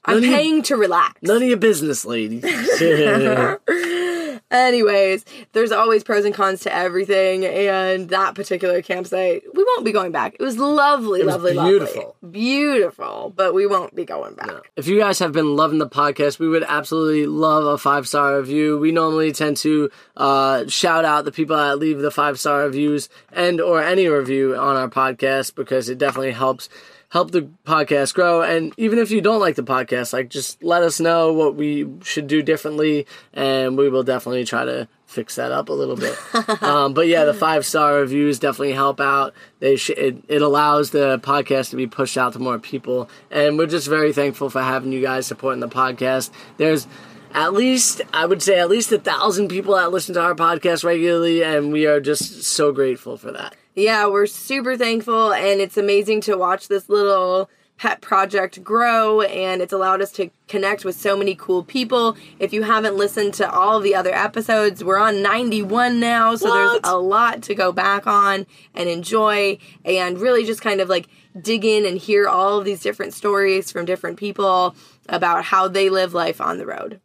I'm 0.05 0.21
None 0.21 0.25
you- 0.25 0.31
paying 0.37 0.63
to 0.63 0.77
relax. 0.77 1.21
None 1.23 1.39
of 1.39 1.43
your 1.43 1.57
business, 1.57 2.05
ladies. 2.05 2.43
Anyways, 4.53 5.25
there's 5.53 5.73
always 5.73 6.05
pros 6.05 6.27
and 6.27 6.35
cons 6.35 6.61
to 6.61 6.75
everything, 6.75 7.47
and 7.47 8.11
that 8.11 8.35
particular 8.35 8.83
campsite, 8.83 9.43
we 9.55 9.65
won't 9.65 9.85
be 9.85 9.93
going 9.93 10.13
back. 10.13 10.35
It 10.39 10.43
was 10.43 10.59
lovely, 10.59 11.25
was 11.25 11.35
lovely, 11.35 11.55
beautiful. 11.55 12.17
lovely. 12.23 12.31
Beautiful, 12.31 13.33
but 13.35 13.55
we 13.55 13.67
won't 13.67 13.95
be 13.95 14.05
going 14.05 14.35
back. 14.35 14.71
if 14.77 14.87
you 14.87 14.99
guys 14.99 15.19
have 15.21 15.33
been 15.33 15.57
loving 15.57 15.79
the 15.79 15.89
podcast, 15.89 16.39
we 16.39 16.49
would 16.49 16.65
absolutely 16.65 17.27
love 17.27 17.65
a 17.65 17.79
five 17.79 18.07
star 18.07 18.39
review. 18.39 18.79
We 18.79 18.93
normally 18.93 19.33
tend 19.33 19.57
to 19.59 19.91
uh, 20.19 20.67
shout 20.69 21.07
out 21.07 21.25
the 21.25 21.33
people 21.33 21.57
that 21.57 21.79
leave 21.79 22.01
the 22.01 22.11
five 22.11 22.39
star 22.39 22.65
reviews 22.65 23.09
and 23.33 23.59
or 23.59 23.83
any 23.83 24.07
review 24.07 24.55
on 24.55 24.77
our 24.77 24.89
podcast 24.89 25.55
because 25.55 25.89
it 25.89 25.97
definitely 25.97 26.33
helps 26.33 26.69
help 27.13 27.31
the 27.31 27.47
podcast 27.67 28.15
grow. 28.15 28.41
And 28.41 28.73
even 28.79 28.99
if 28.99 29.11
you 29.11 29.21
don't 29.21 29.39
like 29.39 29.55
the 29.55 29.63
podcast, 29.63 30.15
like 30.15 30.31
just 30.31 30.63
let 30.65 30.83
us 30.83 30.99
know 30.99 31.31
what 31.31 31.55
we 31.55 31.87
should 32.03 32.27
do 32.27 32.43
differently, 32.43 33.07
and 33.35 33.77
we 33.77 33.91
will 33.91 34.03
definitely 34.03 34.45
try 34.45 34.65
to 34.65 34.89
fix 35.05 35.35
that 35.35 35.53
up 35.53 35.69
a 35.69 35.75
little 35.75 35.95
bit. 35.95 36.17
um, 36.63 36.95
but 36.95 37.09
yeah, 37.09 37.27
the 37.27 37.35
five 37.35 37.67
star 37.67 37.97
reviews 37.97 38.39
definitely 38.39 38.73
help 38.73 38.99
out. 38.99 39.35
They 39.61 39.77
sh- 39.77 39.91
it, 39.91 40.25
it 40.27 40.41
allows 40.41 40.91
the 40.91 41.19
podcast 41.19 41.69
to 41.71 41.77
be 41.77 41.87
pushed 41.87 42.17
out 42.17 42.33
to 42.33 42.39
more 42.39 42.59
people, 42.59 43.11
and 43.31 43.59
we're 43.59 43.67
just 43.67 43.89
very 43.89 44.15
thankful 44.15 44.49
for 44.49 44.63
having 44.63 44.91
you 44.91 45.03
guys 45.03 45.27
supporting 45.27 45.61
the 45.61 45.69
podcast. 45.69 46.31
There's 46.57 46.87
at 47.35 47.53
least 47.53 48.01
I 48.15 48.25
would 48.25 48.43
say 48.43 48.59
at 48.59 48.71
least 48.71 48.91
a 48.91 48.99
thousand 48.99 49.49
people 49.49 49.75
that 49.75 49.93
listen 49.93 50.15
to 50.15 50.23
our 50.23 50.35
podcast 50.35 50.83
regularly, 50.83 51.45
and 51.45 51.73
we 51.73 51.87
are 51.87 52.01
just 52.01 52.43
so 52.45 52.73
grateful 52.73 53.19
for 53.19 53.33
that. 53.33 53.55
Yeah, 53.75 54.07
we're 54.07 54.27
super 54.27 54.77
thankful, 54.77 55.33
and 55.33 55.61
it's 55.61 55.77
amazing 55.77 56.20
to 56.23 56.37
watch 56.37 56.68
this 56.68 56.89
little 56.89 57.49
pet 57.79 58.01
project 58.01 58.62
grow 58.62 59.23
and 59.23 59.61
it's 59.61 59.73
allowed 59.73 60.01
us 60.01 60.12
to 60.12 60.31
connect 60.47 60.85
with 60.85 60.95
so 60.95 61.16
many 61.16 61.35
cool 61.35 61.64
people. 61.64 62.16
If 62.39 62.53
you 62.53 62.62
haven't 62.62 62.97
listened 62.97 63.35
to 63.35 63.51
all 63.51 63.79
of 63.79 63.83
the 63.83 63.97
other 63.97 64.14
episodes, 64.14 64.85
we're 64.85 64.99
on 64.99 65.20
91 65.20 65.99
now, 65.99 66.37
so 66.37 66.49
What? 66.49 66.83
there's 66.83 66.93
a 66.95 66.99
lot 66.99 67.43
to 67.45 67.55
go 67.57 67.73
back 67.73 68.07
on 68.07 68.47
and 68.75 68.89
enjoy 68.89 69.59
and 69.85 70.20
really 70.20 70.45
just 70.45 70.61
kind 70.61 70.81
of 70.81 70.89
like 70.89 71.09
dig 71.41 71.64
in 71.64 71.85
and 71.85 71.99
hear 71.99 72.29
all 72.29 72.59
of 72.59 72.64
these 72.64 72.83
different 72.83 73.14
stories 73.14 73.73
from 73.73 73.85
different 73.85 74.16
people 74.16 74.77
about 75.09 75.45
how 75.45 75.66
they 75.66 75.89
live 75.89 76.14
life 76.14 76.41
on 76.41 76.59
the 76.59 76.66
road. 76.66 77.01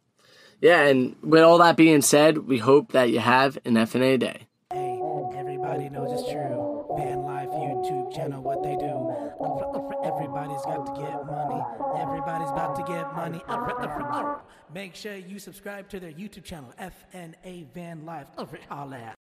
Yeah, 0.60 0.82
and 0.82 1.16
with 1.22 1.42
all 1.42 1.58
that 1.58 1.76
being 1.76 2.02
said, 2.02 2.38
we 2.46 2.58
hope 2.58 2.92
that 2.92 3.10
you 3.10 3.18
have 3.20 3.58
an 3.64 3.74
FNA 3.74 4.18
day. 4.20 4.47
Everybody 5.68 5.90
knows 5.90 6.20
it's 6.20 6.30
true. 6.30 6.86
Van 6.96 7.24
Life 7.24 7.50
YouTube 7.50 8.14
channel, 8.14 8.42
what 8.42 8.62
they 8.62 8.74
do. 8.76 9.12
Everybody's 10.02 10.62
got 10.64 10.86
to 10.86 11.02
get 11.02 11.26
money. 11.26 11.62
Everybody's 12.00 12.48
about 12.48 12.74
to 12.76 12.84
get 12.90 13.14
money. 13.14 13.42
Make 14.72 14.94
sure 14.94 15.14
you 15.14 15.38
subscribe 15.38 15.86
to 15.90 16.00
their 16.00 16.12
YouTube 16.12 16.44
channel, 16.44 16.72
FNA 16.80 17.66
Van 17.74 18.06
Life. 18.06 18.28
Holla. 18.70 19.14